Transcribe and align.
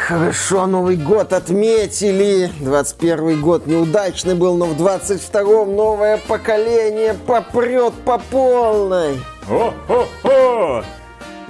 хорошо 0.00 0.66
Новый 0.66 0.96
год 0.96 1.32
отметили. 1.32 2.50
21 2.60 3.40
год 3.40 3.66
неудачный 3.66 4.34
был, 4.34 4.56
но 4.56 4.66
в 4.66 4.80
22-м 4.80 5.76
новое 5.76 6.18
поколение 6.18 7.14
попрет 7.14 7.92
по 8.04 8.18
полной. 8.18 9.20
О-хо-хо! 9.48 10.84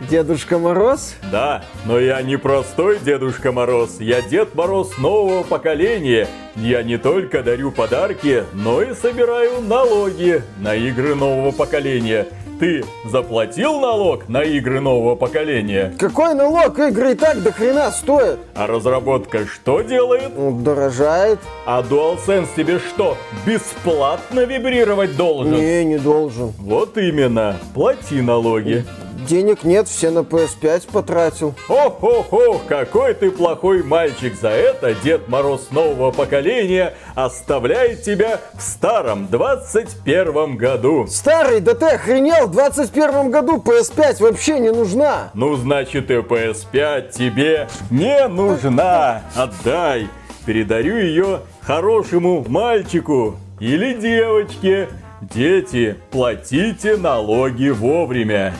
Дедушка 0.09 0.59
Мороз? 0.59 1.15
Да, 1.31 1.63
но 1.85 2.01
я 2.01 2.23
не 2.23 2.39
простой 2.39 2.99
Дедушка 2.99 3.53
Мороз, 3.53 4.01
я 4.01 4.23
Дед 4.23 4.55
Мороз 4.55 4.97
нового 4.97 5.43
поколения. 5.43 6.27
Я 6.57 6.83
не 6.83 6.97
только 6.97 7.43
дарю 7.43 7.71
подарки, 7.71 8.45
но 8.55 8.81
и 8.83 8.95
собираю 8.95 9.61
налоги 9.61 10.43
на 10.59 10.75
игры 10.75 11.15
нового 11.15 11.53
поколения. 11.53 12.27
Ты 12.61 12.85
заплатил 13.07 13.81
налог 13.81 14.29
на 14.29 14.43
игры 14.43 14.81
нового 14.81 15.15
поколения? 15.15 15.95
Какой 15.99 16.35
налог? 16.35 16.79
Игры 16.79 17.13
и 17.13 17.15
так 17.15 17.43
до 17.43 17.53
хрена 17.53 17.91
стоят. 17.91 18.39
А 18.55 18.67
разработка 18.67 19.47
что 19.47 19.81
делает? 19.81 20.33
Ну, 20.37 20.61
дорожает. 20.61 21.39
А 21.65 21.81
DualSense 21.81 22.49
тебе 22.55 22.79
что, 22.79 23.17
бесплатно 23.47 24.41
вибрировать 24.41 25.17
должен? 25.17 25.55
Не, 25.55 25.87
не 25.87 25.97
должен. 25.97 26.53
Вот 26.59 26.99
именно, 26.99 27.57
плати 27.73 28.21
налоги. 28.21 28.85
Денег 29.27 29.65
нет, 29.65 29.87
все 29.87 30.11
на 30.11 30.21
PS5 30.21 30.91
потратил. 30.91 31.55
Хо-хо-хо, 31.67 32.61
какой 32.67 33.15
ты 33.15 33.31
плохой 33.31 33.83
мальчик. 33.83 34.35
За 34.35 34.49
это 34.49 34.95
Дед 34.95 35.29
Мороз 35.29 35.71
нового 35.71 36.11
поколения 36.11 36.95
оставляет 37.15 38.03
тебя 38.03 38.41
в 38.55 38.63
старом 38.63 39.29
21 39.29 40.57
году. 40.57 41.07
Старый, 41.07 41.61
да 41.61 41.75
ты 41.75 41.87
охренел, 41.87 42.47
в 42.47 42.53
21 42.53 43.31
году 43.31 43.59
PS5 43.59 44.23
вообще 44.23 44.59
не 44.59 44.71
нужна. 44.71 45.31
Ну, 45.35 45.57
значит 45.57 46.11
и 46.11 46.15
PS5 46.15 47.13
тебе 47.13 47.69
не 47.91 48.27
нужна. 48.29 49.23
Отдай. 49.35 50.09
Передарю 50.47 50.99
ее 50.99 51.41
хорошему 51.61 52.45
мальчику 52.49 53.37
или 53.61 53.93
девочке. 53.95 54.89
Дети, 55.21 55.97
платите 56.11 56.97
налоги 56.97 57.69
вовремя. 57.69 58.55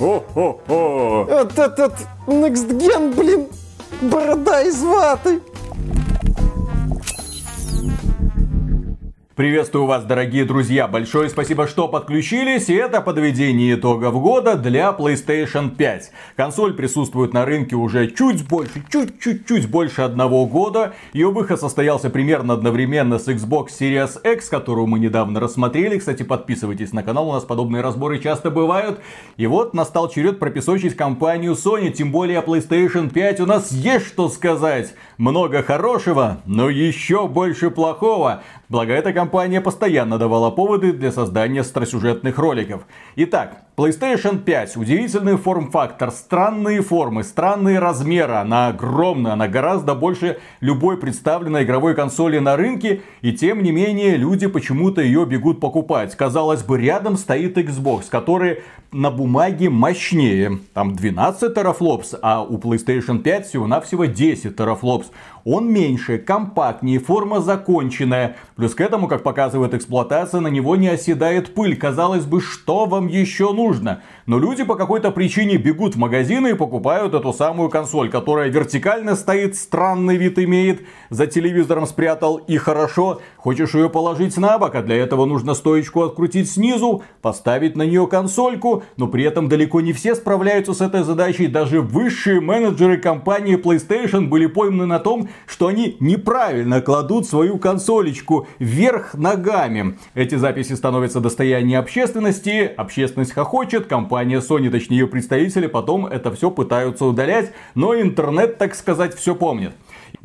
О-хо-хо! 0.00 1.26
Вот 1.28 1.58
этот 1.58 1.92
Next 2.26 2.68
Gen, 2.68 3.14
блин, 3.14 3.46
борода 4.02 4.62
из 4.62 4.82
ваты. 4.82 5.40
Приветствую 9.36 9.86
вас, 9.86 10.04
дорогие 10.04 10.44
друзья! 10.44 10.86
Большое 10.86 11.28
спасибо, 11.28 11.66
что 11.66 11.88
подключились, 11.88 12.68
и 12.68 12.74
это 12.74 13.00
подведение 13.00 13.74
итогов 13.74 14.14
года 14.22 14.54
для 14.54 14.94
PlayStation 14.96 15.74
5. 15.74 16.12
Консоль 16.36 16.72
присутствует 16.74 17.32
на 17.32 17.44
рынке 17.44 17.74
уже 17.74 18.12
чуть 18.12 18.46
больше, 18.46 18.84
чуть-чуть-чуть 18.88 19.68
больше 19.68 20.02
одного 20.02 20.46
года. 20.46 20.94
Ее 21.12 21.32
выход 21.32 21.58
состоялся 21.58 22.10
примерно 22.10 22.54
одновременно 22.54 23.18
с 23.18 23.26
Xbox 23.26 23.70
Series 23.80 24.22
X, 24.22 24.48
которую 24.48 24.86
мы 24.86 25.00
недавно 25.00 25.40
рассмотрели. 25.40 25.98
Кстати, 25.98 26.22
подписывайтесь 26.22 26.92
на 26.92 27.02
канал, 27.02 27.28
у 27.28 27.32
нас 27.32 27.42
подобные 27.42 27.82
разборы 27.82 28.20
часто 28.20 28.52
бывают. 28.52 29.00
И 29.36 29.48
вот 29.48 29.74
настал 29.74 30.08
черед 30.10 30.38
пропесочить 30.38 30.94
компанию 30.94 31.54
Sony, 31.54 31.90
тем 31.90 32.12
более 32.12 32.40
PlayStation 32.40 33.10
5 33.10 33.40
у 33.40 33.46
нас 33.46 33.72
есть 33.72 34.06
что 34.06 34.28
сказать. 34.28 34.94
Много 35.16 35.62
хорошего, 35.62 36.38
но 36.44 36.68
еще 36.68 37.28
больше 37.28 37.70
плохого. 37.70 38.42
Благо 38.68 38.92
эта 38.92 39.12
компания 39.12 39.60
постоянно 39.60 40.18
давала 40.18 40.50
поводы 40.50 40.92
для 40.92 41.12
создания 41.12 41.60
остросюжетных 41.60 42.36
роликов. 42.36 42.82
Итак, 43.14 43.64
PlayStation 43.76 44.38
5. 44.38 44.76
Удивительный 44.76 45.36
форм-фактор, 45.36 46.10
странные 46.10 46.80
формы, 46.80 47.22
странные 47.22 47.78
размеры. 47.78 48.34
Она 48.34 48.68
огромная, 48.68 49.32
она 49.32 49.46
гораздо 49.46 49.94
больше 49.94 50.38
любой 50.60 50.96
представленной 50.96 51.62
игровой 51.62 51.94
консоли 51.94 52.38
на 52.38 52.56
рынке. 52.56 53.02
И 53.20 53.32
тем 53.32 53.62
не 53.62 53.70
менее, 53.70 54.16
люди 54.16 54.46
почему-то 54.46 55.00
ее 55.00 55.26
бегут 55.26 55.60
покупать. 55.60 56.16
Казалось 56.16 56.62
бы, 56.62 56.80
рядом 56.80 57.16
стоит 57.16 57.58
Xbox, 57.58 58.04
который 58.08 58.62
на 58.92 59.10
бумаге 59.10 59.70
мощнее. 59.70 60.60
Там 60.72 60.94
12 60.94 61.52
терафлопс, 61.52 62.14
а 62.22 62.42
у 62.42 62.58
PlayStation 62.58 63.18
5 63.18 63.48
всего-навсего 63.48 64.04
10 64.04 64.56
терафлопс. 64.56 65.03
goals 65.04 65.33
Он 65.44 65.70
меньше, 65.70 66.16
компактнее, 66.16 66.98
форма 66.98 67.40
законченная. 67.40 68.36
Плюс 68.56 68.74
к 68.74 68.80
этому, 68.80 69.08
как 69.08 69.22
показывает 69.22 69.74
эксплуатация, 69.74 70.40
на 70.40 70.48
него 70.48 70.74
не 70.76 70.88
оседает 70.88 71.54
пыль. 71.54 71.76
Казалось 71.76 72.24
бы, 72.24 72.40
что 72.40 72.86
вам 72.86 73.08
еще 73.08 73.52
нужно? 73.52 74.00
Но 74.24 74.38
люди 74.38 74.64
по 74.64 74.74
какой-то 74.74 75.10
причине 75.10 75.58
бегут 75.58 75.96
в 75.96 75.98
магазины 75.98 76.52
и 76.52 76.54
покупают 76.54 77.12
эту 77.12 77.34
самую 77.34 77.68
консоль, 77.68 78.08
которая 78.08 78.48
вертикально 78.48 79.16
стоит, 79.16 79.54
странный 79.54 80.16
вид 80.16 80.38
имеет, 80.38 80.80
за 81.10 81.26
телевизором 81.26 81.86
спрятал 81.86 82.36
и 82.36 82.56
хорошо. 82.56 83.20
Хочешь 83.36 83.74
ее 83.74 83.90
положить 83.90 84.38
на 84.38 84.56
бок, 84.56 84.74
а 84.74 84.82
для 84.82 84.96
этого 84.96 85.26
нужно 85.26 85.52
стоечку 85.52 86.04
открутить 86.04 86.50
снизу, 86.50 87.02
поставить 87.20 87.76
на 87.76 87.82
нее 87.82 88.06
консольку, 88.06 88.82
но 88.96 89.08
при 89.08 89.24
этом 89.24 89.50
далеко 89.50 89.82
не 89.82 89.92
все 89.92 90.14
справляются 90.14 90.72
с 90.72 90.80
этой 90.80 91.02
задачей. 91.02 91.48
Даже 91.48 91.82
высшие 91.82 92.40
менеджеры 92.40 92.96
компании 92.96 93.58
PlayStation 93.58 94.28
были 94.28 94.46
пойманы 94.46 94.86
на 94.86 94.98
том, 94.98 95.28
что 95.46 95.68
они 95.68 95.96
неправильно 96.00 96.80
кладут 96.80 97.26
свою 97.26 97.58
консолечку 97.58 98.46
вверх 98.58 99.14
ногами. 99.14 99.98
Эти 100.14 100.34
записи 100.36 100.72
становятся 100.74 101.20
достоянием 101.20 101.80
общественности, 101.80 102.70
общественность 102.76 103.32
хохочет, 103.32 103.86
компания 103.86 104.40
Sony, 104.40 104.70
точнее 104.70 104.98
ее 104.98 105.06
представители, 105.06 105.66
потом 105.66 106.06
это 106.06 106.32
все 106.32 106.50
пытаются 106.50 107.04
удалять, 107.04 107.52
но 107.74 107.94
интернет, 108.00 108.58
так 108.58 108.74
сказать, 108.74 109.14
все 109.14 109.34
помнит. 109.34 109.72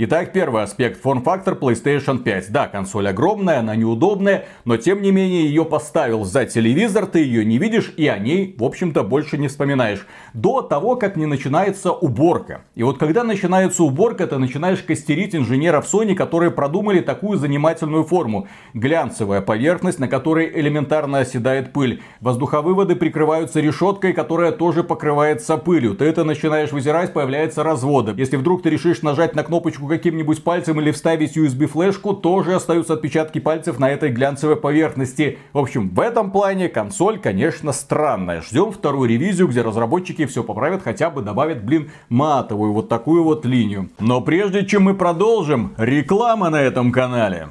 Итак, 0.02 0.32
первый 0.32 0.64
аспект. 0.64 1.02
Форм-фактор 1.02 1.56
PlayStation 1.56 2.20
5. 2.20 2.54
Да, 2.54 2.70
консоль 2.70 3.10
огромная, 3.10 3.60
она 3.60 3.76
неудобная, 3.76 4.46
но 4.64 4.78
тем 4.78 5.02
не 5.02 5.12
менее 5.12 5.44
ее 5.44 5.66
поставил 5.66 6.24
за 6.24 6.46
телевизор, 6.46 7.06
ты 7.06 7.20
ее 7.20 7.44
не 7.44 7.58
видишь 7.58 7.94
и 7.98 8.08
о 8.08 8.18
ней, 8.18 8.56
в 8.58 8.64
общем-то, 8.64 9.04
больше 9.04 9.38
не 9.38 9.50
вспоминаешь. 9.50 10.08
До 10.34 10.62
того, 10.62 10.96
как 10.96 11.18
не 11.18 11.26
начинается 11.26 11.92
уборка. 11.92 12.62
И 12.76 12.84
вот 12.84 12.98
когда 12.98 13.26
начинается 13.26 13.84
уборка, 13.84 14.26
ты 14.26 14.38
начинаешь 14.38 14.82
костерить 14.82 15.36
инженеров 15.36 15.86
Sony, 15.94 16.16
которые 16.16 16.52
продумали 16.52 17.02
такую 17.02 17.38
занимательную 17.38 18.06
форму. 18.06 18.48
Глянцевая 18.74 19.42
поверхность, 19.42 20.00
на 20.00 20.08
которой 20.08 20.50
элементарно 20.50 21.20
оседает 21.20 21.74
пыль. 21.74 22.02
Воздуховыводы 22.22 22.96
прикрываются 22.96 23.60
решеткой, 23.60 24.14
которая 24.14 24.54
тоже 24.54 24.86
покрывается 24.86 25.58
пылью. 25.58 25.94
Ты 25.94 26.06
это 26.06 26.24
начинаешь 26.24 26.72
вызирать, 26.72 27.12
появляются 27.12 27.64
разводы. 27.64 28.14
Если 28.16 28.38
вдруг 28.38 28.64
ты 28.64 28.70
решишь 28.70 29.02
нажать 29.02 29.36
на 29.36 29.44
кнопочку 29.44 29.89
каким-нибудь 29.90 30.44
пальцем 30.44 30.80
или 30.80 30.92
вставить 30.92 31.36
USB-флешку, 31.36 32.14
тоже 32.14 32.56
остаются 32.56 32.94
отпечатки 32.94 33.40
пальцев 33.40 33.80
на 33.80 33.90
этой 33.90 34.10
глянцевой 34.10 34.56
поверхности. 34.56 35.40
В 35.52 35.58
общем, 35.58 35.90
в 35.90 36.00
этом 36.00 36.32
плане 36.32 36.70
консоль, 36.70 37.20
конечно, 37.20 37.74
странная. 37.74 38.42
Ждем 38.42 38.72
вторую 38.72 39.10
ревизию, 39.10 39.48
где 39.48 39.62
разработчики 39.62 40.26
все 40.26 40.44
поправят, 40.44 40.84
хотя 40.84 41.10
бы 41.10 41.22
добавят, 41.22 41.64
блин, 41.64 41.92
матовую 42.08 42.72
вот 42.72 42.88
такую 42.88 43.24
вот 43.24 43.46
линию. 43.46 43.90
Но 44.00 44.22
прежде 44.22 44.66
чем 44.66 44.84
мы 44.84 44.94
продолжим, 44.94 45.74
реклама 45.78 46.50
на 46.50 46.62
этом 46.62 46.92
канале. 46.92 47.50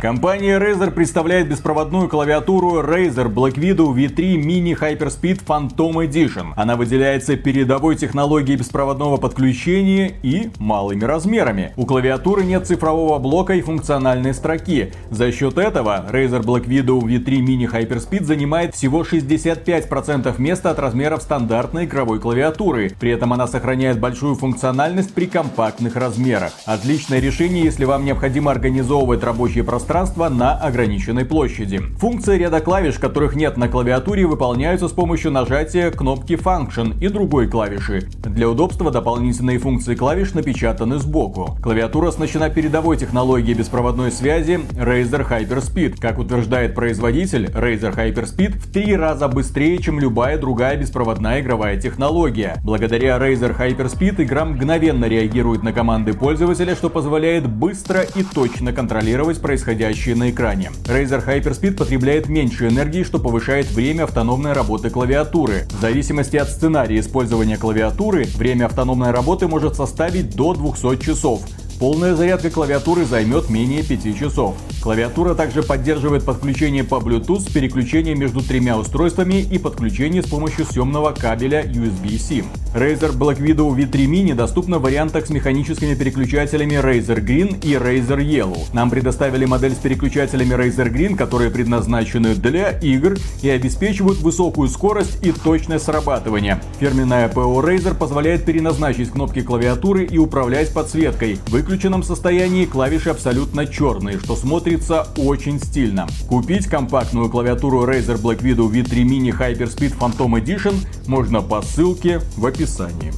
Компания 0.00 0.58
Razer 0.58 0.90
представляет 0.90 1.48
беспроводную 1.48 2.10
клавиатуру 2.10 2.82
Razer 2.82 3.32
Black 3.32 3.54
Widow 3.54 3.94
V3 3.94 4.34
Mini 4.36 4.78
Hyperspeed 4.78 5.40
Phantom 5.46 6.06
Edition. 6.06 6.52
Она 6.54 6.76
выделяется 6.76 7.36
передовой 7.36 7.96
технологией 7.96 8.58
беспроводного 8.58 9.16
подключения 9.16 10.12
и 10.22 10.50
малыми 10.58 11.02
размерами. 11.02 11.72
У 11.76 11.86
клавиатуры 11.86 12.44
нет 12.44 12.66
цифрового 12.66 13.18
блока 13.18 13.54
и 13.54 13.62
функциональной 13.62 14.34
строки. 14.34 14.92
За 15.10 15.32
счет 15.32 15.56
этого 15.56 16.04
Razer 16.10 16.42
Black 16.42 16.66
Widow 16.66 17.00
V3 17.00 17.24
Mini 17.40 17.66
Hyperspeed 17.66 18.24
занимает 18.24 18.74
всего 18.74 19.02
65% 19.02 20.34
места 20.38 20.70
от 20.70 20.78
размеров 20.78 21.22
стандартной 21.22 21.86
игровой 21.86 22.20
клавиатуры. 22.20 22.92
При 23.00 23.12
этом 23.12 23.32
она 23.32 23.46
сохраняет 23.46 23.98
большую 23.98 24.34
функциональность 24.34 25.14
при 25.14 25.24
компактных 25.24 25.96
размерах. 25.96 26.52
Отличное 26.66 27.18
решение, 27.18 27.64
если 27.64 27.86
вам 27.86 28.04
необходимо 28.04 28.50
организовывать 28.50 29.24
рабочее 29.24 29.64
пространство 29.64 29.86
пространство 29.96 30.28
на 30.28 30.52
ограниченной 30.52 31.24
площади. 31.24 31.78
Функции 31.98 32.36
ряда 32.36 32.60
клавиш, 32.60 32.98
которых 32.98 33.34
нет 33.34 33.56
на 33.56 33.66
клавиатуре, 33.66 34.26
выполняются 34.26 34.88
с 34.88 34.92
помощью 34.92 35.30
нажатия 35.30 35.90
кнопки 35.90 36.34
Function 36.34 36.98
и 37.00 37.08
другой 37.08 37.48
клавиши. 37.48 38.06
Для 38.22 38.50
удобства 38.50 38.90
дополнительные 38.90 39.58
функции 39.58 39.94
клавиш 39.94 40.34
напечатаны 40.34 40.98
сбоку. 40.98 41.56
Клавиатура 41.62 42.08
оснащена 42.08 42.50
передовой 42.50 42.98
технологией 42.98 43.56
беспроводной 43.56 44.12
связи 44.12 44.60
Razer 44.72 45.26
Hyperspeed. 45.26 45.98
Как 45.98 46.18
утверждает 46.18 46.74
производитель, 46.74 47.46
Razer 47.46 47.96
Hyperspeed 47.96 48.58
в 48.58 48.70
три 48.70 48.94
раза 48.94 49.28
быстрее, 49.28 49.78
чем 49.78 49.98
любая 49.98 50.36
другая 50.36 50.76
беспроводная 50.76 51.40
игровая 51.40 51.80
технология. 51.80 52.56
Благодаря 52.62 53.16
Razer 53.16 53.58
Hyperspeed 53.58 54.22
игра 54.22 54.44
мгновенно 54.44 55.06
реагирует 55.06 55.62
на 55.62 55.72
команды 55.72 56.12
пользователя, 56.12 56.74
что 56.74 56.90
позволяет 56.90 57.48
быстро 57.48 58.02
и 58.02 58.22
точно 58.22 58.74
контролировать 58.74 59.40
происходящее 59.40 59.75
происходящее 59.76 60.16
на 60.16 60.30
экране. 60.30 60.70
Razer 60.84 61.24
Hyperspeed 61.24 61.72
потребляет 61.72 62.28
меньше 62.28 62.68
энергии, 62.68 63.02
что 63.02 63.18
повышает 63.18 63.70
время 63.70 64.04
автономной 64.04 64.52
работы 64.52 64.88
клавиатуры. 64.90 65.66
В 65.70 65.80
зависимости 65.80 66.36
от 66.36 66.48
сценария 66.48 66.98
использования 66.98 67.58
клавиатуры, 67.58 68.24
время 68.36 68.66
автономной 68.66 69.10
работы 69.10 69.48
может 69.48 69.76
составить 69.76 70.34
до 70.34 70.54
200 70.54 71.04
часов. 71.04 71.42
Полная 71.78 72.14
зарядка 72.14 72.48
клавиатуры 72.48 73.04
займет 73.04 73.50
менее 73.50 73.82
5 73.82 74.18
часов. 74.18 74.56
Клавиатура 74.82 75.34
также 75.34 75.62
поддерживает 75.62 76.24
подключение 76.24 76.84
по 76.84 76.94
Bluetooth 76.94 77.40
с 77.40 77.52
переключением 77.52 78.18
между 78.18 78.40
тремя 78.40 78.78
устройствами 78.78 79.42
и 79.42 79.58
подключение 79.58 80.22
с 80.22 80.26
помощью 80.26 80.64
съемного 80.64 81.12
кабеля 81.12 81.64
USB-C. 81.64 82.44
Razer 82.74 83.16
Black 83.16 83.40
Widow 83.40 83.74
V3 83.74 84.06
Mini 84.06 84.34
доступна 84.34 84.78
в 84.78 84.82
вариантах 84.82 85.26
с 85.26 85.30
механическими 85.30 85.94
переключателями 85.94 86.74
Razer 86.74 87.22
Green 87.22 87.58
и 87.62 87.74
Razer 87.74 88.18
Yellow. 88.18 88.58
Нам 88.72 88.90
предоставили 88.90 89.44
модель 89.44 89.72
с 89.72 89.78
переключателями 89.78 90.54
Razer 90.54 90.90
Green, 90.90 91.16
которые 91.16 91.50
предназначены 91.50 92.34
для 92.34 92.70
игр 92.70 93.16
и 93.42 93.50
обеспечивают 93.50 94.18
высокую 94.18 94.68
скорость 94.68 95.18
и 95.22 95.32
точное 95.32 95.78
срабатывание. 95.78 96.60
Фирменная 96.78 97.28
ПО 97.28 97.60
Razer 97.60 97.94
позволяет 97.94 98.44
переназначить 98.44 99.10
кнопки 99.10 99.42
клавиатуры 99.42 100.04
и 100.04 100.16
управлять 100.18 100.72
подсветкой. 100.72 101.38
Выключенном 101.66 102.04
состоянии 102.04 102.64
клавиши 102.64 103.10
абсолютно 103.10 103.66
черные, 103.66 104.20
что 104.20 104.36
смотрится 104.36 105.08
очень 105.16 105.58
стильно. 105.58 106.06
Купить 106.28 106.66
компактную 106.66 107.28
клавиатуру 107.28 107.82
Razer 107.82 108.22
Black 108.22 108.40
Widow 108.40 108.70
V3 108.70 109.02
Mini 109.02 109.36
Hyperspeed 109.36 109.98
Phantom 109.98 110.40
Edition 110.40 110.76
можно 111.08 111.42
по 111.42 111.62
ссылке 111.62 112.20
в 112.36 112.46
описании. 112.46 113.12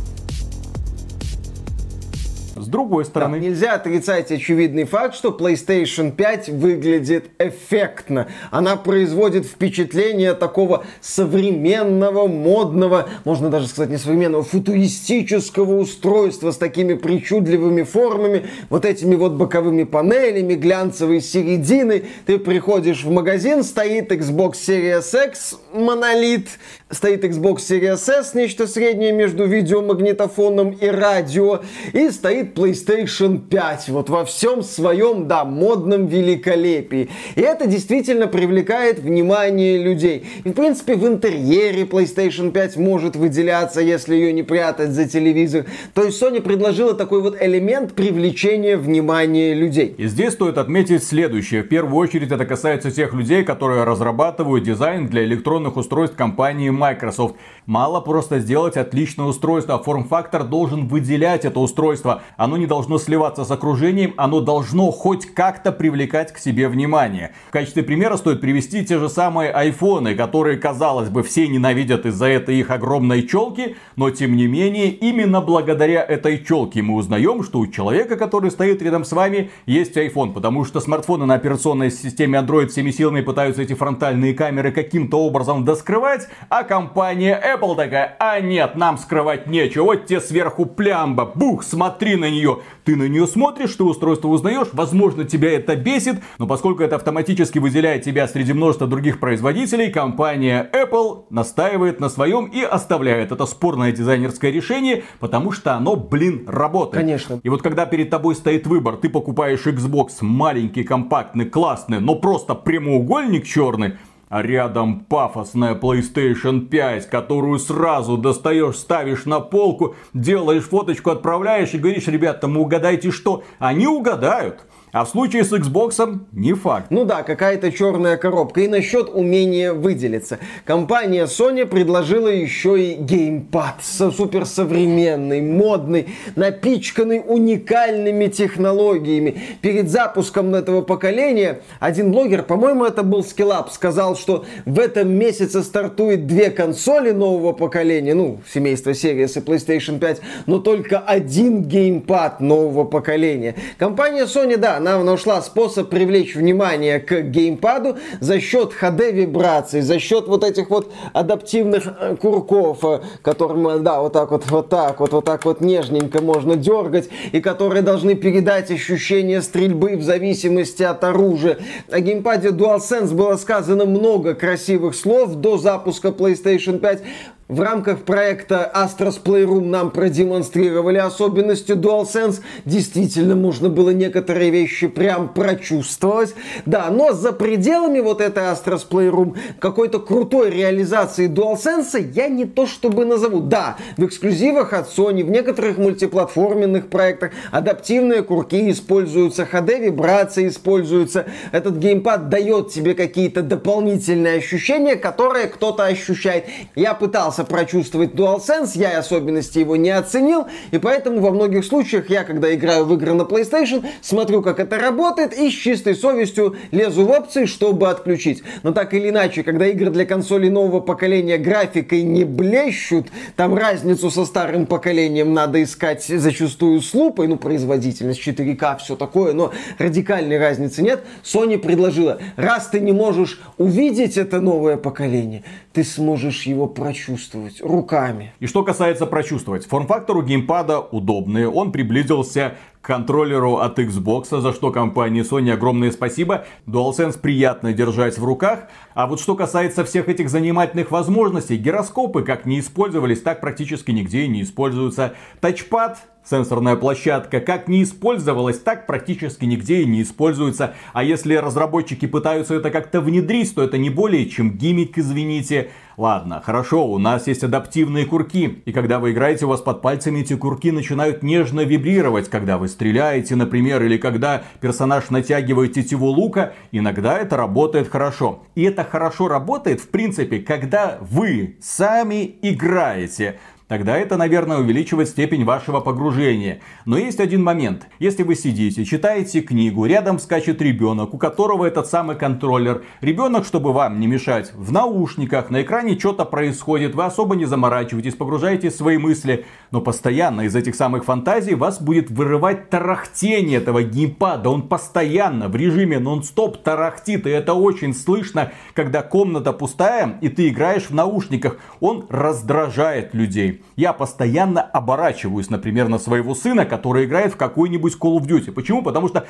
С 2.68 2.70
другой 2.70 3.06
стороны... 3.06 3.38
Да, 3.38 3.46
нельзя 3.46 3.74
отрицать 3.76 4.30
очевидный 4.30 4.84
факт, 4.84 5.14
что 5.14 5.30
PlayStation 5.30 6.12
5 6.14 6.50
выглядит 6.50 7.30
эффектно. 7.38 8.28
Она 8.50 8.76
производит 8.76 9.46
впечатление 9.46 10.34
такого 10.34 10.84
современного, 11.00 12.26
модного, 12.26 13.08
можно 13.24 13.48
даже 13.48 13.68
сказать 13.68 13.88
не 13.88 13.96
современного, 13.96 14.44
футуристического 14.44 15.78
устройства 15.78 16.50
с 16.50 16.58
такими 16.58 16.92
причудливыми 16.92 17.84
формами, 17.84 18.50
вот 18.68 18.84
этими 18.84 19.14
вот 19.14 19.32
боковыми 19.32 19.84
панелями, 19.84 20.52
глянцевой 20.52 21.22
середины. 21.22 22.04
Ты 22.26 22.38
приходишь 22.38 23.02
в 23.02 23.10
магазин, 23.10 23.64
стоит 23.64 24.12
Xbox 24.12 24.56
Series 24.68 25.28
X, 25.28 25.58
монолит, 25.72 26.48
стоит 26.90 27.24
Xbox 27.24 27.58
Series 27.58 28.10
S, 28.10 28.34
нечто 28.34 28.66
среднее 28.66 29.12
между 29.12 29.44
видеомагнитофоном 29.44 30.70
и 30.70 30.86
радио, 30.86 31.60
и 31.92 32.10
стоит 32.10 32.56
PlayStation 32.56 33.38
5, 33.38 33.88
вот 33.90 34.08
во 34.08 34.24
всем 34.24 34.62
своем, 34.62 35.28
да, 35.28 35.44
модном 35.44 36.06
великолепии. 36.06 37.10
И 37.36 37.40
это 37.40 37.66
действительно 37.66 38.26
привлекает 38.26 38.98
внимание 39.00 39.78
людей. 39.78 40.24
И, 40.44 40.50
в 40.50 40.52
принципе, 40.52 40.94
в 40.94 41.06
интерьере 41.06 41.82
PlayStation 41.82 42.50
5 42.52 42.76
может 42.76 43.16
выделяться, 43.16 43.80
если 43.80 44.14
ее 44.14 44.32
не 44.32 44.42
прятать 44.42 44.90
за 44.90 45.06
телевизор. 45.06 45.66
То 45.94 46.04
есть 46.04 46.20
Sony 46.22 46.40
предложила 46.40 46.94
такой 46.94 47.20
вот 47.20 47.36
элемент 47.40 47.92
привлечения 47.92 48.76
внимания 48.76 49.54
людей. 49.54 49.94
И 49.98 50.06
здесь 50.06 50.32
стоит 50.32 50.56
отметить 50.56 51.04
следующее. 51.04 51.62
В 51.62 51.68
первую 51.68 51.96
очередь 51.96 52.32
это 52.32 52.46
касается 52.46 52.90
тех 52.90 53.12
людей, 53.12 53.44
которые 53.44 53.84
разрабатывают 53.84 54.64
дизайн 54.64 55.06
для 55.06 55.24
электронных 55.24 55.76
устройств 55.76 56.16
компании 56.16 56.70
Microsoft. 56.78 57.36
Мало 57.66 58.00
просто 58.00 58.38
сделать 58.38 58.76
отличное 58.76 59.26
устройство, 59.26 59.74
а 59.74 59.78
форм-фактор 59.78 60.44
должен 60.44 60.88
выделять 60.88 61.44
это 61.44 61.60
устройство. 61.60 62.22
Оно 62.36 62.56
не 62.56 62.66
должно 62.66 62.98
сливаться 62.98 63.44
с 63.44 63.50
окружением, 63.50 64.14
оно 64.16 64.40
должно 64.40 64.90
хоть 64.90 65.26
как-то 65.26 65.72
привлекать 65.72 66.32
к 66.32 66.38
себе 66.38 66.68
внимание. 66.68 67.32
В 67.48 67.52
качестве 67.52 67.82
примера 67.82 68.16
стоит 68.16 68.40
привести 68.40 68.84
те 68.84 68.98
же 68.98 69.08
самые 69.08 69.50
айфоны, 69.50 70.14
которые, 70.14 70.56
казалось 70.56 71.10
бы, 71.10 71.22
все 71.22 71.48
ненавидят 71.48 72.06
из-за 72.06 72.26
этой 72.26 72.56
их 72.56 72.70
огромной 72.70 73.26
челки, 73.26 73.76
но 73.96 74.10
тем 74.10 74.36
не 74.36 74.46
менее, 74.46 74.90
именно 74.90 75.40
благодаря 75.40 76.02
этой 76.02 76.42
челке 76.42 76.80
мы 76.82 76.94
узнаем, 76.94 77.42
что 77.42 77.58
у 77.58 77.66
человека, 77.66 78.16
который 78.16 78.50
стоит 78.50 78.80
рядом 78.82 79.04
с 79.04 79.12
вами, 79.12 79.50
есть 79.66 79.96
iPhone, 79.96 80.32
потому 80.32 80.64
что 80.64 80.80
смартфоны 80.80 81.26
на 81.26 81.34
операционной 81.34 81.90
системе 81.90 82.38
Android 82.38 82.68
всеми 82.68 82.90
силами 82.90 83.20
пытаются 83.20 83.62
эти 83.62 83.74
фронтальные 83.74 84.34
камеры 84.34 84.72
каким-то 84.72 85.18
образом 85.20 85.64
доскрывать, 85.64 86.28
а 86.48 86.62
компания 86.68 87.40
Apple 87.42 87.74
такая, 87.74 88.16
а 88.20 88.38
нет, 88.40 88.76
нам 88.76 88.98
скрывать 88.98 89.46
нечего, 89.46 89.84
вот 89.84 90.06
тебе 90.06 90.20
сверху 90.20 90.66
плямба, 90.66 91.24
бух, 91.34 91.64
смотри 91.64 92.16
на 92.16 92.30
нее. 92.30 92.60
Ты 92.84 92.94
на 92.94 93.08
нее 93.08 93.26
смотришь, 93.26 93.74
ты 93.74 93.82
устройство 93.82 94.28
узнаешь, 94.28 94.68
возможно 94.72 95.24
тебя 95.24 95.52
это 95.52 95.74
бесит, 95.74 96.22
но 96.38 96.46
поскольку 96.46 96.82
это 96.82 96.96
автоматически 96.96 97.58
выделяет 97.58 98.04
тебя 98.04 98.28
среди 98.28 98.52
множества 98.52 98.86
других 98.86 99.18
производителей, 99.18 99.90
компания 99.90 100.70
Apple 100.72 101.24
настаивает 101.30 102.00
на 102.00 102.08
своем 102.08 102.46
и 102.46 102.62
оставляет 102.62 103.32
это 103.32 103.46
спорное 103.46 103.92
дизайнерское 103.92 104.50
решение, 104.50 105.04
потому 105.18 105.50
что 105.52 105.74
оно, 105.74 105.96
блин, 105.96 106.44
работает. 106.46 107.02
Конечно. 107.02 107.40
И 107.42 107.48
вот 107.48 107.62
когда 107.62 107.86
перед 107.86 108.10
тобой 108.10 108.34
стоит 108.34 108.66
выбор, 108.66 108.96
ты 108.96 109.08
покупаешь 109.08 109.66
Xbox 109.66 110.10
маленький, 110.20 110.84
компактный, 110.84 111.46
классный, 111.46 112.00
но 112.00 112.14
просто 112.14 112.54
прямоугольник 112.54 113.46
черный, 113.46 113.94
а 114.28 114.42
рядом 114.42 115.00
пафосная 115.00 115.74
PlayStation 115.74 116.60
5, 116.66 117.08
которую 117.08 117.58
сразу 117.58 118.16
достаешь, 118.18 118.76
ставишь 118.76 119.24
на 119.24 119.40
полку, 119.40 119.96
делаешь 120.12 120.64
фоточку, 120.64 121.10
отправляешь 121.10 121.74
и 121.74 121.78
говоришь, 121.78 122.06
ребята, 122.06 122.48
мы 122.48 122.60
угадайте 122.60 123.10
что? 123.10 123.44
Они 123.58 123.86
угадают. 123.86 124.66
А 124.92 125.04
в 125.04 125.08
случае 125.08 125.44
с 125.44 125.52
Xbox 125.52 126.20
не 126.32 126.54
факт. 126.54 126.86
Ну 126.90 127.04
да, 127.04 127.22
какая-то 127.22 127.70
черная 127.70 128.16
коробка. 128.16 128.62
И 128.62 128.68
насчет 128.68 129.10
умения 129.10 129.72
выделиться. 129.72 130.38
Компания 130.64 131.24
Sony 131.24 131.66
предложила 131.66 132.28
еще 132.28 132.80
и 132.80 132.94
геймпад. 132.94 133.76
Суперсовременный, 133.82 135.42
модный, 135.42 136.08
напичканный 136.36 137.22
уникальными 137.26 138.26
технологиями. 138.26 139.40
Перед 139.60 139.90
запуском 139.90 140.54
этого 140.54 140.80
поколения 140.80 141.60
один 141.80 142.10
блогер, 142.12 142.42
по-моему, 142.42 142.84
это 142.84 143.02
был 143.02 143.20
Skillab, 143.20 143.70
сказал, 143.70 144.16
что 144.16 144.46
в 144.64 144.78
этом 144.78 145.10
месяце 145.10 145.62
стартует 145.62 146.26
две 146.26 146.50
консоли 146.50 147.10
нового 147.10 147.52
поколения. 147.52 148.14
Ну, 148.14 148.40
семейство 148.50 148.90
Series 148.90 149.38
и 149.38 149.44
PlayStation 149.44 149.98
5. 149.98 150.20
Но 150.46 150.58
только 150.58 150.98
один 150.98 151.62
геймпад 151.62 152.40
нового 152.40 152.84
поколения. 152.84 153.54
Компания 153.76 154.24
Sony, 154.24 154.56
да, 154.56 154.77
она 154.78 155.02
нашла 155.02 155.42
способ 155.42 155.90
привлечь 155.90 156.34
внимание 156.34 157.00
к 157.00 157.20
геймпаду 157.20 157.96
за 158.20 158.40
счет 158.40 158.72
HD 158.80 159.12
вибраций, 159.12 159.82
за 159.82 159.98
счет 159.98 160.28
вот 160.28 160.44
этих 160.44 160.70
вот 160.70 160.92
адаптивных 161.12 161.84
э, 161.86 162.16
курков, 162.16 162.78
э, 162.84 163.00
которым, 163.22 163.82
да, 163.82 164.00
вот 164.00 164.12
так 164.12 164.30
вот, 164.30 164.48
вот 164.50 164.68
так 164.68 165.00
вот, 165.00 165.12
вот 165.12 165.24
так 165.24 165.44
вот 165.44 165.60
нежненько 165.60 166.22
можно 166.22 166.56
дергать, 166.56 167.08
и 167.32 167.40
которые 167.40 167.82
должны 167.82 168.14
передать 168.14 168.70
ощущение 168.70 169.42
стрельбы 169.42 169.96
в 169.96 170.02
зависимости 170.02 170.84
от 170.84 171.02
оружия. 171.04 171.58
О 171.90 172.00
геймпаде 172.00 172.48
DualSense 172.48 173.14
было 173.14 173.36
сказано 173.36 173.84
много 173.84 174.34
красивых 174.34 174.94
слов 174.94 175.34
до 175.34 175.58
запуска 175.58 176.08
PlayStation 176.08 176.78
5. 176.78 177.02
В 177.48 177.62
рамках 177.62 178.02
проекта 178.02 178.70
Astros 178.74 179.22
Playroom 179.24 179.68
нам 179.68 179.90
продемонстрировали 179.90 180.98
особенности 180.98 181.72
DualSense. 181.72 182.40
Действительно, 182.66 183.36
можно 183.36 183.70
было 183.70 183.88
некоторые 183.88 184.50
вещи 184.50 184.86
прям 184.86 185.32
прочувствовать. 185.32 186.34
Да, 186.66 186.90
но 186.90 187.14
за 187.14 187.32
пределами 187.32 188.00
вот 188.00 188.20
этой 188.20 188.42
Astros 188.42 188.86
Playroom 188.86 189.34
какой-то 189.60 189.98
крутой 189.98 190.50
реализации 190.50 191.26
DualSense 191.26 192.12
я 192.12 192.28
не 192.28 192.44
то 192.44 192.66
чтобы 192.66 193.06
назову. 193.06 193.40
Да, 193.40 193.78
в 193.96 194.04
эксклюзивах 194.04 194.74
от 194.74 194.86
Sony, 194.86 195.24
в 195.24 195.30
некоторых 195.30 195.78
мультиплатформенных 195.78 196.88
проектах 196.88 197.30
адаптивные 197.50 198.22
курки 198.24 198.70
используются, 198.70 199.48
HD 199.50 199.86
вибрации 199.86 200.48
используются. 200.48 201.24
Этот 201.52 201.78
геймпад 201.78 202.28
дает 202.28 202.72
тебе 202.72 202.92
какие-то 202.92 203.40
дополнительные 203.40 204.36
ощущения, 204.36 204.96
которые 204.96 205.46
кто-то 205.46 205.86
ощущает. 205.86 206.44
Я 206.74 206.92
пытался 206.92 207.37
пытался 207.38 207.44
прочувствовать 207.44 208.14
DualSense, 208.14 208.72
я 208.74 208.98
особенности 208.98 209.58
его 209.58 209.76
не 209.76 209.90
оценил, 209.90 210.46
и 210.70 210.78
поэтому 210.78 211.20
во 211.20 211.30
многих 211.30 211.64
случаях 211.64 212.10
я, 212.10 212.24
когда 212.24 212.54
играю 212.54 212.84
в 212.84 212.94
игры 212.94 213.14
на 213.14 213.22
PlayStation, 213.22 213.84
смотрю, 214.00 214.42
как 214.42 214.60
это 214.60 214.78
работает, 214.78 215.36
и 215.36 215.50
с 215.50 215.54
чистой 215.54 215.94
совестью 215.94 216.56
лезу 216.70 217.04
в 217.04 217.10
опции, 217.10 217.46
чтобы 217.46 217.88
отключить. 217.88 218.42
Но 218.62 218.72
так 218.72 218.94
или 218.94 219.10
иначе, 219.10 219.42
когда 219.42 219.66
игры 219.66 219.90
для 219.90 220.04
консолей 220.04 220.50
нового 220.50 220.80
поколения 220.80 221.38
графикой 221.38 222.02
не 222.02 222.24
блещут, 222.24 223.08
там 223.36 223.54
разницу 223.54 224.10
со 224.10 224.24
старым 224.24 224.66
поколением 224.66 225.34
надо 225.34 225.62
искать 225.62 226.04
зачастую 226.04 226.80
с 226.80 226.94
лупой, 226.94 227.28
ну, 227.28 227.36
производительность 227.36 228.26
4К, 228.26 228.78
все 228.78 228.96
такое, 228.96 229.32
но 229.32 229.52
радикальной 229.78 230.38
разницы 230.38 230.82
нет. 230.82 231.04
Sony 231.24 231.58
предложила, 231.58 232.18
раз 232.36 232.68
ты 232.68 232.80
не 232.80 232.92
можешь 232.92 233.40
увидеть 233.58 234.16
это 234.16 234.40
новое 234.40 234.76
поколение, 234.76 235.44
ты 235.72 235.84
сможешь 235.84 236.42
его 236.44 236.66
прочувствовать 236.66 237.27
прочувствовать 237.28 237.60
руками. 237.60 238.32
И 238.40 238.46
что 238.46 238.62
касается 238.62 239.06
прочувствовать, 239.06 239.66
форм-фактор 239.66 240.16
у 240.16 240.22
геймпада 240.22 240.80
удобный, 240.80 241.46
он 241.46 241.72
приблизился 241.72 242.56
контроллеру 242.88 243.58
от 243.58 243.78
Xbox, 243.78 244.40
за 244.40 244.52
что 244.54 244.72
компании 244.72 245.22
Sony 245.22 245.52
огромное 245.52 245.92
спасибо. 245.92 246.46
DualSense 246.66 247.20
приятно 247.20 247.74
держать 247.74 248.16
в 248.16 248.24
руках. 248.24 248.60
А 248.94 249.06
вот 249.06 249.20
что 249.20 249.34
касается 249.36 249.84
всех 249.84 250.08
этих 250.08 250.30
занимательных 250.30 250.90
возможностей, 250.90 251.58
гироскопы 251.58 252.22
как 252.22 252.46
не 252.46 252.60
использовались, 252.60 253.20
так 253.20 253.42
практически 253.42 253.90
нигде 253.90 254.22
и 254.22 254.28
не 254.28 254.40
используются. 254.40 255.12
Тачпад 255.40 255.98
сенсорная 256.28 256.76
площадка 256.76 257.40
как 257.40 257.68
не 257.68 257.82
использовалась, 257.82 258.58
так 258.58 258.86
практически 258.86 259.44
нигде 259.44 259.82
и 259.82 259.86
не 259.86 260.02
используется. 260.02 260.74
А 260.92 261.02
если 261.02 261.34
разработчики 261.34 262.06
пытаются 262.06 262.54
это 262.54 262.70
как-то 262.70 263.00
внедрить, 263.00 263.54
то 263.54 263.62
это 263.62 263.78
не 263.78 263.90
более 263.90 264.28
чем 264.28 264.56
гиммик, 264.56 264.98
извините. 264.98 265.70
Ладно, 265.96 266.40
хорошо, 266.44 266.86
у 266.86 266.98
нас 266.98 267.26
есть 267.26 267.42
адаптивные 267.42 268.04
курки. 268.04 268.62
И 268.64 268.72
когда 268.72 269.00
вы 269.00 269.10
играете, 269.12 269.46
у 269.46 269.48
вас 269.48 269.60
под 269.60 269.82
пальцами 269.82 270.20
эти 270.20 270.36
курки 270.36 270.70
начинают 270.70 271.24
нежно 271.24 271.62
вибрировать. 271.62 272.28
Когда 272.28 272.56
вы 272.56 272.68
стреляете, 272.78 273.34
например, 273.34 273.82
или 273.82 273.96
когда 273.96 274.44
персонаж 274.60 275.10
натягивает 275.10 275.72
тетиву 275.72 276.06
лука, 276.06 276.52
иногда 276.70 277.18
это 277.18 277.36
работает 277.36 277.88
хорошо. 277.88 278.44
И 278.54 278.62
это 278.62 278.84
хорошо 278.84 279.26
работает, 279.26 279.80
в 279.80 279.88
принципе, 279.88 280.38
когда 280.38 280.98
вы 281.00 281.56
сами 281.60 282.36
играете 282.40 283.40
тогда 283.68 283.96
это, 283.96 284.16
наверное, 284.16 284.58
увеличивает 284.58 285.08
степень 285.08 285.44
вашего 285.44 285.80
погружения. 285.80 286.60
Но 286.86 286.98
есть 286.98 287.20
один 287.20 287.44
момент. 287.44 287.86
Если 287.98 288.22
вы 288.22 288.34
сидите, 288.34 288.84
читаете 288.84 289.42
книгу, 289.42 289.84
рядом 289.84 290.18
скачет 290.18 290.60
ребенок, 290.60 291.14
у 291.14 291.18
которого 291.18 291.66
этот 291.66 291.86
самый 291.86 292.16
контроллер. 292.16 292.82
Ребенок, 293.00 293.44
чтобы 293.44 293.72
вам 293.72 294.00
не 294.00 294.06
мешать, 294.06 294.52
в 294.54 294.72
наушниках, 294.72 295.50
на 295.50 295.62
экране 295.62 295.98
что-то 295.98 296.24
происходит, 296.24 296.94
вы 296.94 297.04
особо 297.04 297.36
не 297.36 297.44
заморачиваетесь, 297.44 298.14
погружаете 298.14 298.70
свои 298.70 298.98
мысли. 298.98 299.46
Но 299.70 299.80
постоянно 299.80 300.42
из 300.42 300.56
этих 300.56 300.74
самых 300.74 301.04
фантазий 301.04 301.54
вас 301.54 301.80
будет 301.80 302.10
вырывать 302.10 302.70
тарахтение 302.70 303.58
этого 303.58 303.82
геймпада. 303.82 304.48
Он 304.48 304.62
постоянно 304.62 305.48
в 305.48 305.56
режиме 305.56 305.98
нон-стоп 305.98 306.62
тарахтит, 306.62 307.26
и 307.26 307.30
это 307.30 307.54
очень 307.54 307.94
слышно, 307.94 308.52
когда 308.74 309.02
комната 309.02 309.52
пустая, 309.52 310.18
и 310.20 310.28
ты 310.28 310.48
играешь 310.48 310.88
в 310.88 310.94
наушниках. 310.94 311.58
Он 311.80 312.06
раздражает 312.08 313.14
людей. 313.14 313.57
Я 313.76 313.92
постоянно 313.92 314.62
оборачиваюсь, 314.62 315.50
например, 315.50 315.88
на 315.88 315.98
своего 315.98 316.34
сына, 316.34 316.64
который 316.66 317.04
играет 317.04 317.34
в 317.34 317.36
какой-нибудь 317.36 317.96
Call 318.00 318.18
of 318.18 318.26
Duty. 318.26 318.52
Почему? 318.52 318.82
Потому 318.82 319.08
что 319.08 319.26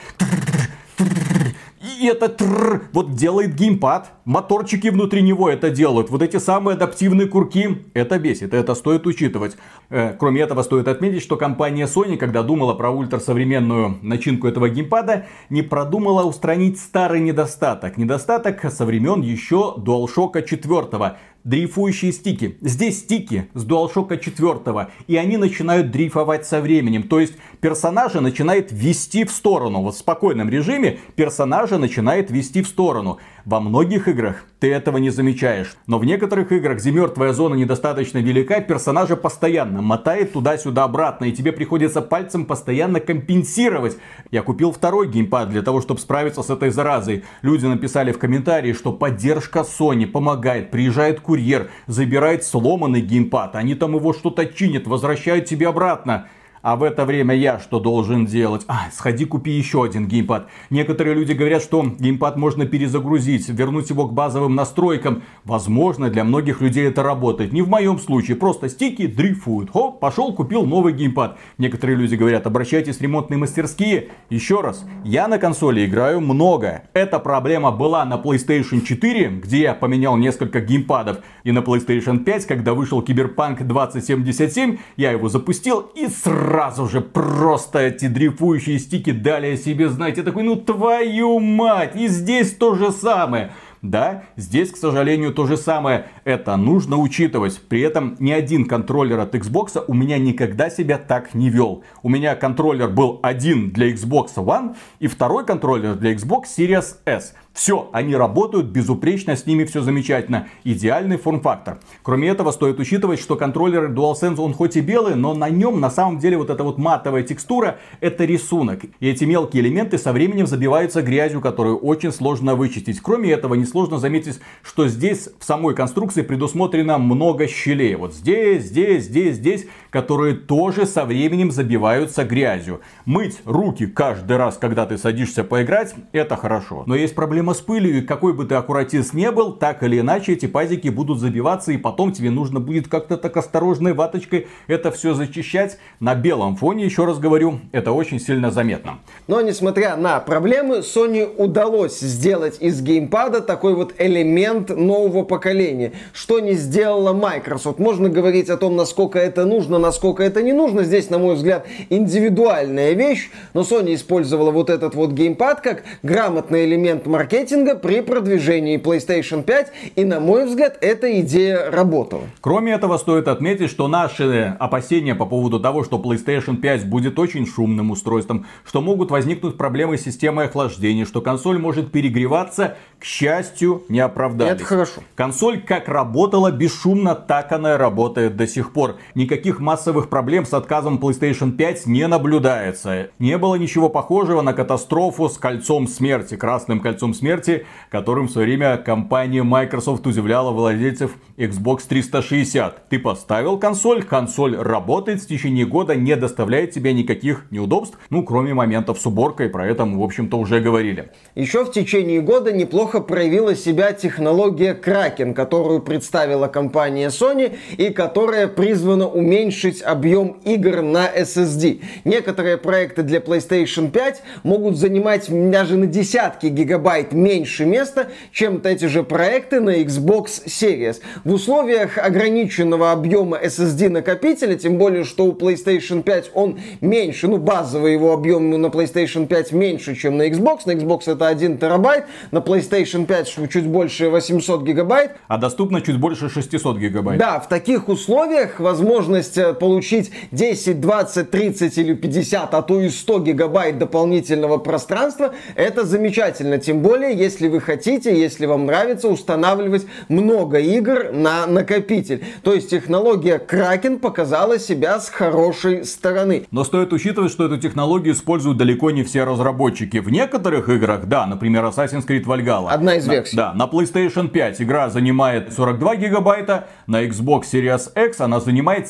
и 2.00 2.06
это 2.06 2.28
тррр, 2.28 2.84
вот 2.92 3.14
делает 3.14 3.54
геймпад. 3.56 4.12
Моторчики 4.24 4.88
внутри 4.88 5.20
него 5.20 5.50
это 5.50 5.70
делают. 5.70 6.10
Вот 6.10 6.22
эти 6.22 6.36
самые 6.36 6.74
адаптивные 6.74 7.26
курки, 7.26 7.86
это 7.92 8.18
бесит, 8.18 8.54
это 8.54 8.74
стоит 8.74 9.06
учитывать. 9.06 9.56
Э, 9.90 10.12
кроме 10.16 10.42
этого, 10.42 10.62
стоит 10.62 10.86
отметить, 10.86 11.22
что 11.22 11.36
компания 11.36 11.86
Sony, 11.86 12.16
когда 12.16 12.42
думала 12.42 12.74
про 12.74 12.90
ультрасовременную 12.90 13.98
начинку 14.02 14.46
этого 14.46 14.68
геймпада, 14.68 15.26
не 15.50 15.62
продумала 15.62 16.22
устранить 16.22 16.78
старый 16.78 17.20
недостаток. 17.20 17.96
Недостаток 17.96 18.60
со 18.70 18.84
времен 18.84 19.20
еще 19.20 19.74
DualShock 19.76 20.46
4 20.46 21.16
дрейфующие 21.44 22.12
стики. 22.12 22.58
Здесь 22.60 23.00
стики 23.00 23.48
с 23.54 23.64
DualShock 23.64 24.18
4, 24.18 24.88
и 25.06 25.16
они 25.16 25.36
начинают 25.36 25.90
дрейфовать 25.90 26.46
со 26.46 26.60
временем. 26.60 27.04
То 27.04 27.20
есть 27.20 27.34
персонажа 27.60 28.20
начинает 28.20 28.70
вести 28.72 29.24
в 29.24 29.30
сторону. 29.30 29.82
Вот 29.82 29.94
в 29.94 29.98
спокойном 29.98 30.48
режиме 30.48 30.98
персонажа 31.16 31.78
начинает 31.78 32.30
вести 32.30 32.62
в 32.62 32.68
сторону. 32.68 33.18
Во 33.48 33.60
многих 33.60 34.08
играх 34.08 34.44
ты 34.60 34.70
этого 34.70 34.98
не 34.98 35.08
замечаешь. 35.08 35.74
Но 35.86 35.98
в 35.98 36.04
некоторых 36.04 36.52
играх, 36.52 36.80
где 36.80 36.90
мертвая 36.90 37.32
зона 37.32 37.54
недостаточно 37.54 38.18
велика, 38.18 38.60
персонажа 38.60 39.16
постоянно 39.16 39.80
мотает 39.80 40.34
туда-сюда 40.34 40.84
обратно. 40.84 41.24
И 41.24 41.32
тебе 41.32 41.52
приходится 41.52 42.02
пальцем 42.02 42.44
постоянно 42.44 43.00
компенсировать. 43.00 43.96
Я 44.30 44.42
купил 44.42 44.70
второй 44.70 45.08
геймпад 45.08 45.48
для 45.48 45.62
того, 45.62 45.80
чтобы 45.80 45.98
справиться 45.98 46.42
с 46.42 46.50
этой 46.50 46.68
заразой. 46.68 47.24
Люди 47.40 47.64
написали 47.64 48.12
в 48.12 48.18
комментарии, 48.18 48.74
что 48.74 48.92
поддержка 48.92 49.60
Sony 49.60 50.06
помогает. 50.06 50.70
Приезжает 50.70 51.20
курьер, 51.20 51.70
забирает 51.86 52.44
сломанный 52.44 53.00
геймпад. 53.00 53.56
Они 53.56 53.74
там 53.74 53.94
его 53.94 54.12
что-то 54.12 54.44
чинят, 54.44 54.86
возвращают 54.86 55.46
тебе 55.46 55.68
обратно. 55.68 56.28
А 56.62 56.76
в 56.76 56.82
это 56.82 57.04
время 57.04 57.34
я 57.34 57.58
что 57.58 57.78
должен 57.78 58.26
делать? 58.26 58.64
А, 58.66 58.88
сходи 58.92 59.24
купи 59.24 59.52
еще 59.52 59.84
один 59.84 60.08
геймпад. 60.08 60.48
Некоторые 60.70 61.14
люди 61.14 61.32
говорят, 61.32 61.62
что 61.62 61.84
геймпад 61.84 62.36
можно 62.36 62.66
перезагрузить, 62.66 63.48
вернуть 63.48 63.90
его 63.90 64.06
к 64.06 64.12
базовым 64.12 64.54
настройкам. 64.54 65.22
Возможно, 65.44 66.10
для 66.10 66.24
многих 66.24 66.60
людей 66.60 66.88
это 66.88 67.02
работает. 67.02 67.52
Не 67.52 67.62
в 67.62 67.68
моем 67.68 67.98
случае. 67.98 68.36
Просто 68.36 68.68
стики 68.68 69.06
дрейфуют. 69.06 69.70
Хо, 69.70 69.92
пошел, 69.92 70.32
купил 70.34 70.64
новый 70.66 70.92
геймпад. 70.92 71.38
Некоторые 71.58 71.96
люди 71.96 72.16
говорят, 72.16 72.46
обращайтесь 72.46 72.96
в 72.96 73.02
ремонтные 73.02 73.38
мастерские. 73.38 74.08
Еще 74.30 74.60
раз, 74.60 74.84
я 75.04 75.28
на 75.28 75.38
консоли 75.38 75.86
играю 75.86 76.20
много. 76.20 76.82
Эта 76.92 77.18
проблема 77.18 77.70
была 77.70 78.04
на 78.04 78.14
PlayStation 78.14 78.80
4, 78.80 79.28
где 79.42 79.60
я 79.60 79.74
поменял 79.74 80.16
несколько 80.16 80.60
геймпадов. 80.60 81.18
И 81.44 81.52
на 81.52 81.60
PlayStation 81.60 82.18
5, 82.24 82.46
когда 82.46 82.74
вышел 82.74 83.00
Киберпанк 83.02 83.62
2077, 83.62 84.78
я 84.96 85.12
его 85.12 85.28
запустил 85.28 85.90
и 85.94 86.08
сразу 86.08 86.47
сразу 86.48 86.88
же 86.88 87.02
просто 87.02 87.80
эти 87.80 88.08
дрейфующие 88.08 88.78
стики 88.78 89.12
дали 89.12 89.52
о 89.52 89.56
себе 89.58 89.90
знать. 89.90 90.16
Я 90.16 90.22
такой, 90.22 90.44
ну 90.44 90.56
твою 90.56 91.40
мать, 91.40 91.94
и 91.94 92.08
здесь 92.08 92.54
то 92.54 92.74
же 92.74 92.90
самое. 92.90 93.52
Да, 93.82 94.24
здесь, 94.36 94.70
к 94.70 94.76
сожалению, 94.76 95.32
то 95.34 95.46
же 95.46 95.56
самое. 95.56 96.06
Это 96.24 96.56
нужно 96.56 96.96
учитывать. 96.96 97.60
При 97.68 97.82
этом 97.82 98.16
ни 98.18 98.32
один 98.32 98.64
контроллер 98.64 99.20
от 99.20 99.34
Xbox 99.34 99.84
у 99.86 99.94
меня 99.94 100.18
никогда 100.18 100.70
себя 100.70 100.96
так 100.96 101.34
не 101.34 101.50
вел. 101.50 101.84
У 102.02 102.08
меня 102.08 102.34
контроллер 102.34 102.88
был 102.88 103.20
один 103.22 103.70
для 103.70 103.92
Xbox 103.92 104.34
One 104.36 104.74
и 105.00 105.06
второй 105.06 105.44
контроллер 105.44 105.96
для 105.96 106.14
Xbox 106.14 106.44
Series 106.56 106.96
S. 107.04 107.34
Все, 107.58 107.88
они 107.90 108.14
работают 108.14 108.66
безупречно, 108.66 109.34
с 109.34 109.44
ними 109.44 109.64
все 109.64 109.80
замечательно. 109.80 110.46
Идеальный 110.62 111.16
форм-фактор. 111.16 111.80
Кроме 112.04 112.28
этого, 112.28 112.52
стоит 112.52 112.78
учитывать, 112.78 113.18
что 113.18 113.34
контроллер 113.34 113.90
DualSense, 113.90 114.38
он 114.38 114.54
хоть 114.54 114.76
и 114.76 114.80
белый, 114.80 115.16
но 115.16 115.34
на 115.34 115.48
нем 115.48 115.80
на 115.80 115.90
самом 115.90 116.20
деле 116.20 116.38
вот 116.38 116.50
эта 116.50 116.62
вот 116.62 116.78
матовая 116.78 117.24
текстура, 117.24 117.80
это 118.00 118.24
рисунок. 118.24 118.84
И 119.00 119.08
эти 119.08 119.24
мелкие 119.24 119.64
элементы 119.64 119.98
со 119.98 120.12
временем 120.12 120.46
забиваются 120.46 121.02
грязью, 121.02 121.40
которую 121.40 121.78
очень 121.78 122.12
сложно 122.12 122.54
вычистить. 122.54 123.00
Кроме 123.00 123.32
этого, 123.32 123.54
несложно 123.54 123.98
заметить, 123.98 124.38
что 124.62 124.86
здесь 124.86 125.28
в 125.40 125.44
самой 125.44 125.74
конструкции 125.74 126.22
предусмотрено 126.22 126.96
много 126.98 127.48
щелей. 127.48 127.96
Вот 127.96 128.14
здесь, 128.14 128.66
здесь, 128.66 129.06
здесь, 129.06 129.34
здесь, 129.34 129.66
которые 129.90 130.34
тоже 130.34 130.86
со 130.86 131.04
временем 131.04 131.50
забиваются 131.50 132.24
грязью. 132.24 132.80
Мыть 133.04 133.40
руки 133.44 133.86
каждый 133.86 134.36
раз, 134.36 134.56
когда 134.58 134.86
ты 134.86 134.98
садишься 134.98 135.44
поиграть, 135.44 135.94
это 136.12 136.36
хорошо. 136.36 136.84
Но 136.86 136.94
есть 136.94 137.14
проблема 137.14 137.54
с 137.54 137.60
пылью, 137.60 137.98
и 137.98 138.02
какой 138.02 138.32
бы 138.32 138.44
ты 138.44 138.54
аккуратист 138.54 139.14
не 139.14 139.30
был, 139.30 139.52
так 139.52 139.82
или 139.82 140.00
иначе 140.00 140.32
эти 140.32 140.46
пазики 140.46 140.88
будут 140.88 141.20
забиваться, 141.20 141.72
и 141.72 141.76
потом 141.76 142.12
тебе 142.12 142.30
нужно 142.30 142.60
будет 142.60 142.88
как-то 142.88 143.16
так 143.16 143.36
осторожной 143.36 143.92
ваточкой 143.92 144.48
это 144.66 144.90
все 144.90 145.14
зачищать. 145.14 145.78
На 146.00 146.14
белом 146.14 146.56
фоне, 146.56 146.84
еще 146.84 147.04
раз 147.04 147.18
говорю, 147.18 147.60
это 147.72 147.92
очень 147.92 148.20
сильно 148.20 148.50
заметно. 148.50 148.98
Но 149.26 149.40
несмотря 149.40 149.96
на 149.96 150.20
проблемы, 150.20 150.78
Sony 150.78 151.26
удалось 151.36 151.98
сделать 152.00 152.58
из 152.60 152.80
геймпада 152.80 153.40
такой 153.40 153.74
вот 153.74 153.94
элемент 153.98 154.70
нового 154.70 155.24
поколения, 155.24 155.92
что 156.12 156.40
не 156.40 156.52
сделала 156.52 157.12
Microsoft. 157.12 157.78
Можно 157.78 158.08
говорить 158.08 158.50
о 158.50 158.56
том, 158.56 158.76
насколько 158.76 159.18
это 159.18 159.44
нужно, 159.44 159.78
насколько 159.88 160.22
это 160.22 160.42
не 160.42 160.52
нужно. 160.52 160.84
Здесь, 160.84 161.08
на 161.08 161.18
мой 161.18 161.34
взгляд, 161.34 161.66
индивидуальная 161.88 162.92
вещь, 162.92 163.30
но 163.54 163.62
Sony 163.62 163.94
использовала 163.94 164.50
вот 164.50 164.68
этот 164.68 164.94
вот 164.94 165.12
геймпад 165.12 165.62
как 165.62 165.84
грамотный 166.02 166.66
элемент 166.66 167.06
маркетинга 167.06 167.74
при 167.74 168.02
продвижении 168.02 168.78
PlayStation 168.78 169.42
5. 169.42 169.72
И, 169.96 170.04
на 170.04 170.20
мой 170.20 170.44
взгляд, 170.44 170.76
эта 170.82 171.20
идея 171.20 171.70
работала. 171.70 172.24
Кроме 172.42 172.72
этого, 172.72 172.98
стоит 172.98 173.28
отметить, 173.28 173.70
что 173.70 173.88
наши 173.88 174.56
опасения 174.60 175.14
по 175.14 175.24
поводу 175.24 175.58
того, 175.58 175.84
что 175.84 175.96
PlayStation 175.96 176.56
5 176.56 176.84
будет 176.86 177.18
очень 177.18 177.46
шумным 177.46 177.90
устройством, 177.90 178.46
что 178.66 178.82
могут 178.82 179.10
возникнуть 179.10 179.56
проблемы 179.56 179.96
с 179.96 180.02
системой 180.02 180.46
охлаждения, 180.46 181.06
что 181.06 181.22
консоль 181.22 181.58
может 181.58 181.90
перегреваться, 181.92 182.76
к 182.98 183.04
счастью, 183.04 183.84
не 183.88 184.00
оправдались. 184.00 184.52
Это 184.52 184.64
хорошо. 184.64 185.00
Консоль 185.14 185.62
как 185.62 185.88
работала 185.88 186.50
бесшумно, 186.50 187.14
так 187.14 187.52
она 187.52 187.74
и 187.74 187.76
работает 187.78 188.36
до 188.36 188.46
сих 188.46 188.74
пор. 188.74 188.96
Никаких 189.14 189.60
массовых 189.68 190.08
проблем 190.08 190.46
с 190.46 190.54
отказом 190.54 190.96
PlayStation 190.96 191.52
5 191.52 191.84
не 191.84 192.06
наблюдается. 192.08 193.10
Не 193.18 193.36
было 193.36 193.56
ничего 193.56 193.90
похожего 193.90 194.40
на 194.40 194.54
катастрофу 194.54 195.28
с 195.28 195.36
кольцом 195.36 195.86
смерти, 195.86 196.36
красным 196.36 196.80
кольцом 196.80 197.12
смерти, 197.12 197.66
которым 197.90 198.28
в 198.28 198.30
свое 198.30 198.46
время 198.46 198.78
компания 198.78 199.42
Microsoft 199.42 200.06
удивляла 200.06 200.52
владельцев 200.52 201.10
Xbox 201.36 201.80
360. 201.86 202.88
Ты 202.88 202.98
поставил 202.98 203.58
консоль, 203.58 204.02
консоль 204.04 204.56
работает 204.56 205.20
в 205.20 205.28
течение 205.28 205.66
года, 205.66 205.94
не 205.94 206.16
доставляет 206.16 206.70
тебе 206.70 206.94
никаких 206.94 207.44
неудобств, 207.50 207.98
ну, 208.08 208.22
кроме 208.22 208.54
моментов 208.54 208.98
с 208.98 209.04
уборкой, 209.04 209.50
про 209.50 209.68
это 209.68 209.84
мы, 209.84 210.00
в 210.00 210.02
общем-то, 210.02 210.38
уже 210.38 210.60
говорили. 210.60 211.10
Еще 211.34 211.66
в 211.66 211.72
течение 211.72 212.22
года 212.22 212.52
неплохо 212.52 213.00
проявила 213.00 213.54
себя 213.54 213.92
технология 213.92 214.72
Kraken, 214.72 215.34
которую 215.34 215.82
представила 215.82 216.48
компания 216.48 217.08
Sony 217.08 217.58
и 217.76 217.90
которая 217.90 218.48
призвана 218.48 219.06
уменьшить 219.06 219.57
уменьшить 219.58 219.82
объем 219.82 220.36
игр 220.44 220.82
на 220.82 221.08
SSD. 221.08 221.80
Некоторые 222.04 222.58
проекты 222.58 223.02
для 223.02 223.18
PlayStation 223.18 223.90
5 223.90 224.22
могут 224.44 224.76
занимать 224.76 225.26
даже 225.50 225.76
на 225.76 225.86
десятки 225.86 226.46
гигабайт 226.46 227.12
меньше 227.12 227.64
места, 227.64 228.08
чем 228.32 228.60
эти 228.64 228.84
же 228.86 229.02
проекты 229.02 229.60
на 229.60 229.80
Xbox 229.82 230.44
Series. 230.46 231.00
В 231.24 231.32
условиях 231.32 231.98
ограниченного 231.98 232.92
объема 232.92 233.38
SSD 233.38 233.88
накопителя, 233.88 234.54
тем 234.54 234.78
более, 234.78 235.04
что 235.04 235.24
у 235.24 235.32
PlayStation 235.32 236.02
5 236.02 236.30
он 236.34 236.60
меньше, 236.80 237.26
ну 237.26 237.38
базовый 237.38 237.94
его 237.94 238.12
объем 238.12 238.50
на 238.50 238.66
PlayStation 238.66 239.26
5 239.26 239.52
меньше, 239.52 239.96
чем 239.96 240.16
на 240.16 240.28
Xbox. 240.28 240.60
На 240.66 240.72
Xbox 240.72 241.10
это 241.10 241.26
1 241.26 241.58
терабайт, 241.58 242.04
на 242.30 242.38
PlayStation 242.38 243.06
5 243.06 243.50
чуть 243.50 243.66
больше 243.66 244.08
800 244.08 244.62
гигабайт. 244.62 245.12
А 245.26 245.38
доступно 245.38 245.80
чуть 245.80 245.98
больше 245.98 246.28
600 246.28 246.78
гигабайт. 246.78 247.18
Да, 247.18 247.40
в 247.40 247.48
таких 247.48 247.88
условиях 247.88 248.60
возможность 248.60 249.38
э, 249.38 249.47
получить 249.54 250.10
10, 250.32 250.80
20, 250.80 251.30
30 251.30 251.78
или 251.78 251.94
50, 251.94 252.54
а 252.54 252.62
то 252.62 252.80
и 252.80 252.88
100 252.88 253.18
гигабайт 253.20 253.78
дополнительного 253.78 254.58
пространства, 254.58 255.34
это 255.54 255.84
замечательно. 255.84 256.58
Тем 256.58 256.80
более, 256.80 257.16
если 257.16 257.48
вы 257.48 257.60
хотите, 257.60 258.18
если 258.18 258.46
вам 258.46 258.66
нравится 258.66 259.08
устанавливать 259.08 259.86
много 260.08 260.58
игр 260.58 261.12
на 261.12 261.46
накопитель. 261.46 262.24
То 262.42 262.54
есть 262.54 262.70
технология 262.70 263.38
Kraken 263.38 263.98
показала 263.98 264.58
себя 264.58 265.00
с 265.00 265.08
хорошей 265.08 265.84
стороны. 265.84 266.46
Но 266.50 266.64
стоит 266.64 266.92
учитывать, 266.92 267.32
что 267.32 267.46
эту 267.46 267.58
технологию 267.58 268.14
используют 268.14 268.58
далеко 268.58 268.90
не 268.90 269.02
все 269.02 269.24
разработчики. 269.24 269.98
В 269.98 270.10
некоторых 270.10 270.68
играх, 270.68 271.06
да, 271.06 271.26
например, 271.26 271.64
Assassin's 271.64 272.06
Creed 272.06 272.24
Valhalla. 272.24 272.70
Одна 272.70 272.96
из 272.96 273.06
версий. 273.06 273.36
На, 273.36 273.52
да, 273.52 273.54
на 273.54 273.70
PlayStation 273.70 274.28
5 274.28 274.62
игра 274.62 274.90
занимает 274.90 275.52
42 275.52 275.96
гигабайта, 275.96 276.68
на 276.86 277.04
Xbox 277.04 277.42
Series 277.52 277.90
X 277.94 278.20
она 278.20 278.40
занимает 278.40 278.88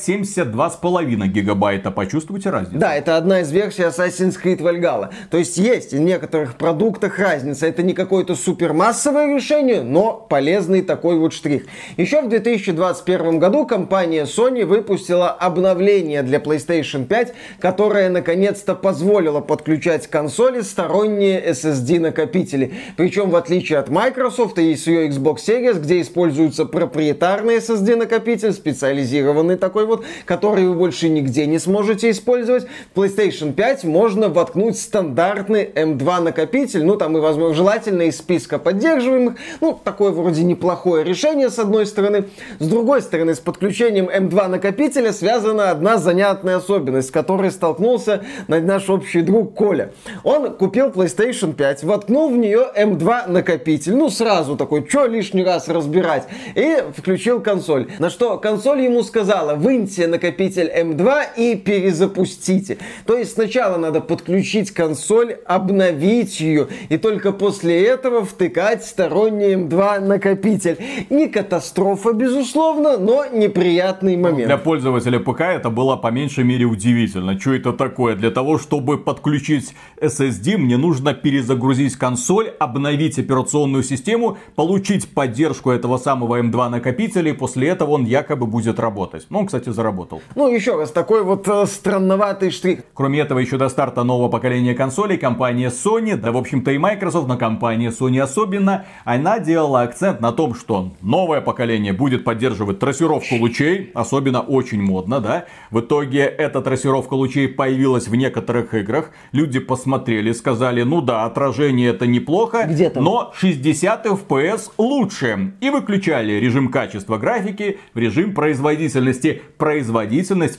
72,5 0.49 1.27
гигабайта. 1.27 1.91
Почувствуйте 1.91 2.49
разницу. 2.49 2.79
Да, 2.79 2.95
это 2.95 3.17
одна 3.17 3.41
из 3.41 3.51
версий 3.51 3.83
Assassin's 3.83 4.35
Creed 4.41 4.59
Valhalla. 4.59 5.09
То 5.29 5.37
есть 5.37 5.57
есть 5.57 5.93
в 5.93 5.99
некоторых 5.99 6.55
продуктах 6.55 7.19
разница. 7.19 7.67
Это 7.67 7.83
не 7.83 7.93
какое-то 7.93 8.35
супермассовое 8.35 9.35
решение, 9.35 9.81
но 9.81 10.13
полезный 10.13 10.81
такой 10.81 11.17
вот 11.17 11.33
штрих. 11.33 11.65
Еще 11.97 12.21
в 12.21 12.29
2021 12.29 13.39
году 13.39 13.65
компания 13.65 14.23
Sony 14.23 14.65
выпустила 14.65 15.29
обновление 15.29 16.23
для 16.23 16.39
PlayStation 16.39 17.05
5, 17.05 17.33
которое 17.59 18.09
наконец-то 18.09 18.75
позволило 18.75 19.41
подключать 19.41 20.07
консоли 20.07 20.61
сторонние 20.61 21.43
SSD 21.51 21.99
накопители. 21.99 22.73
Причем 22.97 23.29
в 23.29 23.35
отличие 23.35 23.79
от 23.79 23.89
Microsoft 23.89 24.57
и 24.57 24.75
с 24.75 24.87
ее 24.87 25.09
Xbox 25.09 25.37
Series, 25.47 25.79
где 25.79 26.01
используется 26.01 26.65
проприетарный 26.65 27.57
SSD 27.57 27.95
накопитель, 27.95 28.53
специализированный 28.53 29.57
такой 29.57 29.85
вот, 29.85 30.05
который 30.25 30.38
вы 30.47 30.73
больше 30.73 31.09
нигде 31.09 31.45
не 31.45 31.59
сможете 31.59 32.09
использовать, 32.09 32.67
в 32.93 32.99
PlayStation 32.99 33.53
5 33.53 33.83
можно 33.83 34.29
воткнуть 34.29 34.79
стандартный 34.79 35.65
M2 35.65 36.21
накопитель, 36.21 36.83
ну 36.83 36.95
там 36.95 37.17
и 37.17 37.19
возможно 37.19 37.55
желательно 37.55 38.03
из 38.03 38.17
списка 38.17 38.57
поддерживаемых, 38.57 39.35
ну 39.61 39.79
такое 39.83 40.11
вроде 40.11 40.43
неплохое 40.43 41.03
решение 41.03 41.49
с 41.49 41.59
одной 41.59 41.85
стороны. 41.85 42.25
С 42.59 42.67
другой 42.67 43.01
стороны, 43.01 43.35
с 43.35 43.39
подключением 43.39 44.09
M2 44.09 44.47
накопителя 44.47 45.11
связана 45.11 45.71
одна 45.71 45.97
занятная 45.97 46.57
особенность, 46.57 47.09
с 47.09 47.11
которой 47.11 47.51
столкнулся 47.51 48.23
наш 48.47 48.89
общий 48.89 49.21
друг 49.21 49.53
Коля. 49.53 49.91
Он 50.23 50.53
купил 50.55 50.87
PlayStation 50.87 51.53
5, 51.53 51.83
воткнул 51.83 52.29
в 52.29 52.37
нее 52.37 52.67
M2 52.75 53.29
накопитель, 53.29 53.95
ну 53.95 54.09
сразу 54.09 54.55
такой, 54.55 54.85
что 54.87 55.05
лишний 55.05 55.43
раз 55.43 55.67
разбирать, 55.67 56.23
и 56.55 56.77
включил 56.95 57.41
консоль. 57.41 57.87
На 57.99 58.09
что 58.09 58.37
консоль 58.37 58.81
ему 58.81 59.03
сказала, 59.03 59.55
выньте 59.55 60.07
накопитель 60.07 60.28
M2 60.31 61.23
и 61.37 61.55
перезапустите. 61.55 62.77
То 63.05 63.17
есть 63.17 63.33
сначала 63.33 63.77
надо 63.77 64.01
подключить 64.01 64.71
консоль, 64.71 65.33
обновить 65.45 66.39
ее, 66.39 66.67
и 66.89 66.97
только 66.97 67.31
после 67.31 67.85
этого 67.85 68.25
втыкать 68.25 68.85
сторонний 68.85 69.55
M2 69.55 69.99
накопитель. 69.99 70.77
Не 71.09 71.27
катастрофа, 71.27 72.13
безусловно, 72.13 72.97
но 72.97 73.25
неприятный 73.25 74.17
момент. 74.17 74.47
Для 74.47 74.57
пользователя 74.57 75.19
ПК 75.19 75.41
это 75.41 75.69
было 75.69 75.95
по 75.95 76.07
меньшей 76.07 76.43
мере 76.43 76.65
удивительно. 76.65 77.39
Что 77.39 77.53
это 77.53 77.73
такое? 77.73 78.15
Для 78.15 78.31
того, 78.31 78.57
чтобы 78.57 78.97
подключить 78.97 79.73
SSD, 80.01 80.57
мне 80.57 80.77
нужно 80.77 81.13
перезагрузить 81.13 81.95
консоль, 81.95 82.49
обновить 82.59 83.19
операционную 83.19 83.83
систему, 83.83 84.37
получить 84.55 85.09
поддержку 85.09 85.71
этого 85.71 85.97
самого 85.97 86.41
M2 86.41 86.69
накопителя, 86.69 87.31
и 87.31 87.33
после 87.33 87.69
этого 87.69 87.91
он 87.91 88.05
якобы 88.05 88.45
будет 88.45 88.79
работать. 88.79 89.25
Ну, 89.29 89.39
он, 89.39 89.45
кстати, 89.45 89.69
заработал. 89.69 90.18
Ну, 90.35 90.53
еще 90.53 90.77
раз, 90.77 90.91
такой 90.91 91.23
вот 91.23 91.47
э, 91.47 91.65
странноватый 91.65 92.51
штрих. 92.51 92.79
Кроме 92.93 93.19
этого, 93.19 93.39
еще 93.39 93.57
до 93.57 93.69
старта 93.69 94.03
нового 94.03 94.29
поколения 94.29 94.73
консолей 94.73 95.17
компания 95.17 95.69
Sony, 95.69 96.15
да, 96.15 96.31
в 96.31 96.37
общем-то, 96.37 96.71
и 96.71 96.77
Microsoft, 96.77 97.27
но 97.27 97.37
компания 97.37 97.89
Sony 97.89 98.19
особенно, 98.19 98.85
она 99.05 99.39
делала 99.39 99.81
акцент 99.81 100.21
на 100.21 100.31
том, 100.31 100.55
что 100.55 100.91
новое 101.01 101.41
поколение 101.41 101.93
будет 101.93 102.23
поддерживать 102.23 102.79
трассировку 102.79 103.35
лучей, 103.35 103.91
особенно 103.93 104.41
очень 104.41 104.81
модно, 104.81 105.19
да. 105.19 105.45
В 105.71 105.79
итоге 105.79 106.21
эта 106.21 106.61
трассировка 106.61 107.13
лучей 107.13 107.47
появилась 107.47 108.07
в 108.07 108.15
некоторых 108.15 108.73
играх. 108.73 109.11
Люди 109.31 109.59
посмотрели, 109.59 110.31
сказали, 110.31 110.83
ну 110.83 111.01
да, 111.01 111.25
отражение 111.25 111.89
это 111.89 112.07
неплохо, 112.07 112.69
но 112.95 113.31
60 113.35 114.05
FPS 114.05 114.71
лучше. 114.77 115.53
И 115.61 115.69
выключали 115.69 116.33
режим 116.33 116.69
качества 116.69 117.17
графики 117.17 117.79
в 117.93 117.97
режим 117.97 118.33
производительности. 118.33 119.41
Производительность 119.57 120.08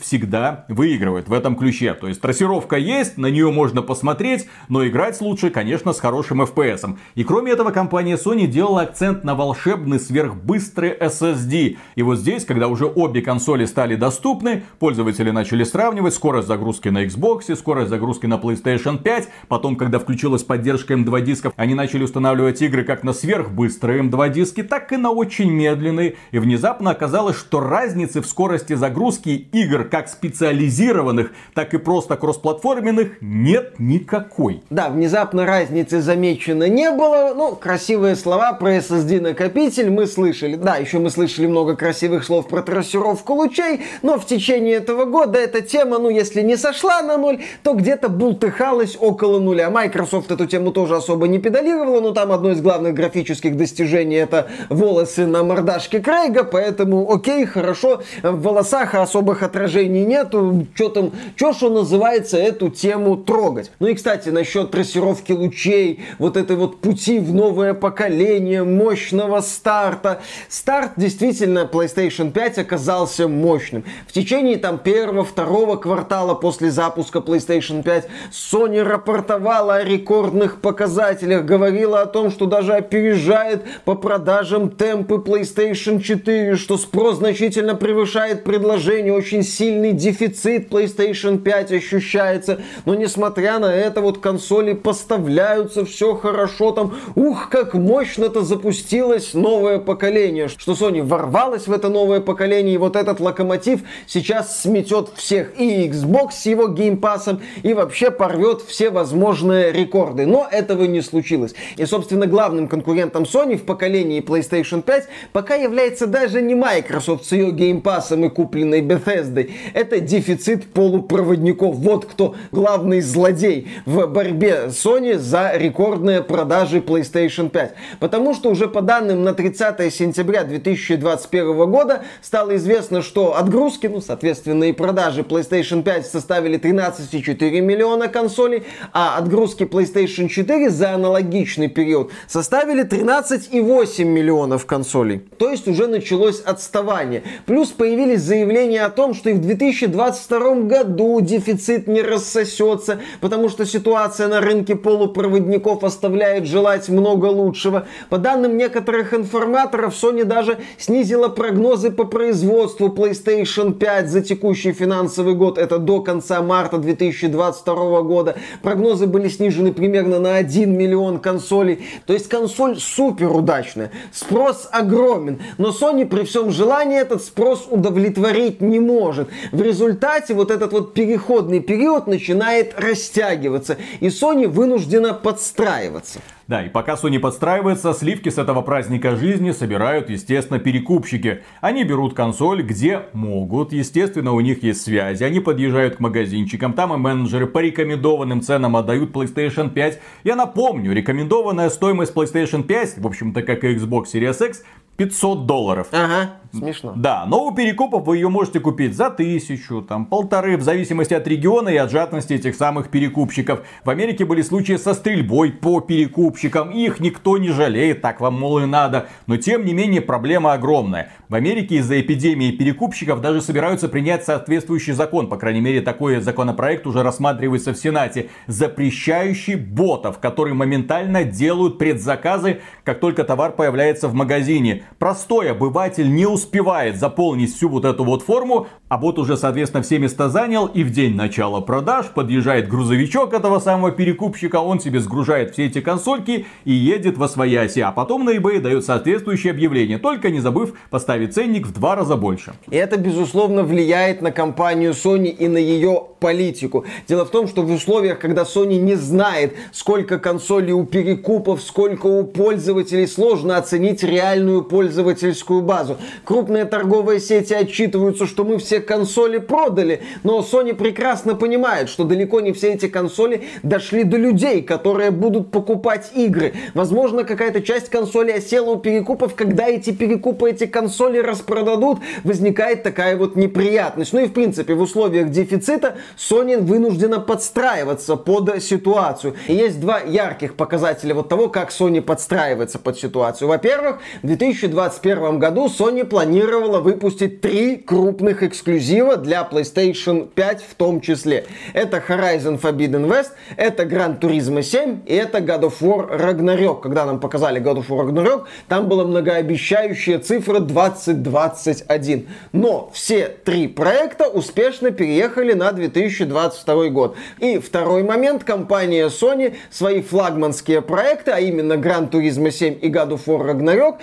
всегда 0.00 0.64
выигрывает 0.68 1.28
в 1.28 1.32
этом 1.32 1.56
ключе. 1.56 1.94
То 1.94 2.08
есть 2.08 2.20
трассировка 2.20 2.76
есть, 2.76 3.18
на 3.18 3.26
нее 3.26 3.50
можно 3.50 3.82
посмотреть, 3.82 4.48
но 4.68 4.86
играть 4.86 5.20
лучше, 5.20 5.50
конечно, 5.50 5.92
с 5.92 6.00
хорошим 6.00 6.42
FPS. 6.42 6.96
И 7.14 7.24
кроме 7.24 7.52
этого, 7.52 7.70
компания 7.70 8.16
Sony 8.16 8.46
делала 8.46 8.82
акцент 8.82 9.24
на 9.24 9.34
волшебный 9.34 9.98
сверхбыстрый 9.98 10.96
SSD. 10.96 11.76
И 11.94 12.02
вот 12.02 12.18
здесь, 12.18 12.44
когда 12.44 12.68
уже 12.68 12.86
обе 12.86 13.22
консоли 13.22 13.64
стали 13.64 13.96
доступны, 13.96 14.64
пользователи 14.78 15.30
начали 15.30 15.64
сравнивать 15.64 16.14
скорость 16.14 16.48
загрузки 16.48 16.88
на 16.88 17.04
Xbox, 17.04 17.54
скорость 17.56 17.90
загрузки 17.90 18.26
на 18.26 18.34
PlayStation 18.34 18.98
5. 18.98 19.28
Потом, 19.48 19.76
когда 19.76 19.98
включилась 19.98 20.42
поддержка 20.42 20.94
M2 20.94 21.20
дисков, 21.22 21.52
они 21.56 21.74
начали 21.74 22.04
устанавливать 22.04 22.60
игры 22.62 22.84
как 22.84 23.04
на 23.04 23.12
сверхбыстрые 23.12 24.02
M2 24.02 24.32
диски, 24.32 24.62
так 24.62 24.92
и 24.92 24.96
на 24.96 25.10
очень 25.10 25.50
медленные. 25.50 26.16
И 26.30 26.38
внезапно 26.38 26.90
оказалось, 26.90 27.36
что 27.36 27.60
разницы 27.60 28.20
в 28.20 28.26
скорости 28.26 28.74
загрузки 28.74 29.29
игр 29.36 29.84
как 29.84 30.08
специализированных, 30.08 31.32
так 31.54 31.74
и 31.74 31.78
просто 31.78 32.16
кроссплатформенных 32.16 33.18
нет 33.20 33.74
никакой. 33.78 34.62
Да, 34.70 34.88
внезапно 34.88 35.46
разницы 35.46 36.00
замечено 36.00 36.68
не 36.68 36.90
было. 36.90 37.34
Ну, 37.34 37.56
красивые 37.56 38.16
слова 38.16 38.52
про 38.52 38.76
SSD 38.76 39.20
накопитель 39.20 39.90
мы 39.90 40.06
слышали. 40.06 40.56
Да, 40.56 40.76
еще 40.76 40.98
мы 40.98 41.10
слышали 41.10 41.46
много 41.46 41.76
красивых 41.76 42.24
слов 42.24 42.48
про 42.48 42.62
трассировку 42.62 43.34
лучей, 43.34 43.80
но 44.02 44.18
в 44.18 44.26
течение 44.26 44.74
этого 44.74 45.04
года 45.04 45.38
эта 45.38 45.60
тема, 45.60 45.98
ну, 45.98 46.08
если 46.10 46.42
не 46.42 46.56
сошла 46.56 47.02
на 47.02 47.16
ноль, 47.16 47.40
то 47.62 47.74
где-то 47.74 48.08
бултыхалась 48.08 48.96
около 48.98 49.38
нуля. 49.38 49.70
Microsoft 49.70 50.30
эту 50.30 50.46
тему 50.46 50.72
тоже 50.72 50.96
особо 50.96 51.28
не 51.28 51.38
педалировала, 51.38 52.00
но 52.00 52.12
там 52.12 52.32
одно 52.32 52.50
из 52.50 52.60
главных 52.60 52.94
графических 52.94 53.56
достижений 53.56 54.16
это 54.16 54.48
волосы 54.68 55.26
на 55.26 55.42
мордашке 55.42 56.00
Крейга, 56.00 56.44
поэтому 56.44 57.10
окей, 57.12 57.46
хорошо, 57.46 58.02
в 58.22 58.42
волосах 58.42 58.94
особых 59.20 59.42
отражений 59.42 60.06
нету, 60.06 60.66
что 60.74 60.88
там, 60.88 61.12
что 61.36 61.52
что 61.52 61.68
называется, 61.68 62.38
эту 62.38 62.70
тему 62.70 63.18
трогать. 63.18 63.70
Ну 63.78 63.88
и, 63.88 63.94
кстати, 63.94 64.30
насчет 64.30 64.70
трассировки 64.70 65.32
лучей, 65.32 66.00
вот 66.18 66.38
этой 66.38 66.56
вот 66.56 66.80
пути 66.80 67.18
в 67.18 67.34
новое 67.34 67.74
поколение, 67.74 68.64
мощного 68.64 69.42
старта. 69.42 70.22
Старт 70.48 70.92
действительно 70.96 71.68
PlayStation 71.70 72.32
5 72.32 72.58
оказался 72.60 73.28
мощным. 73.28 73.84
В 74.08 74.12
течение 74.12 74.56
там 74.56 74.78
первого-второго 74.78 75.76
квартала 75.76 76.34
после 76.34 76.70
запуска 76.70 77.18
PlayStation 77.18 77.82
5 77.82 78.08
Sony 78.32 78.82
рапортовала 78.82 79.76
о 79.76 79.84
рекордных 79.84 80.62
показателях, 80.62 81.44
говорила 81.44 82.00
о 82.00 82.06
том, 82.06 82.30
что 82.30 82.46
даже 82.46 82.72
опережает 82.72 83.64
по 83.84 83.94
продажам 83.96 84.70
темпы 84.70 85.16
PlayStation 85.16 86.00
4, 86.00 86.56
что 86.56 86.78
спрос 86.78 87.18
значительно 87.18 87.74
превышает 87.74 88.44
предложение, 88.44 89.09
очень 89.10 89.42
сильный 89.42 89.92
дефицит 89.92 90.68
PlayStation 90.68 91.38
5 91.38 91.72
ощущается. 91.72 92.60
Но 92.84 92.94
несмотря 92.94 93.58
на 93.58 93.72
это, 93.74 94.00
вот 94.00 94.18
консоли 94.18 94.72
поставляются, 94.72 95.84
все 95.84 96.14
хорошо 96.14 96.72
там. 96.72 96.94
Ух, 97.14 97.48
как 97.50 97.74
мощно-то 97.74 98.42
запустилось 98.42 99.34
новое 99.34 99.78
поколение, 99.78 100.48
что 100.48 100.72
Sony 100.72 101.02
ворвалась 101.02 101.66
в 101.66 101.72
это 101.72 101.88
новое 101.88 102.20
поколение, 102.20 102.74
и 102.74 102.78
вот 102.78 102.96
этот 102.96 103.20
локомотив 103.20 103.80
сейчас 104.06 104.62
сметет 104.62 105.10
всех. 105.14 105.58
И 105.58 105.88
Xbox 105.88 106.32
с 106.32 106.46
его 106.46 106.68
геймпасом, 106.68 107.40
и 107.62 107.74
вообще 107.74 108.10
порвет 108.10 108.62
все 108.62 108.90
возможные 108.90 109.72
рекорды. 109.72 110.26
Но 110.26 110.46
этого 110.50 110.84
не 110.84 111.00
случилось. 111.00 111.54
И, 111.76 111.84
собственно, 111.86 112.26
главным 112.26 112.68
конкурентом 112.68 113.24
Sony 113.24 113.56
в 113.56 113.64
поколении 113.64 114.22
PlayStation 114.22 114.82
5 114.82 115.08
пока 115.32 115.54
является 115.54 116.06
даже 116.06 116.42
не 116.42 116.54
Microsoft 116.54 117.26
с 117.26 117.32
ее 117.32 117.50
геймпасом 117.50 118.24
и 118.24 118.28
купленной 118.28 118.80
Bethesda. 118.80 118.99
Это 119.06 120.00
дефицит 120.00 120.72
полупроводников. 120.72 121.76
Вот 121.76 122.06
кто 122.06 122.34
главный 122.52 123.00
злодей 123.00 123.68
в 123.86 124.06
борьбе 124.06 124.66
Sony 124.68 125.18
за 125.18 125.52
рекордные 125.54 126.22
продажи 126.22 126.78
PlayStation 126.78 127.48
5. 127.50 127.74
Потому 127.98 128.34
что 128.34 128.50
уже 128.50 128.68
по 128.68 128.82
данным 128.82 129.22
на 129.22 129.34
30 129.34 129.92
сентября 129.92 130.44
2021 130.44 131.70
года 131.70 132.02
стало 132.22 132.56
известно, 132.56 133.02
что 133.02 133.36
отгрузки, 133.36 133.86
ну, 133.86 134.00
соответственно, 134.00 134.64
и 134.64 134.72
продажи 134.72 135.22
PlayStation 135.22 135.82
5 135.82 136.06
составили 136.06 136.58
13,4 136.58 137.60
миллиона 137.60 138.08
консолей, 138.08 138.64
а 138.92 139.16
отгрузки 139.18 139.64
PlayStation 139.64 140.28
4 140.28 140.70
за 140.70 140.94
аналогичный 140.94 141.68
период 141.68 142.10
составили 142.26 142.84
13,8 142.84 144.04
миллионов 144.04 144.66
консолей. 144.66 145.20
То 145.38 145.50
есть 145.50 145.68
уже 145.68 145.86
началось 145.86 146.40
отставание. 146.40 147.22
Плюс 147.46 147.68
появились 147.68 148.20
заявления 148.20 148.84
о 148.84 148.89
том, 148.90 149.14
что 149.14 149.30
и 149.30 149.34
в 149.34 149.40
2022 149.40 150.54
году 150.62 151.20
дефицит 151.20 151.86
не 151.86 152.02
рассосется, 152.02 153.00
потому 153.20 153.48
что 153.48 153.64
ситуация 153.64 154.28
на 154.28 154.40
рынке 154.40 154.76
полупроводников 154.76 155.84
оставляет 155.84 156.46
желать 156.46 156.88
много 156.88 157.26
лучшего. 157.26 157.86
По 158.08 158.18
данным 158.18 158.56
некоторых 158.56 159.14
информаторов, 159.14 159.94
Sony 159.94 160.24
даже 160.24 160.58
снизила 160.78 161.28
прогнозы 161.28 161.90
по 161.90 162.04
производству 162.04 162.88
PlayStation 162.88 163.74
5 163.74 164.08
за 164.08 164.20
текущий 164.20 164.72
финансовый 164.72 165.34
год. 165.34 165.58
Это 165.58 165.78
до 165.78 166.00
конца 166.00 166.42
марта 166.42 166.78
2022 166.78 168.02
года. 168.02 168.36
Прогнозы 168.62 169.06
были 169.06 169.28
снижены 169.28 169.72
примерно 169.72 170.18
на 170.18 170.36
1 170.36 170.76
миллион 170.76 171.18
консолей. 171.18 171.84
То 172.06 172.12
есть 172.12 172.28
консоль 172.28 172.78
супер 172.78 173.30
удачная. 173.30 173.90
Спрос 174.12 174.68
огромен. 174.72 175.40
Но 175.58 175.70
Sony 175.70 176.06
при 176.06 176.24
всем 176.24 176.50
желании 176.50 177.00
этот 177.00 177.22
спрос 177.22 177.66
удовлетворить 177.70 178.60
не 178.60 178.79
может. 178.80 179.28
В 179.52 179.62
результате 179.62 180.34
вот 180.34 180.50
этот 180.50 180.72
вот 180.72 180.94
переходный 180.94 181.60
период 181.60 182.06
начинает 182.06 182.78
растягиваться. 182.78 183.76
И 184.00 184.06
Sony 184.08 184.48
вынуждена 184.48 185.14
подстраиваться. 185.14 186.20
Да, 186.50 186.64
и 186.64 186.68
пока 186.68 186.94
Sony 186.94 187.20
подстраивается, 187.20 187.94
сливки 187.94 188.28
с 188.28 188.36
этого 188.36 188.62
праздника 188.62 189.14
жизни 189.14 189.52
собирают, 189.52 190.10
естественно, 190.10 190.58
перекупщики. 190.58 191.42
Они 191.60 191.84
берут 191.84 192.14
консоль, 192.14 192.62
где 192.62 193.02
могут, 193.12 193.72
естественно, 193.72 194.32
у 194.32 194.40
них 194.40 194.64
есть 194.64 194.82
связи. 194.82 195.22
Они 195.22 195.38
подъезжают 195.38 195.98
к 195.98 196.00
магазинчикам, 196.00 196.72
там 196.72 196.92
и 196.92 196.96
менеджеры 196.96 197.46
по 197.46 197.60
рекомендованным 197.60 198.42
ценам 198.42 198.74
отдают 198.74 199.12
PlayStation 199.12 199.70
5. 199.70 200.00
Я 200.24 200.34
напомню, 200.34 200.92
рекомендованная 200.92 201.70
стоимость 201.70 202.14
PlayStation 202.14 202.64
5, 202.64 202.98
в 202.98 203.06
общем-то, 203.06 203.42
как 203.42 203.62
и 203.62 203.76
Xbox 203.76 204.06
Series 204.12 204.44
X, 204.44 204.64
500 205.00 205.46
долларов. 205.46 205.86
Ага, 205.92 206.32
смешно. 206.52 206.92
Да, 206.94 207.24
но 207.26 207.46
у 207.46 207.54
перекупов 207.54 208.04
вы 208.04 208.16
ее 208.18 208.28
можете 208.28 208.60
купить 208.60 208.94
за 208.94 209.08
тысячу, 209.08 209.80
там, 209.80 210.04
полторы, 210.04 210.58
в 210.58 210.62
зависимости 210.62 211.14
от 211.14 211.26
региона 211.26 211.70
и 211.70 211.76
от 211.76 211.90
жадности 211.90 212.34
этих 212.34 212.54
самых 212.54 212.90
перекупщиков. 212.90 213.62
В 213.82 213.88
Америке 213.88 214.26
были 214.26 214.42
случаи 214.42 214.76
со 214.76 214.92
стрельбой 214.92 215.52
по 215.52 215.80
перекупщикам, 215.80 216.68
их 216.70 217.00
никто 217.00 217.38
не 217.38 217.48
жалеет, 217.48 218.02
так 218.02 218.20
вам, 218.20 218.38
мол, 218.38 218.58
и 218.58 218.66
надо. 218.66 219.08
Но, 219.26 219.38
тем 219.38 219.64
не 219.64 219.72
менее, 219.72 220.02
проблема 220.02 220.52
огромная. 220.52 221.10
В 221.30 221.34
Америке 221.34 221.76
из-за 221.76 221.98
эпидемии 221.98 222.50
перекупщиков 222.50 223.22
даже 223.22 223.40
собираются 223.40 223.88
принять 223.88 224.26
соответствующий 224.26 224.92
закон, 224.92 225.30
по 225.30 225.38
крайней 225.38 225.62
мере, 225.62 225.80
такой 225.80 226.20
законопроект 226.20 226.86
уже 226.86 227.02
рассматривается 227.02 227.72
в 227.72 227.78
Сенате, 227.78 228.28
запрещающий 228.48 229.54
ботов, 229.54 230.18
которые 230.18 230.52
моментально 230.52 231.24
делают 231.24 231.78
предзаказы, 231.78 232.60
как 232.84 233.00
только 233.00 233.24
товар 233.24 233.52
появляется 233.52 234.06
в 234.06 234.12
магазине 234.12 234.84
простой 234.98 235.50
обыватель 235.50 236.12
не 236.12 236.26
успевает 236.26 236.96
заполнить 236.96 237.54
всю 237.54 237.68
вот 237.68 237.84
эту 237.84 238.04
вот 238.04 238.22
форму, 238.22 238.66
а 238.88 238.98
бот 238.98 239.18
уже, 239.18 239.36
соответственно, 239.36 239.82
все 239.82 239.98
места 239.98 240.28
занял, 240.28 240.66
и 240.66 240.82
в 240.82 240.90
день 240.90 241.14
начала 241.14 241.60
продаж 241.60 242.06
подъезжает 242.14 242.68
грузовичок 242.68 243.34
этого 243.34 243.60
самого 243.60 243.92
перекупщика, 243.92 244.56
он 244.56 244.80
себе 244.80 245.00
сгружает 245.00 245.52
все 245.52 245.66
эти 245.66 245.80
консольки 245.80 246.46
и 246.64 246.72
едет 246.72 247.16
во 247.16 247.28
свояси, 247.28 247.80
а 247.80 247.92
потом 247.92 248.24
на 248.24 248.36
eBay 248.36 248.60
дает 248.60 248.84
соответствующее 248.84 249.52
объявление, 249.52 249.98
только 249.98 250.30
не 250.30 250.40
забыв 250.40 250.74
поставить 250.90 251.34
ценник 251.34 251.66
в 251.66 251.72
два 251.72 251.96
раза 251.96 252.16
больше. 252.16 252.54
И 252.70 252.76
это, 252.76 252.96
безусловно, 252.96 253.62
влияет 253.62 254.22
на 254.22 254.32
компанию 254.32 254.92
Sony 254.92 255.28
и 255.28 255.48
на 255.48 255.58
ее 255.58 256.02
политику. 256.20 256.84
Дело 257.08 257.24
в 257.24 257.30
том, 257.30 257.48
что 257.48 257.62
в 257.62 257.70
условиях, 257.70 258.18
когда 258.18 258.42
Sony 258.42 258.78
не 258.78 258.94
знает, 258.94 259.54
сколько 259.72 260.18
консолей 260.18 260.72
у 260.72 260.84
перекупов, 260.84 261.62
сколько 261.62 262.06
у 262.06 262.24
пользователей, 262.24 263.06
сложно 263.06 263.56
оценить 263.56 264.02
реальную 264.02 264.62
пользовательскую 264.80 265.60
базу. 265.60 265.98
Крупные 266.24 266.64
торговые 266.64 267.20
сети 267.20 267.52
отчитываются, 267.52 268.26
что 268.26 268.44
мы 268.44 268.56
все 268.56 268.80
консоли 268.80 269.36
продали, 269.36 270.00
но 270.22 270.38
Sony 270.40 270.72
прекрасно 270.72 271.34
понимает, 271.34 271.90
что 271.90 272.04
далеко 272.04 272.40
не 272.40 272.52
все 272.52 272.72
эти 272.72 272.88
консоли 272.88 273.42
дошли 273.62 274.04
до 274.04 274.16
людей, 274.16 274.62
которые 274.62 275.10
будут 275.10 275.50
покупать 275.50 276.12
игры. 276.14 276.54
Возможно, 276.72 277.24
какая-то 277.24 277.60
часть 277.60 277.90
консолей 277.90 278.36
осела 278.38 278.70
у 278.70 278.76
перекупов, 278.76 279.34
когда 279.34 279.66
эти 279.66 279.90
перекупы 279.90 280.48
эти 280.48 280.64
консоли 280.64 281.18
распродадут, 281.18 281.98
возникает 282.24 282.82
такая 282.82 283.18
вот 283.18 283.36
неприятность. 283.36 284.14
Ну 284.14 284.20
и 284.20 284.28
в 284.28 284.32
принципе 284.32 284.72
в 284.72 284.80
условиях 284.80 285.28
дефицита 285.28 285.96
Sony 286.16 286.56
вынуждена 286.58 287.20
подстраиваться 287.20 288.16
под 288.16 288.62
ситуацию. 288.62 289.34
И 289.46 289.52
есть 289.52 289.78
два 289.78 290.00
ярких 290.00 290.54
показателя 290.54 291.14
вот 291.14 291.28
того, 291.28 291.48
как 291.48 291.68
Sony 291.68 292.00
подстраивается 292.00 292.78
под 292.78 292.98
ситуацию. 292.98 293.46
Во-первых, 293.48 293.98
в 294.22 294.26
2021 294.70 295.38
году 295.38 295.66
Sony 295.66 296.04
планировала 296.04 296.80
выпустить 296.80 297.40
три 297.40 297.76
крупных 297.76 298.42
эксклюзива 298.42 299.16
для 299.16 299.46
PlayStation 299.50 300.28
5 300.34 300.62
в 300.62 300.74
том 300.74 301.00
числе. 301.00 301.46
Это 301.74 301.98
Horizon 301.98 302.60
Forbidden 302.60 303.06
West, 303.08 303.30
это 303.56 303.82
Gran 303.84 304.18
Turismo 304.18 304.62
7 304.62 305.00
и 305.06 305.14
это 305.14 305.38
God 305.38 305.62
of 305.62 305.80
War 305.80 306.18
Ragnarok. 306.18 306.82
Когда 306.82 307.04
нам 307.04 307.20
показали 307.20 307.60
God 307.60 307.78
of 307.78 307.88
War 307.88 308.08
Ragnarok, 308.08 308.46
там 308.68 308.88
была 308.88 309.04
многообещающая 309.04 310.18
цифра 310.18 310.60
2021. 310.60 312.28
Но 312.52 312.90
все 312.92 313.28
три 313.28 313.68
проекта 313.68 314.28
успешно 314.28 314.90
переехали 314.90 315.52
на 315.52 315.72
2022 315.72 316.88
год. 316.88 317.16
И 317.38 317.58
второй 317.58 318.02
момент, 318.02 318.44
компания 318.44 319.08
Sony 319.08 319.56
свои 319.70 320.02
флагманские 320.02 320.80
проекты, 320.82 321.32
а 321.32 321.40
именно 321.40 321.74
Gran 321.74 322.10
Turismo 322.10 322.50
7 322.50 322.78
и 322.80 322.88
God 322.88 323.10
of 323.10 323.24
War 323.26 323.46
Ragnarok, 323.46 323.96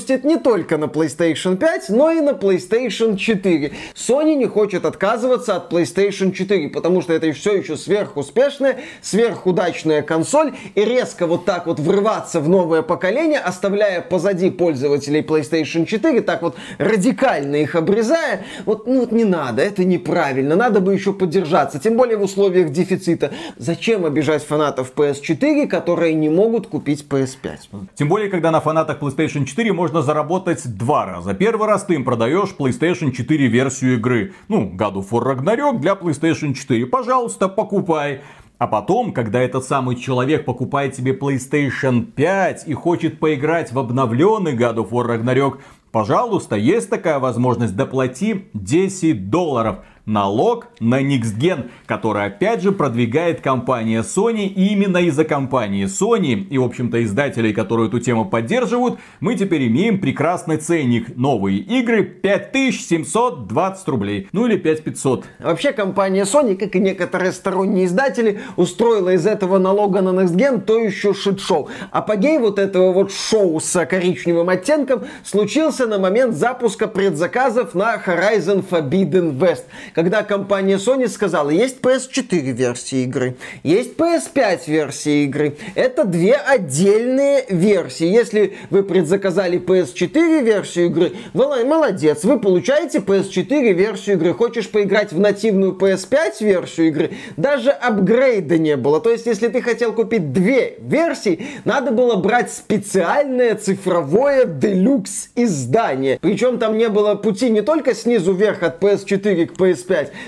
выпустит 0.00 0.24
не 0.24 0.36
только 0.36 0.78
на 0.78 0.84
PlayStation 0.84 1.56
5, 1.56 1.90
но 1.90 2.10
и 2.10 2.20
на 2.20 2.30
PlayStation 2.30 3.16
4. 3.16 3.72
Sony 3.94 4.34
не 4.34 4.46
хочет 4.46 4.84
отказываться 4.84 5.56
от 5.56 5.72
PlayStation 5.72 6.32
4, 6.32 6.68
потому 6.70 7.02
что 7.02 7.12
это 7.12 7.30
все 7.32 7.56
еще 7.56 7.76
сверхуспешная, 7.76 8.78
сверхудачная 9.02 10.02
консоль, 10.02 10.54
и 10.74 10.84
резко 10.84 11.26
вот 11.26 11.44
так 11.44 11.66
вот 11.66 11.78
врываться 11.80 12.40
в 12.40 12.48
новое 12.48 12.82
поколение, 12.82 13.40
оставляя 13.40 14.00
позади 14.00 14.50
пользователей 14.50 15.20
PlayStation 15.20 15.84
4, 15.84 16.22
так 16.22 16.42
вот 16.42 16.56
радикально 16.78 17.56
их 17.56 17.74
обрезая, 17.74 18.44
вот, 18.64 18.86
ну, 18.86 19.00
вот 19.00 19.12
не 19.12 19.24
надо, 19.24 19.62
это 19.62 19.84
неправильно, 19.84 20.56
надо 20.56 20.80
бы 20.80 20.94
еще 20.94 21.12
поддержаться, 21.12 21.78
тем 21.78 21.96
более 21.96 22.16
в 22.16 22.22
условиях 22.22 22.70
дефицита. 22.70 23.32
Зачем 23.56 24.06
обижать 24.06 24.42
фанатов 24.42 24.92
PS4, 24.96 25.66
которые 25.66 26.14
не 26.14 26.30
могут 26.30 26.68
купить 26.68 27.04
PS5? 27.08 27.58
Тем 27.94 28.08
более, 28.08 28.30
когда 28.30 28.50
на 28.50 28.60
фанатах 28.60 28.98
PlayStation 29.00 29.44
4 29.44 29.72
можно 29.72 29.89
заработать 29.94 30.62
два 30.76 31.04
раза. 31.06 31.34
Первый 31.34 31.66
раз 31.66 31.84
ты 31.84 31.94
им 31.94 32.04
продаешь 32.04 32.54
PlayStation 32.56 33.10
4 33.10 33.46
версию 33.48 33.94
игры. 33.94 34.32
Ну, 34.48 34.72
God 34.76 34.94
of 34.94 35.10
War 35.10 35.34
Ragnarok 35.34 35.80
для 35.80 35.92
PlayStation 35.92 36.54
4. 36.54 36.86
Пожалуйста, 36.86 37.48
покупай. 37.48 38.22
А 38.58 38.66
потом, 38.66 39.12
когда 39.12 39.40
этот 39.40 39.64
самый 39.64 39.96
человек 39.96 40.44
покупает 40.44 40.94
себе 40.94 41.12
PlayStation 41.12 42.02
5 42.04 42.68
и 42.68 42.74
хочет 42.74 43.18
поиграть 43.18 43.72
в 43.72 43.78
обновленный 43.78 44.54
God 44.54 44.76
of 44.76 44.90
War 44.90 45.06
Ragnarok, 45.06 45.58
пожалуйста, 45.92 46.56
есть 46.56 46.90
такая 46.90 47.18
возможность, 47.18 47.74
доплати 47.74 48.46
10 48.54 49.30
долларов 49.30 49.78
налог 50.06 50.68
на 50.80 51.02
Nixgen, 51.02 51.70
который 51.86 52.26
опять 52.26 52.62
же 52.62 52.72
продвигает 52.72 53.40
компания 53.40 54.02
Sony. 54.02 54.46
И 54.46 54.72
именно 54.72 54.98
из-за 54.98 55.24
компании 55.24 55.86
Sony 55.86 56.46
и, 56.48 56.58
в 56.58 56.64
общем-то, 56.64 57.02
издателей, 57.04 57.52
которые 57.52 57.88
эту 57.88 58.00
тему 58.00 58.24
поддерживают, 58.24 58.98
мы 59.20 59.34
теперь 59.34 59.66
имеем 59.68 60.00
прекрасный 60.00 60.56
ценник. 60.56 61.16
Новые 61.16 61.58
игры 61.58 62.02
5720 62.04 63.88
рублей. 63.88 64.28
Ну 64.32 64.46
или 64.46 64.56
5500. 64.56 65.24
Вообще 65.40 65.72
компания 65.72 66.22
Sony, 66.24 66.56
как 66.56 66.74
и 66.76 66.80
некоторые 66.80 67.32
сторонние 67.32 67.86
издатели, 67.86 68.40
устроила 68.56 69.10
из 69.10 69.26
этого 69.26 69.58
налога 69.58 70.00
на 70.00 70.10
Nextgen 70.10 70.60
то 70.60 70.78
еще 70.78 71.14
шит-шоу. 71.14 71.68
Апогей 71.90 72.38
вот 72.38 72.58
этого 72.58 72.92
вот 72.92 73.12
шоу 73.12 73.60
с 73.60 73.86
коричневым 73.86 74.48
оттенком 74.48 75.04
случился 75.24 75.86
на 75.86 75.98
момент 75.98 76.34
запуска 76.34 76.86
предзаказов 76.88 77.74
на 77.74 77.96
Horizon 77.96 78.64
Forbidden 78.68 79.38
West. 79.38 79.64
Когда 79.94 80.22
компания 80.22 80.76
Sony 80.76 81.08
сказала, 81.08 81.50
есть 81.50 81.80
PS4 81.80 82.52
версии 82.52 83.02
игры, 83.04 83.36
есть 83.62 83.96
PS5 83.96 84.60
версии 84.66 85.24
игры. 85.24 85.56
Это 85.74 86.04
две 86.04 86.34
отдельные 86.34 87.44
версии. 87.48 88.06
Если 88.06 88.54
вы 88.70 88.82
предзаказали 88.82 89.58
PS4 89.58 90.42
версию 90.42 90.86
игры, 90.86 91.12
молодец, 91.34 92.24
вы 92.24 92.38
получаете 92.38 92.98
PS4 92.98 93.72
версию 93.72 94.16
игры. 94.16 94.34
Хочешь 94.34 94.68
поиграть 94.68 95.12
в 95.12 95.18
нативную 95.18 95.72
PS5 95.72 96.32
версию 96.40 96.88
игры, 96.88 97.10
даже 97.36 97.70
апгрейда 97.70 98.58
не 98.58 98.76
было. 98.76 99.00
То 99.00 99.10
есть, 99.10 99.26
если 99.26 99.48
ты 99.48 99.62
хотел 99.62 99.92
купить 99.92 100.32
две 100.32 100.76
версии, 100.80 101.46
надо 101.64 101.90
было 101.90 102.16
брать 102.16 102.52
специальное 102.52 103.54
цифровое 103.54 104.44
делюкс 104.44 105.30
издание. 105.36 106.18
Причем 106.20 106.58
там 106.58 106.76
не 106.78 106.88
было 106.88 107.14
пути 107.14 107.50
не 107.50 107.62
только 107.62 107.94
снизу 107.94 108.32
вверх 108.32 108.62
от 108.62 108.82
PS4 108.82 109.46
к 109.46 109.52
PS5, 109.52 109.79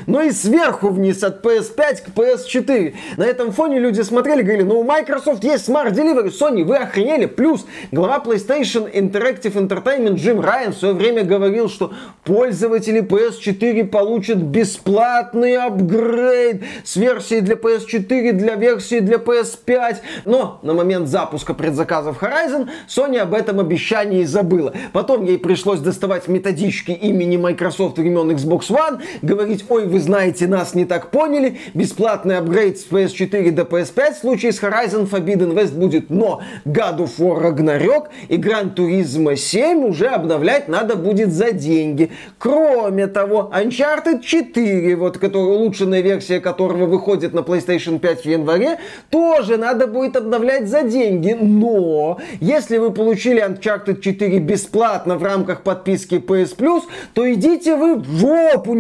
но 0.07 0.23
и 0.23 0.31
сверху 0.31 0.89
вниз 0.89 1.23
от 1.23 1.45
PS5 1.45 2.03
к 2.05 2.09
PS4. 2.17 2.95
На 3.17 3.25
этом 3.25 3.53
фоне 3.53 3.79
люди 3.79 4.01
смотрели, 4.03 4.43
говорили, 4.43 4.65
ну 4.65 4.81
у 4.81 4.85
Microsoft 4.85 5.45
есть 5.45 5.69
Smart 5.69 5.93
Delivery, 5.93 6.31
Sony, 6.31 6.65
вы 6.65 6.77
охренели. 6.77 7.27
Плюс 7.27 7.67
глава 7.91 8.23
PlayStation 8.25 8.91
Interactive 8.93 9.55
Entertainment 9.55 10.15
Джим 10.17 10.41
Райан 10.41 10.73
в 10.73 10.77
свое 10.77 10.95
время 10.95 11.25
говорил, 11.25 11.69
что 11.69 11.93
пользователи 12.25 13.03
PS4 13.03 13.85
получат 13.87 14.39
бесплатный 14.39 15.57
апгрейд 15.57 16.63
с 16.85 16.97
версии 16.97 17.41
для 17.41 17.55
PS4 17.57 18.33
для 18.33 18.55
версии 18.55 19.01
для 19.01 19.17
PS5. 19.17 19.97
Но 20.25 20.61
на 20.63 20.75
момент 20.75 21.09
запуска 21.09 21.55
предзаказов 21.55 22.23
Horizon 22.23 22.69
Sony 22.89 23.19
об 23.19 23.35
этом 23.35 23.61
обещании 23.61 24.25
забыла. 24.25 24.73
Потом 24.93 25.25
ей 25.25 25.39
пришлось 25.39 25.81
доставать 25.81 26.29
методички 26.29 26.91
имени 26.91 27.37
Microsoft 27.37 27.99
времен 27.99 28.31
Xbox 28.31 28.71
One, 28.71 29.01
говорить, 29.23 29.42
ой, 29.69 29.87
вы 29.87 30.01
знаете, 30.01 30.47
нас 30.47 30.75
не 30.75 30.85
так 30.85 31.11
поняли, 31.11 31.59
бесплатный 31.75 32.39
апгрейд 32.39 32.79
с 32.79 32.87
PS4 32.87 33.51
до 33.51 33.63
PS5 33.63 34.15
в 34.15 34.19
случае 34.19 34.53
с 34.53 34.63
Horizon 34.63 35.09
Forbidden 35.09 35.55
West 35.55 35.75
будет, 35.75 36.11
но 36.11 36.43
God 36.65 36.99
of 36.99 37.11
War 37.19 37.43
Ragnarok 37.43 38.07
и 38.29 38.37
Gran 38.37 38.75
Turismo 38.75 39.37
7 39.37 39.85
уже 39.85 40.07
обновлять 40.07 40.69
надо 40.69 40.97
будет 40.97 41.33
за 41.33 41.53
деньги. 41.53 42.11
Кроме 42.39 43.07
того, 43.07 43.51
Uncharted 43.55 44.23
4, 44.23 44.97
вот, 44.97 45.19
который, 45.19 45.57
улучшенная 45.57 46.01
версия 46.01 46.41
которого 46.41 46.87
выходит 46.87 47.35
на 47.35 47.41
PlayStation 47.41 47.99
5 47.99 48.23
в 48.23 48.27
январе, 48.27 48.79
тоже 49.11 49.57
надо 49.57 49.87
будет 49.87 50.17
обновлять 50.17 50.69
за 50.69 50.83
деньги. 50.83 51.37
Но, 51.41 52.19
если 52.41 52.79
вы 52.79 52.91
получили 52.93 53.43
Uncharted 53.45 54.01
4 54.01 54.39
бесплатно 54.39 55.17
в 55.17 55.23
рамках 55.23 55.63
подписки 55.63 56.17
PS 56.17 56.57
Plus, 56.57 56.83
то 57.15 57.31
идите 57.33 57.77
вы 57.77 57.97
в 57.97 58.19
жопу, 58.19 58.75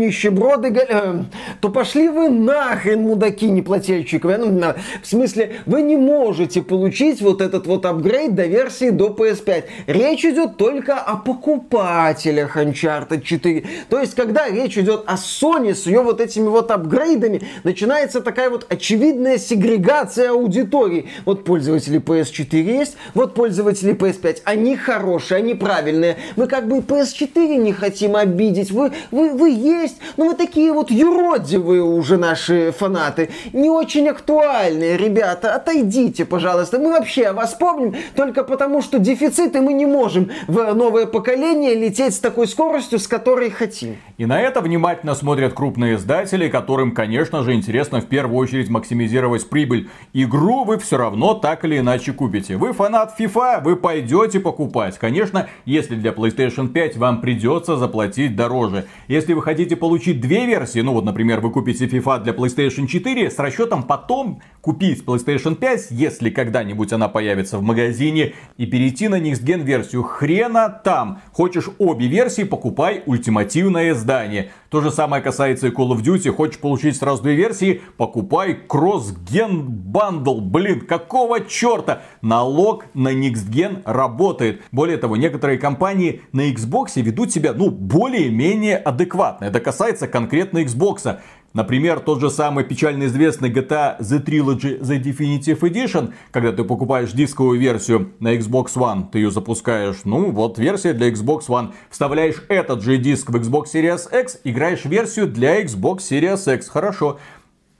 нищеброды, 0.52 0.86
э, 0.88 1.24
то 1.60 1.68
пошли 1.68 2.08
вы 2.08 2.28
нахрен, 2.28 3.02
мудаки 3.02 3.48
неплательщиковые. 3.48 4.38
Ну, 4.38 4.74
в 5.02 5.06
смысле, 5.06 5.56
вы 5.66 5.82
не 5.82 5.96
можете 5.96 6.62
получить 6.62 7.20
вот 7.20 7.40
этот 7.40 7.66
вот 7.66 7.86
апгрейд 7.86 8.34
до 8.34 8.46
версии 8.46 8.90
до 8.90 9.08
PS5. 9.08 9.64
Речь 9.86 10.24
идет 10.24 10.56
только 10.56 10.98
о 10.98 11.16
покупателях 11.16 12.56
Uncharted 12.56 13.22
4. 13.22 13.64
То 13.88 14.00
есть, 14.00 14.14
когда 14.14 14.48
речь 14.48 14.76
идет 14.78 15.04
о 15.06 15.14
Sony 15.14 15.74
с 15.74 15.86
ее 15.86 16.02
вот 16.02 16.20
этими 16.20 16.48
вот 16.48 16.70
апгрейдами, 16.70 17.42
начинается 17.64 18.20
такая 18.20 18.50
вот 18.50 18.66
очевидная 18.68 19.38
сегрегация 19.38 20.30
аудитории. 20.30 21.08
Вот 21.24 21.44
пользователи 21.44 22.00
PS4 22.00 22.60
есть, 22.60 22.96
вот 23.14 23.34
пользователи 23.34 23.94
PS5. 23.94 24.42
Они 24.44 24.76
хорошие, 24.76 25.38
они 25.38 25.54
правильные. 25.54 26.16
Мы 26.36 26.46
как 26.46 26.68
бы 26.68 26.78
PS4 26.78 27.56
не 27.56 27.72
хотим 27.72 28.16
обидеть. 28.16 28.70
Вы, 28.70 28.92
вы, 29.10 29.30
вы 29.30 29.50
есть, 29.50 29.96
но 30.16 30.26
вы 30.26 30.34
такие 30.46 30.72
вот 30.72 30.90
юродивые 30.90 31.82
уже 31.82 32.16
наши 32.16 32.72
фанаты. 32.76 33.30
Не 33.52 33.70
очень 33.70 34.08
актуальные, 34.08 34.96
ребята. 34.96 35.54
Отойдите, 35.54 36.24
пожалуйста. 36.24 36.80
Мы 36.80 36.90
вообще 36.90 37.26
о 37.26 37.32
вас 37.32 37.54
помним 37.54 37.94
только 38.16 38.42
потому, 38.42 38.82
что 38.82 38.98
дефициты 38.98 39.60
мы 39.60 39.72
не 39.72 39.86
можем 39.86 40.30
в 40.48 40.74
новое 40.74 41.06
поколение 41.06 41.74
лететь 41.76 42.14
с 42.14 42.18
такой 42.18 42.48
скоростью, 42.48 42.98
с 42.98 43.06
которой 43.06 43.50
хотим. 43.50 43.98
И 44.18 44.26
на 44.26 44.40
это 44.40 44.60
внимательно 44.60 45.14
смотрят 45.14 45.54
крупные 45.54 45.94
издатели, 45.94 46.48
которым, 46.48 46.90
конечно 46.92 47.44
же, 47.44 47.54
интересно 47.54 48.00
в 48.00 48.06
первую 48.06 48.38
очередь 48.38 48.68
максимизировать 48.68 49.48
прибыль. 49.48 49.88
Игру 50.12 50.64
вы 50.64 50.78
все 50.78 50.96
равно 50.96 51.34
так 51.34 51.64
или 51.64 51.78
иначе 51.78 52.12
купите. 52.12 52.56
Вы 52.56 52.72
фанат 52.72 53.14
FIFA, 53.16 53.62
вы 53.62 53.76
пойдете 53.76 54.40
покупать. 54.40 54.98
Конечно, 54.98 55.46
если 55.66 55.94
для 55.94 56.10
PlayStation 56.10 56.68
5 56.68 56.96
вам 56.96 57.20
придется 57.20 57.76
заплатить 57.76 58.34
дороже. 58.34 58.86
Если 59.06 59.34
вы 59.34 59.42
хотите 59.42 59.76
получить 59.76 60.20
две 60.32 60.46
версии, 60.46 60.80
ну 60.80 60.94
вот, 60.94 61.04
например, 61.04 61.40
вы 61.40 61.50
купите 61.50 61.84
FIFA 61.84 62.22
для 62.22 62.32
PlayStation 62.32 62.86
4 62.86 63.30
с 63.30 63.38
расчетом 63.38 63.82
потом 63.82 64.40
купить 64.62 65.04
PlayStation 65.04 65.54
5, 65.54 65.88
если 65.90 66.30
когда-нибудь 66.30 66.90
она 66.94 67.08
появится 67.08 67.58
в 67.58 67.62
магазине, 67.62 68.32
и 68.56 68.64
перейти 68.64 69.08
на 69.08 69.20
Next 69.20 69.44
Gen 69.44 69.62
версию. 69.62 70.04
Хрена 70.04 70.70
там. 70.70 71.20
Хочешь 71.32 71.68
обе 71.78 72.06
версии, 72.06 72.44
покупай 72.44 73.02
ультимативное 73.04 73.90
издание. 73.90 74.52
То 74.70 74.80
же 74.80 74.90
самое 74.90 75.22
касается 75.22 75.66
и 75.66 75.70
Call 75.70 75.90
of 75.90 76.02
Duty. 76.02 76.30
Хочешь 76.30 76.58
получить 76.58 76.96
сразу 76.96 77.22
две 77.22 77.34
версии, 77.34 77.82
покупай 77.98 78.58
Gen 78.66 79.66
Bundle. 79.66 80.40
Блин, 80.40 80.80
какого 80.80 81.40
черта? 81.40 82.04
Налог 82.22 82.86
на 82.94 83.12
Next 83.12 83.50
Gen 83.50 83.82
работает. 83.84 84.62
Более 84.72 84.96
того, 84.96 85.16
некоторые 85.16 85.58
компании 85.58 86.22
на 86.32 86.50
Xbox 86.50 86.92
ведут 87.02 87.32
себя, 87.32 87.52
ну, 87.52 87.68
более-менее 87.68 88.78
адекватно. 88.78 89.44
Это 89.44 89.60
касается 89.60 90.06
конкретно 90.22 90.58
Xbox. 90.62 91.18
Например, 91.52 92.00
тот 92.00 92.20
же 92.20 92.30
самый 92.30 92.64
печально 92.64 93.04
известный 93.04 93.50
GTA 93.50 93.98
The 93.98 94.24
Trilogy 94.24 94.80
The 94.80 95.02
Definitive 95.02 95.60
Edition, 95.60 96.14
когда 96.30 96.52
ты 96.52 96.64
покупаешь 96.64 97.12
дисковую 97.12 97.58
версию 97.58 98.12
на 98.20 98.34
Xbox 98.36 98.68
One, 98.76 99.10
ты 99.10 99.18
ее 99.18 99.30
запускаешь, 99.30 99.96
ну 100.04 100.30
вот 100.30 100.58
версия 100.58 100.94
для 100.94 101.10
Xbox 101.10 101.48
One, 101.48 101.74
вставляешь 101.90 102.42
этот 102.48 102.82
же 102.82 102.96
диск 102.96 103.30
в 103.30 103.36
Xbox 103.36 103.64
Series 103.74 104.08
X, 104.18 104.38
играешь 104.44 104.84
версию 104.84 105.26
для 105.26 105.60
Xbox 105.62 105.98
Series 105.98 106.54
X, 106.54 106.68
хорошо. 106.68 107.18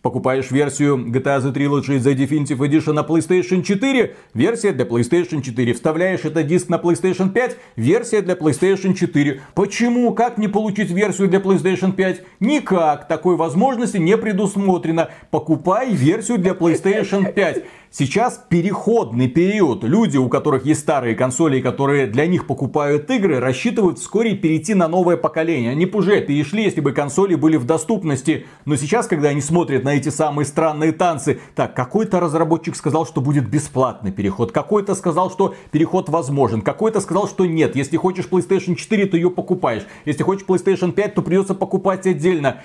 Покупаешь 0.03 0.51
версию 0.51 0.97
GTA 0.97 1.41
The 1.41 1.55
Trilogy 1.55 1.99
The 1.99 2.17
Definitive 2.17 2.59
Edition 2.59 2.93
на 2.93 3.03
PlayStation 3.03 3.63
4, 3.63 4.17
версия 4.35 4.73
для 4.73 4.85
PlayStation 4.85 5.41
4. 5.41 5.75
Вставляешь 5.75 6.25
этот 6.25 6.45
диск 6.49 6.69
на 6.69 6.75
PlayStation 6.75 7.31
5, 7.31 7.57
версия 7.77 8.21
для 8.21 8.35
PlayStation 8.35 8.95
4. 8.95 9.41
Почему? 9.55 10.13
Как 10.13 10.39
не 10.39 10.49
получить 10.49 10.91
версию 10.91 11.29
для 11.29 11.39
PlayStation 11.39 11.93
5? 11.93 12.23
Никак. 12.41 13.07
Такой 13.07 13.37
возможности 13.37 13.99
не 13.99 14.17
предусмотрено. 14.17 15.09
Покупай 15.31 15.93
версию 15.93 16.39
для 16.39 16.55
PlayStation 16.55 17.33
5. 17.33 17.65
Сейчас 17.95 18.43
переходный 18.49 19.29
период. 19.29 19.85
Люди, 19.85 20.17
у 20.17 20.31
которых 20.31 20.65
есть 20.65 20.81
старые 20.81 21.15
консоли, 21.15 21.61
которые 21.61 22.07
для 22.07 22.27
них 22.27 22.47
покупают 22.47 23.11
игры, 23.11 23.39
рассчитывают 23.39 23.99
вскоре 23.99 24.35
перейти 24.35 24.73
на 24.73 24.89
новое 24.89 25.19
поколение. 25.19 25.73
Они 25.73 25.85
бы 25.85 25.99
уже 25.99 26.23
перешли, 26.23 26.63
если 26.63 26.81
бы 26.81 26.93
консоли 26.93 27.35
были 27.35 27.59
в 27.59 27.67
доступности. 27.67 28.47
Но 28.65 28.77
сейчас, 28.77 29.09
когда 29.09 29.29
они 29.29 29.43
смотрят 29.43 29.85
на 29.85 29.91
эти 29.91 30.09
самые 30.09 30.47
странные 30.47 30.93
танцы, 30.93 31.39
так, 31.55 31.77
какой-то 31.77 32.19
разработчик 32.19 32.77
сказал, 32.77 33.05
что 33.05 33.21
будет 33.21 33.51
бесплатный 33.51 34.11
переход, 34.11 34.53
какой-то 34.53 34.95
сказал, 34.95 35.31
что 35.31 35.55
переход 35.71 36.09
возможен, 36.09 36.63
какой-то 36.63 36.99
сказал, 37.03 37.29
что 37.29 37.45
нет. 37.45 37.77
Если 37.77 37.99
хочешь 37.99 38.27
PlayStation 38.27 38.75
4, 38.75 39.05
то 39.05 39.19
ее 39.19 39.31
покупаешь. 39.31 39.83
Если 40.07 40.23
хочешь 40.23 40.47
PlayStation 40.49 40.93
5, 40.93 41.15
то 41.17 41.21
придется 41.21 41.55
покупать 41.55 42.07
отдельно 42.07 42.63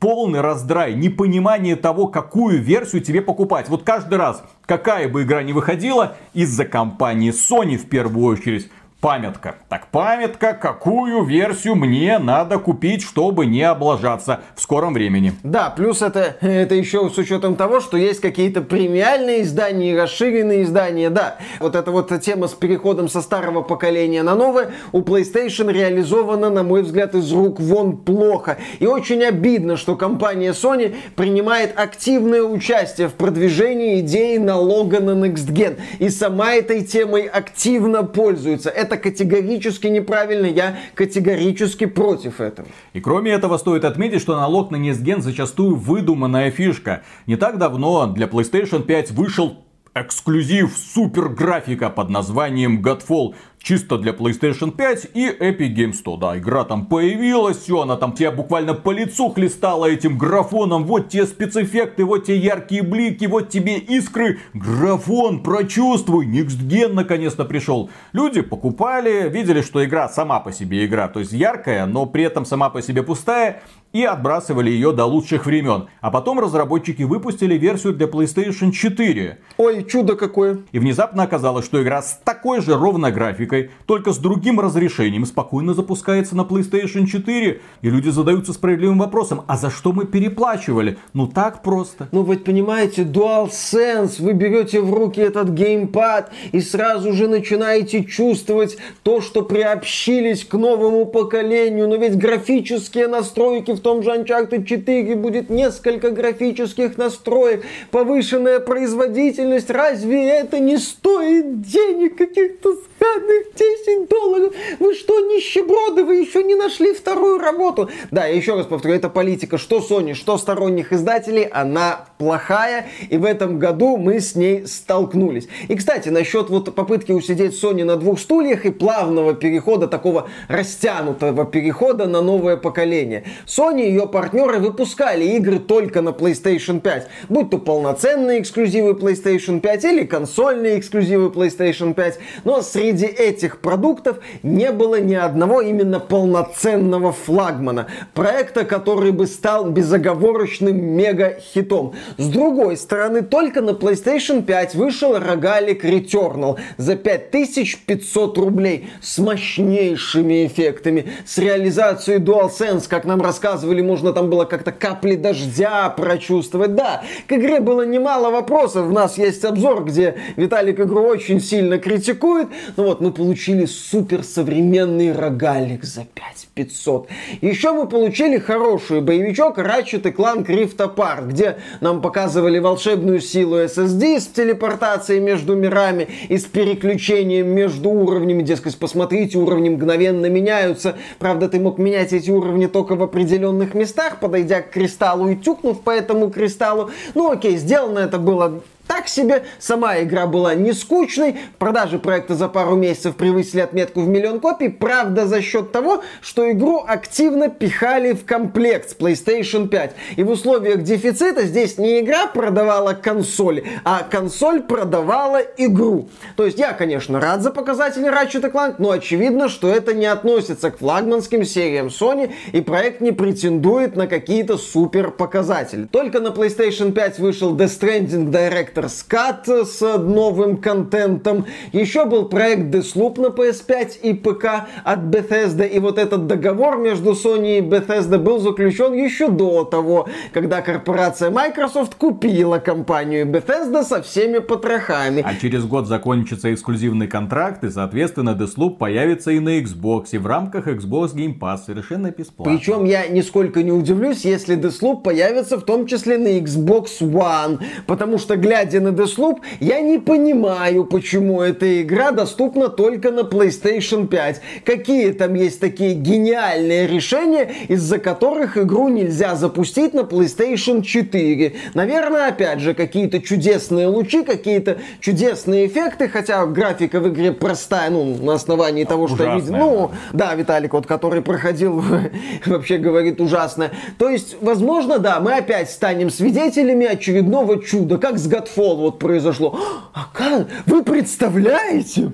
полный 0.00 0.40
раздрай, 0.40 0.94
непонимание 0.94 1.76
того, 1.76 2.08
какую 2.08 2.60
версию 2.60 3.02
тебе 3.02 3.20
покупать. 3.20 3.68
Вот 3.68 3.84
каждый 3.84 4.18
раз, 4.18 4.42
какая 4.66 5.08
бы 5.08 5.22
игра 5.22 5.42
ни 5.42 5.52
выходила, 5.52 6.16
из-за 6.32 6.64
компании 6.64 7.30
Sony 7.30 7.76
в 7.76 7.88
первую 7.88 8.26
очередь, 8.26 8.70
памятка. 9.00 9.56
Так, 9.68 9.86
памятка, 9.88 10.52
какую 10.52 11.24
версию 11.24 11.74
мне 11.74 12.18
надо 12.18 12.58
купить, 12.58 13.02
чтобы 13.02 13.46
не 13.46 13.62
облажаться 13.62 14.40
в 14.54 14.62
скором 14.62 14.94
времени. 14.94 15.32
Да, 15.42 15.70
плюс 15.70 16.02
это, 16.02 16.36
это 16.40 16.74
еще 16.74 17.08
с 17.08 17.16
учетом 17.16 17.56
того, 17.56 17.80
что 17.80 17.96
есть 17.96 18.20
какие-то 18.20 18.60
премиальные 18.60 19.42
издания 19.42 19.92
и 19.92 19.96
расширенные 19.96 20.62
издания. 20.62 21.10
Да, 21.10 21.38
вот 21.58 21.74
эта 21.74 21.90
вот 21.90 22.10
тема 22.20 22.48
с 22.48 22.52
переходом 22.52 23.08
со 23.08 23.22
старого 23.22 23.62
поколения 23.62 24.22
на 24.22 24.34
новое 24.34 24.72
у 24.92 25.00
PlayStation 25.00 25.72
реализована, 25.72 26.50
на 26.50 26.62
мой 26.62 26.82
взгляд, 26.82 27.14
из 27.14 27.32
рук 27.32 27.58
вон 27.60 27.96
плохо. 27.96 28.58
И 28.78 28.86
очень 28.86 29.24
обидно, 29.24 29.76
что 29.76 29.96
компания 29.96 30.52
Sony 30.52 30.94
принимает 31.16 31.72
активное 31.78 32.42
участие 32.42 33.08
в 33.08 33.14
продвижении 33.14 34.00
идеи 34.00 34.36
налога 34.36 35.00
на 35.00 35.12
Next 35.12 35.50
Gen. 35.50 35.78
И 35.98 36.08
сама 36.10 36.52
этой 36.52 36.84
темой 36.84 37.22
активно 37.26 38.02
пользуется. 38.02 38.68
Это 38.68 38.89
это 38.90 38.96
категорически 38.96 39.86
неправильно, 39.86 40.46
я 40.46 40.76
категорически 40.94 41.86
против 41.86 42.40
этого. 42.40 42.68
И 42.92 43.00
кроме 43.00 43.30
этого 43.30 43.56
стоит 43.56 43.84
отметить, 43.84 44.20
что 44.20 44.36
налог 44.36 44.70
на 44.70 44.76
Несген 44.76 45.22
зачастую 45.22 45.76
выдуманная 45.76 46.50
фишка. 46.50 47.02
Не 47.26 47.36
так 47.36 47.58
давно 47.58 48.06
для 48.06 48.26
PlayStation 48.26 48.82
5 48.82 49.12
вышел 49.12 49.58
эксклюзив 49.94 50.76
супер 50.76 51.28
графика 51.28 51.90
под 51.90 52.10
названием 52.10 52.82
Godfall. 52.82 53.34
Чисто 53.62 53.98
для 53.98 54.12
PlayStation 54.12 54.70
5 54.70 55.08
и 55.14 55.28
Epic 55.28 55.74
Games 55.74 55.94
100. 55.94 56.16
Да, 56.16 56.38
игра 56.38 56.64
там 56.64 56.86
появилась, 56.86 57.58
все, 57.58 57.82
она 57.82 57.96
там 57.96 58.12
тебя 58.12 58.30
буквально 58.30 58.74
по 58.74 58.90
лицу 58.90 59.30
хлестала 59.30 59.86
этим 59.86 60.18
графоном. 60.18 60.84
Вот 60.84 61.08
те 61.08 61.26
спецэффекты, 61.26 62.04
вот 62.04 62.26
те 62.26 62.36
яркие 62.36 62.82
блики, 62.82 63.26
вот 63.26 63.48
тебе 63.50 63.78
искры. 63.78 64.38
Графон, 64.54 65.42
прочувствуй. 65.42 66.26
Next 66.26 66.60
Gen 66.68 66.94
наконец-то 66.94 67.44
пришел. 67.44 67.90
Люди 68.12 68.40
покупали, 68.40 69.28
видели, 69.28 69.62
что 69.62 69.84
игра 69.84 70.08
сама 70.08 70.40
по 70.40 70.52
себе 70.52 70.86
игра, 70.86 71.08
то 71.08 71.20
есть 71.20 71.32
яркая, 71.32 71.86
но 71.86 72.06
при 72.06 72.24
этом 72.24 72.44
сама 72.44 72.70
по 72.70 72.82
себе 72.82 73.02
пустая 73.02 73.62
и 73.92 74.04
отбрасывали 74.04 74.70
ее 74.70 74.92
до 74.92 75.04
лучших 75.04 75.46
времен. 75.46 75.88
А 76.00 76.10
потом 76.10 76.38
разработчики 76.38 77.02
выпустили 77.02 77.56
версию 77.56 77.94
для 77.94 78.06
PlayStation 78.06 78.70
4. 78.70 79.38
Ой, 79.56 79.84
чудо 79.84 80.16
какое. 80.16 80.58
И 80.72 80.78
внезапно 80.78 81.24
оказалось, 81.24 81.64
что 81.64 81.82
игра 81.82 82.02
с 82.02 82.20
такой 82.24 82.60
же 82.60 82.76
ровно 82.76 83.10
графикой, 83.10 83.49
только 83.86 84.12
с 84.12 84.18
другим 84.18 84.60
разрешением, 84.60 85.26
спокойно 85.26 85.74
запускается 85.74 86.36
на 86.36 86.42
PlayStation 86.42 87.06
4. 87.06 87.60
И 87.82 87.90
люди 87.90 88.08
задаются 88.08 88.52
справедливым 88.52 88.98
вопросом, 88.98 89.42
а 89.46 89.56
за 89.56 89.70
что 89.70 89.92
мы 89.92 90.06
переплачивали? 90.06 90.98
Ну 91.12 91.26
так 91.26 91.62
просто. 91.62 92.08
Ну 92.12 92.22
вы 92.22 92.36
понимаете, 92.36 93.02
DualSense, 93.02 94.22
вы 94.22 94.32
берете 94.32 94.80
в 94.80 94.92
руки 94.92 95.20
этот 95.20 95.50
геймпад 95.50 96.32
и 96.52 96.60
сразу 96.60 97.12
же 97.12 97.28
начинаете 97.28 98.04
чувствовать 98.04 98.76
то, 99.02 99.20
что 99.20 99.42
приобщились 99.42 100.44
к 100.44 100.54
новому 100.54 101.06
поколению. 101.06 101.88
Но 101.88 101.96
ведь 101.96 102.16
графические 102.16 103.08
настройки 103.08 103.72
в 103.72 103.80
том 103.80 104.02
же 104.02 104.10
Uncharted 104.10 104.64
4 104.64 105.16
будет 105.16 105.50
несколько 105.50 106.10
графических 106.10 106.96
настроек, 106.98 107.64
повышенная 107.90 108.60
производительность. 108.60 109.70
Разве 109.70 110.28
это 110.28 110.58
не 110.58 110.78
стоит 110.78 111.60
денег 111.62 112.16
каких-то 112.16 112.76
сраных 112.98 113.39
10 113.56 114.08
долларов? 114.08 114.54
Вы 114.78 114.94
что, 114.94 115.20
нищеброды, 115.20 116.04
вы 116.04 116.16
еще 116.16 116.42
не 116.42 116.54
нашли 116.54 116.92
вторую 116.92 117.38
работу? 117.38 117.90
Да, 118.10 118.26
я 118.26 118.34
еще 118.34 118.54
раз 118.54 118.66
повторю, 118.66 118.94
это 118.94 119.08
политика 119.08 119.58
что 119.58 119.78
Sony, 119.78 120.14
что 120.14 120.38
сторонних 120.38 120.92
издателей, 120.92 121.44
она 121.44 122.06
плохая, 122.18 122.88
и 123.08 123.16
в 123.16 123.24
этом 123.24 123.58
году 123.58 123.96
мы 123.96 124.20
с 124.20 124.34
ней 124.34 124.66
столкнулись. 124.66 125.48
И, 125.68 125.74
кстати, 125.74 126.08
насчет 126.08 126.50
вот 126.50 126.74
попытки 126.74 127.12
усидеть 127.12 127.62
Sony 127.62 127.84
на 127.84 127.96
двух 127.96 128.18
стульях 128.20 128.66
и 128.66 128.70
плавного 128.70 129.34
перехода, 129.34 129.86
такого 129.86 130.28
растянутого 130.48 131.44
перехода 131.44 132.06
на 132.06 132.20
новое 132.22 132.56
поколение. 132.56 133.24
Sony 133.46 133.82
и 133.82 133.90
ее 133.90 134.06
партнеры 134.06 134.58
выпускали 134.58 135.24
игры 135.36 135.58
только 135.58 136.02
на 136.02 136.10
PlayStation 136.10 136.80
5, 136.80 137.08
будь 137.28 137.50
то 137.50 137.58
полноценные 137.58 138.40
эксклюзивы 138.40 138.92
PlayStation 138.92 139.60
5 139.60 139.84
или 139.84 140.04
консольные 140.04 140.78
эксклюзивы 140.78 141.28
PlayStation 141.28 141.94
5, 141.94 142.18
но 142.44 142.62
среди 142.62 143.06
этих 143.06 143.29
продуктов 143.60 144.18
не 144.42 144.72
было 144.72 145.00
ни 145.00 145.14
одного 145.14 145.60
именно 145.60 146.00
полноценного 146.00 147.12
флагмана, 147.12 147.86
проекта, 148.14 148.64
который 148.64 149.12
бы 149.12 149.26
стал 149.26 149.70
безоговорочным 149.70 150.76
мега-хитом. 150.76 151.94
С 152.16 152.28
другой 152.28 152.76
стороны, 152.76 153.22
только 153.22 153.60
на 153.60 153.70
PlayStation 153.70 154.42
5 154.42 154.74
вышел 154.74 155.18
рогалик 155.18 155.84
Returnal 155.84 156.58
за 156.76 156.96
5500 156.96 158.38
рублей 158.38 158.90
с 159.00 159.18
мощнейшими 159.18 160.46
эффектами, 160.46 161.06
с 161.24 161.38
реализацией 161.38 162.18
DualSense, 162.18 162.88
как 162.88 163.04
нам 163.04 163.20
рассказывали 163.20 163.82
можно 163.82 164.12
там 164.12 164.30
было 164.30 164.44
как-то 164.44 164.72
капли 164.72 165.16
дождя 165.16 165.90
прочувствовать. 165.90 166.74
Да, 166.74 167.02
к 167.26 167.32
игре 167.32 167.60
было 167.60 167.86
немало 167.86 168.30
вопросов. 168.30 168.88
У 168.88 168.92
нас 168.92 169.18
есть 169.18 169.44
обзор, 169.44 169.84
где 169.84 170.16
Виталик 170.36 170.80
игру 170.80 171.02
очень 171.02 171.40
сильно 171.40 171.78
критикует. 171.78 172.48
Ну 172.76 172.84
вот, 172.84 173.00
мы 173.00 173.12
получили 173.20 173.66
суперсовременный 173.66 175.12
рогалик 175.12 175.84
за 175.84 176.06
5500. 176.14 177.08
Еще 177.42 177.72
мы 177.72 177.86
получили 177.86 178.38
хороший 178.38 179.02
боевичок 179.02 179.58
Ratchet 179.58 180.08
и 180.08 180.10
Clank 180.10 180.46
Rift 180.46 180.78
Apart, 180.78 181.28
где 181.28 181.58
нам 181.82 182.00
показывали 182.00 182.58
волшебную 182.58 183.20
силу 183.20 183.58
SSD 183.58 184.20
с 184.20 184.26
телепортацией 184.28 185.20
между 185.20 185.54
мирами 185.54 186.08
и 186.30 186.38
с 186.38 186.46
переключением 186.46 187.48
между 187.48 187.90
уровнями. 187.90 188.42
Дескать, 188.42 188.78
посмотрите, 188.78 189.36
уровни 189.36 189.68
мгновенно 189.68 190.24
меняются. 190.30 190.96
Правда, 191.18 191.50
ты 191.50 191.60
мог 191.60 191.76
менять 191.76 192.14
эти 192.14 192.30
уровни 192.30 192.68
только 192.68 192.94
в 192.94 193.02
определенных 193.02 193.74
местах, 193.74 194.18
подойдя 194.20 194.62
к 194.62 194.70
кристаллу 194.70 195.28
и 195.28 195.36
тюкнув 195.36 195.82
по 195.82 195.90
этому 195.90 196.30
кристаллу. 196.30 196.88
Ну 197.14 197.30
окей, 197.30 197.58
сделано 197.58 197.98
это 197.98 198.18
было 198.18 198.62
так 198.90 199.06
себе. 199.06 199.44
Сама 199.60 200.00
игра 200.02 200.26
была 200.26 200.56
не 200.56 200.72
скучной. 200.72 201.36
Продажи 201.60 202.00
проекта 202.00 202.34
за 202.34 202.48
пару 202.48 202.74
месяцев 202.74 203.14
превысили 203.14 203.60
отметку 203.60 204.00
в 204.00 204.08
миллион 204.08 204.40
копий. 204.40 204.68
Правда, 204.68 205.28
за 205.28 205.40
счет 205.42 205.70
того, 205.70 206.02
что 206.20 206.50
игру 206.50 206.84
активно 206.84 207.48
пихали 207.48 208.14
в 208.14 208.24
комплект 208.24 208.90
с 208.90 208.96
PlayStation 208.96 209.68
5. 209.68 209.94
И 210.16 210.24
в 210.24 210.30
условиях 210.30 210.82
дефицита 210.82 211.42
здесь 211.46 211.78
не 211.78 212.00
игра 212.00 212.26
продавала 212.26 212.94
консоль, 212.94 213.62
а 213.84 214.02
консоль 214.02 214.60
продавала 214.60 215.38
игру. 215.56 216.08
То 216.34 216.44
есть 216.44 216.58
я, 216.58 216.72
конечно, 216.72 217.20
рад 217.20 217.42
за 217.42 217.52
показатели 217.52 218.10
Ratchet 218.10 218.50
Clank, 218.50 218.74
но 218.78 218.90
очевидно, 218.90 219.48
что 219.48 219.72
это 219.72 219.94
не 219.94 220.06
относится 220.06 220.72
к 220.72 220.78
флагманским 220.78 221.44
сериям 221.44 221.86
Sony, 221.86 222.32
и 222.50 222.60
проект 222.60 223.00
не 223.00 223.12
претендует 223.12 223.94
на 223.94 224.08
какие-то 224.08 224.58
супер 224.58 225.12
показатели. 225.12 225.84
Только 225.84 226.18
на 226.18 226.28
PlayStation 226.28 226.90
5 226.90 227.20
вышел 227.20 227.56
Death 227.56 227.80
Stranding 227.80 228.32
Director 228.32 228.79
Director's 228.80 229.04
Cut 229.08 229.64
с 229.64 229.98
новым 229.98 230.56
контентом. 230.56 231.46
Еще 231.72 232.04
был 232.04 232.28
проект 232.28 232.74
Deathloop 232.74 233.20
на 233.20 233.26
PS5 233.26 234.00
и 234.02 234.12
ПК 234.14 234.66
от 234.84 235.00
Bethesda. 235.00 235.66
И 235.66 235.78
вот 235.78 235.98
этот 235.98 236.26
договор 236.26 236.78
между 236.78 237.12
Sony 237.12 237.58
и 237.58 237.60
Bethesda 237.60 238.18
был 238.18 238.38
заключен 238.38 238.94
еще 238.94 239.28
до 239.28 239.64
того, 239.64 240.08
когда 240.32 240.62
корпорация 240.62 241.30
Microsoft 241.30 241.94
купила 241.94 242.58
компанию 242.58 243.26
Bethesda 243.26 243.84
со 243.84 244.02
всеми 244.02 244.38
потрохами. 244.38 245.22
А 245.26 245.34
через 245.34 245.64
год 245.64 245.86
закончится 245.86 246.52
эксклюзивный 246.52 247.06
контракт, 247.06 247.64
и, 247.64 247.70
соответственно, 247.70 248.30
Deathloop 248.30 248.76
появится 248.76 249.30
и 249.30 249.40
на 249.40 249.60
Xbox, 249.60 250.08
и 250.12 250.18
в 250.18 250.26
рамках 250.26 250.68
Xbox 250.68 251.14
Game 251.14 251.38
Pass 251.38 251.64
совершенно 251.66 252.10
бесплатно. 252.10 252.56
Причем 252.56 252.84
я 252.84 253.06
нисколько 253.08 253.62
не 253.62 253.72
удивлюсь, 253.72 254.24
если 254.24 254.56
Deathloop 254.56 255.02
появится 255.02 255.58
в 255.58 255.62
том 255.62 255.86
числе 255.86 256.18
на 256.18 256.28
Xbox 256.38 257.00
One, 257.00 257.60
потому 257.86 258.18
что, 258.18 258.36
глядя 258.36 258.69
глядя 258.70 258.80
на 258.80 258.88
Deathloop, 258.88 259.38
я 259.60 259.80
не 259.80 259.98
понимаю, 259.98 260.84
почему 260.84 261.42
эта 261.42 261.82
игра 261.82 262.12
доступна 262.12 262.68
только 262.68 263.10
на 263.10 263.20
PlayStation 263.20 264.06
5. 264.06 264.40
Какие 264.64 265.12
там 265.12 265.34
есть 265.34 265.60
такие 265.60 265.94
гениальные 265.94 266.86
решения, 266.86 267.50
из-за 267.68 267.98
которых 267.98 268.56
игру 268.56 268.88
нельзя 268.88 269.34
запустить 269.34 269.94
на 269.94 270.00
PlayStation 270.00 270.82
4. 270.82 271.54
Наверное, 271.74 272.28
опять 272.28 272.60
же, 272.60 272.74
какие-то 272.74 273.20
чудесные 273.20 273.86
лучи, 273.86 274.22
какие-то 274.22 274.78
чудесные 275.00 275.66
эффекты, 275.66 276.08
хотя 276.08 276.46
графика 276.46 277.00
в 277.00 277.08
игре 277.08 277.32
простая, 277.32 277.90
ну, 277.90 278.16
на 278.22 278.34
основании 278.34 278.84
того, 278.84 279.08
что 279.08 279.24
я 279.24 279.34
видел. 279.36 279.56
Ну, 279.56 279.90
да, 280.12 280.34
Виталик, 280.34 280.72
вот, 280.72 280.86
который 280.86 281.22
проходил, 281.22 281.82
вообще 282.46 282.78
говорит 282.78 283.20
ужасное. 283.20 283.72
То 283.98 284.08
есть, 284.08 284.36
возможно, 284.40 284.98
да, 284.98 285.20
мы 285.20 285.34
опять 285.34 285.70
станем 285.70 286.10
свидетелями 286.10 286.86
очередного 286.86 287.62
чуда, 287.62 287.98
как 287.98 288.18
с 288.18 288.28
Godfall 288.28 288.49
Fall 288.56 288.76
вот 288.76 288.98
произошло. 288.98 289.58
А 289.92 290.06
как? 290.12 290.48
Вы 290.66 290.82
представляете? 290.82 292.12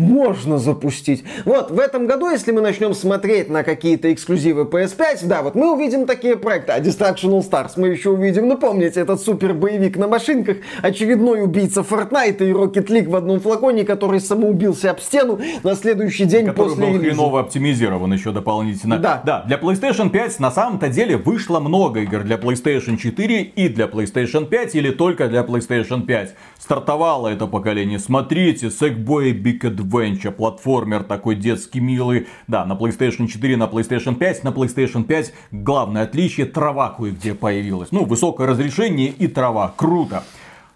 Можно 0.00 0.58
запустить. 0.58 1.24
Вот, 1.44 1.70
в 1.70 1.78
этом 1.78 2.06
году, 2.06 2.30
если 2.30 2.52
мы 2.52 2.62
начнем 2.62 2.94
смотреть 2.94 3.50
на 3.50 3.62
какие-то 3.62 4.12
эксклюзивы 4.12 4.62
PS5, 4.62 5.26
да, 5.26 5.42
вот 5.42 5.54
мы 5.54 5.72
увидим 5.74 6.06
такие 6.06 6.36
проекты. 6.36 6.72
А 6.72 6.80
Distractional 6.80 7.48
Stars 7.48 7.72
мы 7.76 7.88
еще 7.88 8.10
увидим, 8.10 8.48
ну 8.48 8.56
помните, 8.56 9.00
этот 9.00 9.20
супер 9.20 9.52
боевик 9.52 9.98
на 9.98 10.08
машинках, 10.08 10.56
очередной 10.80 11.42
убийца 11.42 11.82
Fortnite 11.82 12.38
и 12.38 12.50
Rocket 12.50 12.86
League 12.86 13.10
в 13.10 13.14
одном 13.14 13.40
флаконе, 13.40 13.84
который 13.84 14.20
самоубился 14.20 14.90
об 14.90 15.00
стену 15.00 15.38
на 15.62 15.74
следующий 15.74 16.24
день 16.24 16.46
который 16.46 16.70
после 16.70 16.86
был 16.86 16.94
релиза. 16.94 17.10
хреново 17.10 17.40
оптимизирован 17.40 18.12
еще 18.12 18.32
дополнительно. 18.32 18.98
Да. 18.98 19.22
Да, 19.24 19.42
для 19.46 19.58
PlayStation 19.58 20.08
5 20.08 20.40
на 20.40 20.50
самом-то 20.50 20.88
деле 20.88 21.18
вышло 21.18 21.60
много 21.60 22.00
игр 22.00 22.22
для 22.22 22.36
PlayStation 22.36 22.96
4 22.96 23.42
и 23.42 23.68
для 23.68 23.84
PlayStation 23.84 24.46
5 24.46 24.74
или 24.76 24.90
только 24.92 25.28
для 25.28 25.42
PlayStation 25.42 26.06
5. 26.06 26.34
Стартовало 26.58 27.28
это 27.28 27.46
поколение, 27.46 27.98
смотрите, 27.98 28.68
Sackboy 28.68 29.32
Big 29.32 29.60
Adventure 29.60 29.89
Adventure, 29.90 30.30
платформер 30.30 31.02
такой 31.02 31.36
детский 31.36 31.80
милый. 31.80 32.26
Да, 32.46 32.64
на 32.64 32.74
PlayStation 32.74 33.26
4, 33.26 33.56
на 33.56 33.64
PlayStation 33.64 34.14
5. 34.14 34.44
На 34.44 34.48
PlayStation 34.48 35.04
5 35.04 35.32
главное 35.50 36.04
отличие 36.04 36.46
трава 36.46 36.90
кое-где 36.90 37.34
появилась. 37.34 37.90
Ну, 37.90 38.04
высокое 38.04 38.46
разрешение 38.46 39.08
и 39.08 39.26
трава. 39.26 39.72
Круто. 39.76 40.22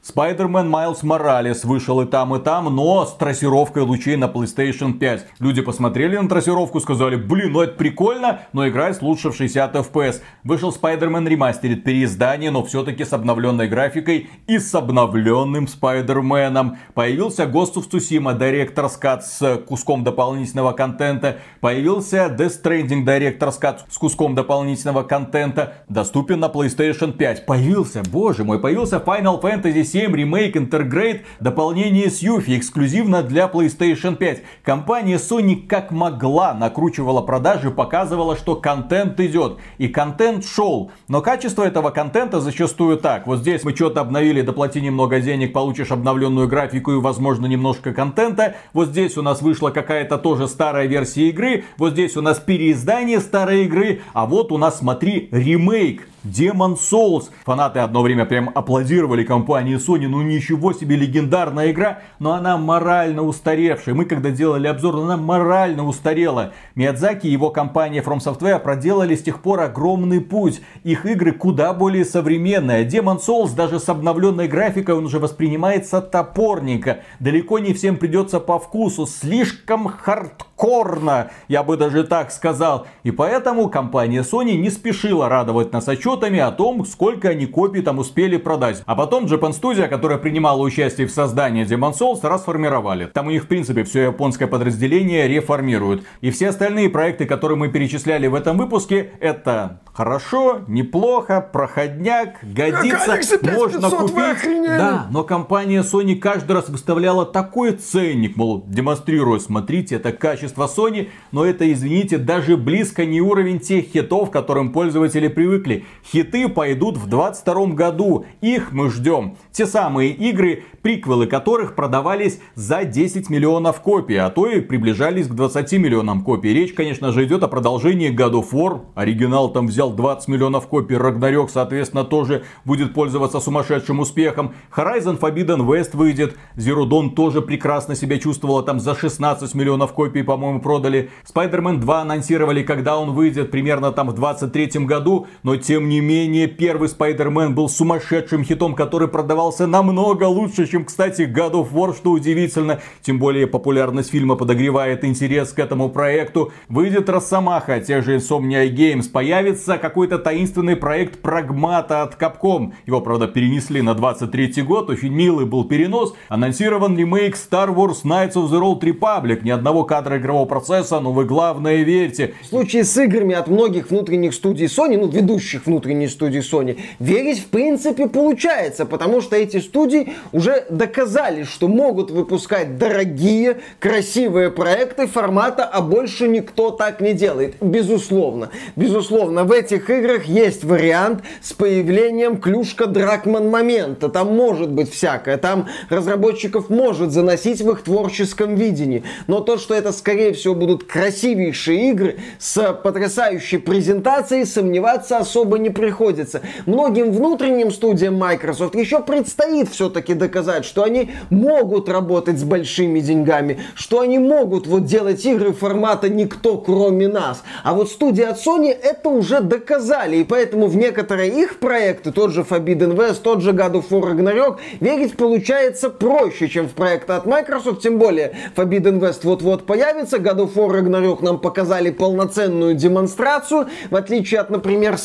Spider-Man 0.05 0.69
Miles 0.69 1.03
Morales 1.03 1.67
вышел 1.67 2.03
и 2.03 2.05
там, 2.05 2.37
и 2.37 2.39
там, 2.39 2.65
но 2.77 3.07
с 3.07 3.15
трассировкой 3.15 3.85
лучей 3.85 4.17
на 4.17 4.27
PlayStation 4.27 4.93
5. 4.93 5.27
Люди 5.39 5.63
посмотрели 5.63 6.19
на 6.19 6.29
трассировку, 6.29 6.79
сказали, 6.81 7.17
блин, 7.17 7.53
ну 7.53 7.63
это 7.63 7.73
прикольно, 7.73 8.41
но 8.53 8.69
играет 8.69 9.01
лучше 9.01 9.31
в 9.31 9.37
60 9.37 9.75
FPS. 9.75 10.21
Вышел 10.43 10.77
Spider-Man 10.79 11.27
Remastered 11.27 11.77
переиздание, 11.77 12.51
но 12.51 12.63
все-таки 12.65 13.03
с 13.03 13.15
обновленной 13.15 13.67
графикой 13.67 14.29
и 14.47 14.59
с 14.59 14.75
обновленным 14.75 15.65
Spider-Man. 15.65 16.77
Появился 16.93 17.45
Ghost 17.45 17.77
of 17.77 17.89
Tsushima 17.91 18.39
Director's 18.39 19.01
Cut 19.01 19.23
с 19.23 19.63
куском 19.67 20.05
дополнительного 20.05 20.73
контента. 20.73 21.39
Появился 21.61 22.27
Death 22.27 22.63
Stranding 22.63 23.07
Director's 23.07 23.59
Cut 23.59 23.79
с 23.89 23.97
куском 23.97 24.35
дополнительного 24.35 25.03
контента. 25.03 25.77
Доступен 25.89 26.41
на 26.41 26.49
PlayStation 26.49 27.13
5. 27.13 27.47
Появился, 27.47 28.03
боже 28.11 28.45
мой, 28.45 28.59
появился 28.59 28.99
Final 28.99 29.41
Fantasy 29.41 29.94
7 29.95 30.13
ремейк 30.13 30.57
Intergrade, 30.57 31.21
дополнение 31.39 32.11
с 32.11 32.19
Юфи, 32.19 32.59
эксклюзивно 32.59 33.23
для 33.23 33.45
PlayStation 33.47 34.17
5. 34.17 34.43
Компания 34.65 35.19
Sony 35.19 35.69
как 35.69 35.93
могла 35.93 36.53
накручивала 36.53 37.23
продажи, 37.23 37.71
показывала, 37.71 38.37
что 38.37 38.57
контент 38.57 39.21
идет. 39.21 39.59
И 39.79 39.87
контент 39.87 40.45
шел. 40.45 40.91
Но 41.07 41.21
качество 41.21 41.63
этого 41.63 41.91
контента 41.91 42.41
зачастую 42.41 42.97
так. 42.97 43.29
Вот 43.29 43.39
здесь 43.39 43.63
мы 43.63 43.73
что-то 43.73 44.01
обновили, 44.01 44.43
доплати 44.43 44.81
немного 44.81 45.21
денег, 45.21 45.53
получишь 45.53 45.93
обновленную 45.93 46.49
графику 46.49 46.91
и, 46.91 46.97
возможно, 46.97 47.47
немножко 47.47 47.95
контента. 47.95 48.57
Вот 48.73 48.89
здесь 48.89 49.17
у 49.17 49.23
нас 49.23 49.43
вышла 49.43 49.71
какая-то 49.71 50.19
тоже 50.19 50.49
старая 50.49 50.87
версия 50.87 51.29
игры. 51.29 51.67
Вот 51.79 51.93
здесь 51.93 52.17
у 52.17 52.21
нас 52.21 52.41
переиздание 52.41 53.21
старой 53.21 53.67
игры. 53.67 54.01
А 54.13 54.27
вот 54.27 54.51
у 54.51 54.59
нас, 54.59 54.81
смотри, 54.81 55.29
ремейк 55.31 56.09
Demon 56.25 56.77
Souls. 56.77 57.29
Фанаты 57.45 57.81
одно 57.81 58.01
время 58.01 58.25
прям 58.25 58.51
аплодировали 58.55 59.25
компании 59.25 59.77
Sony. 59.77 60.09
Ну 60.09 60.23
ничего 60.23 60.73
себе, 60.73 60.97
легендарная 60.97 61.71
игра. 61.71 62.01
Но 62.19 62.33
она 62.33 62.57
морально 62.57 63.23
устаревшая. 63.23 63.95
Мы 63.95 64.07
когда 64.07 64.31
делали 64.31 64.67
обзор, 64.67 64.97
она 64.97 65.19
морально 65.19 65.85
устарела. 65.87 66.55
Миядзаки 66.75 67.27
и 67.27 67.31
его 67.31 67.51
компания 67.51 68.01
From 68.01 68.21
Software 68.21 68.59
проделали 68.59 69.15
с 69.15 69.23
тех 69.23 69.43
пор 69.43 69.61
огромный 69.61 70.23
путь. 70.23 70.63
Их 70.83 71.05
игры 71.05 71.33
куда 71.33 71.75
более 71.75 72.07
современные. 72.07 72.89
Demon 72.89 73.21
Souls 73.21 73.55
даже 73.55 73.79
с 73.79 73.89
обновленной 73.91 74.49
графикой 74.49 74.95
он 74.95 75.05
уже 75.05 75.19
воспринимается 75.19 76.01
топорненько. 76.01 77.01
Далеко 77.21 77.59
не 77.59 77.75
всем 77.75 77.99
придется 77.99 78.41
по 78.41 78.59
вкусу. 78.59 79.07
Слишком 79.07 79.89
хардкорно, 79.89 81.31
я 81.49 81.63
бы 81.63 81.77
даже 81.77 82.05
так 82.05 82.31
сказал. 82.31 82.87
И 83.03 83.11
поэтому 83.11 83.69
компания 83.69 84.23
Sony 84.23 84.57
не 84.57 84.71
спешила 84.71 85.29
радовать 85.29 85.73
нас 85.73 85.87
отчет 85.87 86.14
отчетами 86.15 86.41
о 86.41 86.51
том, 86.51 86.85
сколько 86.85 87.29
они 87.29 87.47
копий 87.47 87.83
там 87.83 87.99
успели 87.99 88.37
продать. 88.37 88.83
А 88.87 88.95
потом 88.95 89.27
Japan 89.27 89.51
Studio, 89.51 89.89
которая 89.89 90.19
принимала 90.19 90.63
участие 90.63 91.07
в 91.07 91.11
создании 91.11 91.67
Demon 91.67 91.93
Souls, 91.93 92.21
расформировали. 92.23 93.07
Там 93.07 93.29
у 93.29 93.31
них, 93.31 93.45
в 93.45 93.47
принципе, 93.47 93.85
все 93.85 94.05
японское 94.05 94.47
подразделение 94.47 95.29
реформируют. 95.29 96.05
И 96.21 96.31
все 96.31 96.49
остальные 96.49 96.91
проекты, 96.91 97.27
которые 97.27 97.59
мы 97.59 97.69
перечисляли 97.69 98.27
в 98.27 98.35
этом 98.35 98.57
выпуске, 98.57 99.13
это 99.21 99.81
хорошо, 99.93 100.61
неплохо, 100.67 101.41
проходняк, 101.41 102.39
годится, 102.43 103.19
можно 103.43 103.91
купить. 103.91 104.67
Да, 104.67 105.07
но 105.11 105.25
компания 105.25 105.83
Sony 105.83 106.17
каждый 106.17 106.53
раз 106.53 106.69
выставляла 106.69 107.25
такой 107.25 107.73
ценник, 107.73 108.37
мол, 108.37 108.65
демонстрируя, 108.67 109.39
смотрите, 109.39 109.97
это 109.97 110.13
качество 110.13 110.69
Sony, 110.75 111.09
но 111.33 111.45
это, 111.45 111.71
извините, 111.73 112.19
даже 112.19 112.57
близко 112.57 113.05
не 113.05 113.21
уровень 113.21 113.61
тех 113.61 113.87
хитов, 113.87 114.31
которым 114.31 114.73
пользователи 114.73 115.29
привыкли. 115.29 115.85
Хиты 116.13 116.49
пойдут 116.49 116.99
в 116.99 117.07
22 117.07 117.67
году. 117.69 118.27
Их 118.43 118.73
мы 118.73 118.91
ждем. 118.91 119.37
Те 119.53 119.67
самые 119.67 120.11
игры, 120.11 120.65
приквелы 120.83 121.27
которых 121.27 121.75
продавались 121.75 122.41
за 122.55 122.85
10 122.85 123.31
миллионов 123.31 123.81
копий, 123.81 124.17
а 124.17 124.29
то 124.29 124.47
и 124.47 124.61
приближались 124.61 125.29
к 125.29 125.33
20 125.33 125.73
миллионам 125.75 126.23
копий. 126.23 126.53
Речь, 126.53 126.75
конечно 126.75 127.11
же, 127.11 127.25
идет 127.25 127.43
о 127.43 127.49
продолжении 127.49 128.15
God 128.15 128.33
of 128.33 128.51
War. 128.53 128.83
Оригинал 128.95 129.51
там 129.51 129.67
взял 129.67 129.93
20 129.93 130.29
миллионов 130.29 130.67
копий. 130.69 130.97
Рагнарёк, 130.97 131.51
соответственно, 131.51 132.05
тоже 132.05 132.45
будет 132.67 132.93
пользоваться 132.93 133.41
сумасшедшим 133.41 134.01
успехом. 134.01 134.55
Horizon 134.77 135.19
Forbidden 135.19 135.67
West 135.67 135.97
выйдет. 135.97 136.37
Zero 136.57 136.87
Dawn 136.87 137.15
тоже 137.15 137.41
прекрасно 137.41 137.95
себя 137.95 138.19
чувствовала. 138.19 138.63
Там 138.63 138.79
за 138.79 138.95
16 138.95 139.55
миллионов 139.55 139.95
копий, 139.95 140.23
по-моему, 140.23 140.61
продали. 140.61 141.11
Spider-Man 141.33 141.79
2 141.79 142.03
анонсировали, 142.03 142.63
когда 142.63 142.99
он 142.99 143.13
выйдет, 143.13 143.51
примерно 143.51 143.91
там 143.91 144.11
в 144.11 144.15
23 144.15 144.85
году. 144.85 145.27
Но 145.43 145.57
тем 145.57 145.89
не 145.89 145.94
менее, 146.01 146.47
первый 146.47 146.89
Spider-Man 146.89 147.51
был 147.51 147.69
сумасшедшим 147.69 148.45
хитом, 148.45 148.75
который 148.75 149.09
продавался 149.09 149.67
намного 149.67 150.25
лучше, 150.25 150.67
чем, 150.67 150.85
кстати, 150.85 151.23
God 151.23 151.53
of 151.53 151.73
War, 151.73 151.95
что 151.95 152.11
удивительно. 152.11 152.81
Тем 153.03 153.19
более, 153.19 153.47
популярность 153.47 154.11
фильма 154.11 154.37
подогревает 154.37 155.05
интерес 155.05 155.53
к 155.53 155.59
этому 155.59 155.89
проекту. 155.89 156.53
Выйдет 156.69 157.09
Росомаха, 157.09 157.81
те 157.81 158.03
же 158.03 158.17
Insomnia 158.17 158.69
Games. 158.69 159.09
Появится 159.11 159.79
какой-то 159.79 160.19
таинственный 160.19 160.77
проект 160.77 161.21
Прагмата 161.21 162.03
от 162.03 162.21
Capcom. 162.21 162.73
Его, 162.87 163.01
правда, 163.01 163.27
перенесли 163.27 163.83
на 163.83 163.95
23 163.95 164.63
год. 164.63 164.91
Очень 164.91 165.13
милый 165.13 165.47
был 165.47 165.65
перенос. 165.65 166.15
Анонсирован 166.29 166.97
ремейк 166.97 167.37
Star 167.37 167.75
Wars 167.75 168.05
Knights 168.05 168.35
of 168.35 168.51
the 168.51 168.61
Old 168.61 168.81
Republic. 168.81 169.43
Ни 169.43 169.51
одного 169.51 169.85
кадра 169.85 170.19
игрового 170.19 170.47
процесса, 170.47 171.01
но 171.01 171.13
вы 171.13 171.25
главное 171.25 171.83
верьте. 171.83 172.35
В 172.43 172.47
случае 172.47 172.85
с 172.85 172.97
играми 172.97 173.35
от 173.35 173.49
многих 173.49 173.91
внутренних 173.91 174.35
студий 174.35 174.67
Sony, 174.67 174.99
ну, 174.99 175.09
ведущих 175.09 175.67
внутренней 175.85 176.09
студии 176.09 176.41
Sony, 176.41 176.79
верить 176.99 177.41
в 177.41 177.47
принципе 177.47 178.09
получается, 178.09 178.87
потому 178.87 179.21
что 179.21 179.37
эти 179.37 179.59
студии 179.59 180.15
уже 180.33 180.65
доказали, 180.71 181.45
что 181.45 181.69
могут 181.69 182.11
выпускать 182.11 182.79
дорогие, 182.79 183.59
красивые 183.79 184.51
проекты 184.51 185.07
формата, 185.07 185.65
а 185.65 185.83
больше 185.83 186.27
никто 186.27 186.71
так 186.71 187.01
не 187.01 187.13
делает. 187.13 187.57
Безусловно. 187.61 188.51
Безусловно, 188.77 189.45
в 189.45 189.53
этих 189.53 189.91
играх 189.91 190.25
есть 190.25 190.65
вариант 190.65 191.23
с 191.43 191.53
появлением 191.53 192.39
клюшка-дракман 192.39 193.51
момента. 193.51 194.09
Там 194.09 194.35
может 194.35 194.71
быть 194.71 194.91
всякое. 194.91 195.37
Там 195.37 195.69
разработчиков 195.91 196.71
может 196.71 197.11
заносить 197.11 197.61
в 197.61 197.71
их 197.71 197.83
творческом 197.83 198.55
видении. 198.55 199.05
Но 199.27 199.41
то, 199.41 199.59
что 199.59 199.75
это, 199.75 199.93
скорее 199.93 200.33
всего, 200.33 200.55
будут 200.55 200.85
красивейшие 200.85 201.91
игры 201.91 202.17
с 202.39 202.73
потрясающей 202.73 203.59
презентацией, 203.59 204.47
сомневаться 204.47 205.19
особо 205.19 205.59
не 205.59 205.74
приходится. 205.75 206.41
Многим 206.67 207.13
внутренним 207.13 207.71
студиям 207.71 208.15
Microsoft 208.17 208.75
еще 208.75 209.01
предстоит 209.01 209.69
все-таки 209.69 210.15
доказать, 210.15 210.65
что 210.65 210.85
они 210.85 211.11
могут 211.31 211.89
работать 211.89 212.39
с 212.39 212.45
большими 212.45 213.01
деньгами, 213.01 213.61
что 213.75 214.01
они 214.01 214.19
могут 214.19 214.67
вот 214.67 214.85
делать 214.85 215.25
игры 215.27 215.53
формата 215.53 216.09
никто 216.09 216.57
кроме 216.57 217.09
нас. 217.09 217.43
А 217.63 217.75
вот 217.75 217.91
студии 217.91 218.25
от 218.25 218.39
Sony 218.39 218.71
это 218.71 219.09
уже 219.09 219.41
доказали, 219.41 220.17
и 220.17 220.25
поэтому 220.25 220.67
в 220.67 220.77
некоторые 220.77 221.31
их 221.31 221.59
проекты, 221.59 222.13
тот 222.13 222.33
же 222.33 222.43
Forbidden 222.43 222.97
West, 222.97 223.23
тот 223.23 223.43
же 223.43 223.51
God 223.51 223.73
of 223.73 223.89
War 223.91 224.13
Ragnarok, 224.13 224.59
верить 224.81 225.17
получается 225.17 225.91
проще, 225.91 226.49
чем 226.49 226.69
в 226.69 226.73
проекты 226.73 227.13
от 227.15 227.27
Microsoft, 227.27 227.83
тем 227.83 227.99
более 227.99 228.37
Forbidden 228.57 229.01
West 229.01 229.21
вот-вот 229.25 229.67
появится, 229.67 230.19
God 230.19 230.39
of 230.39 230.55
War 230.55 230.71
Ragnarok 230.71 231.23
нам 231.23 231.39
показали 231.39 231.91
полноценную 231.91 232.75
демонстрацию, 232.75 233.69
в 233.91 233.97
отличие 233.97 234.41
от, 234.41 234.51
например, 234.51 234.99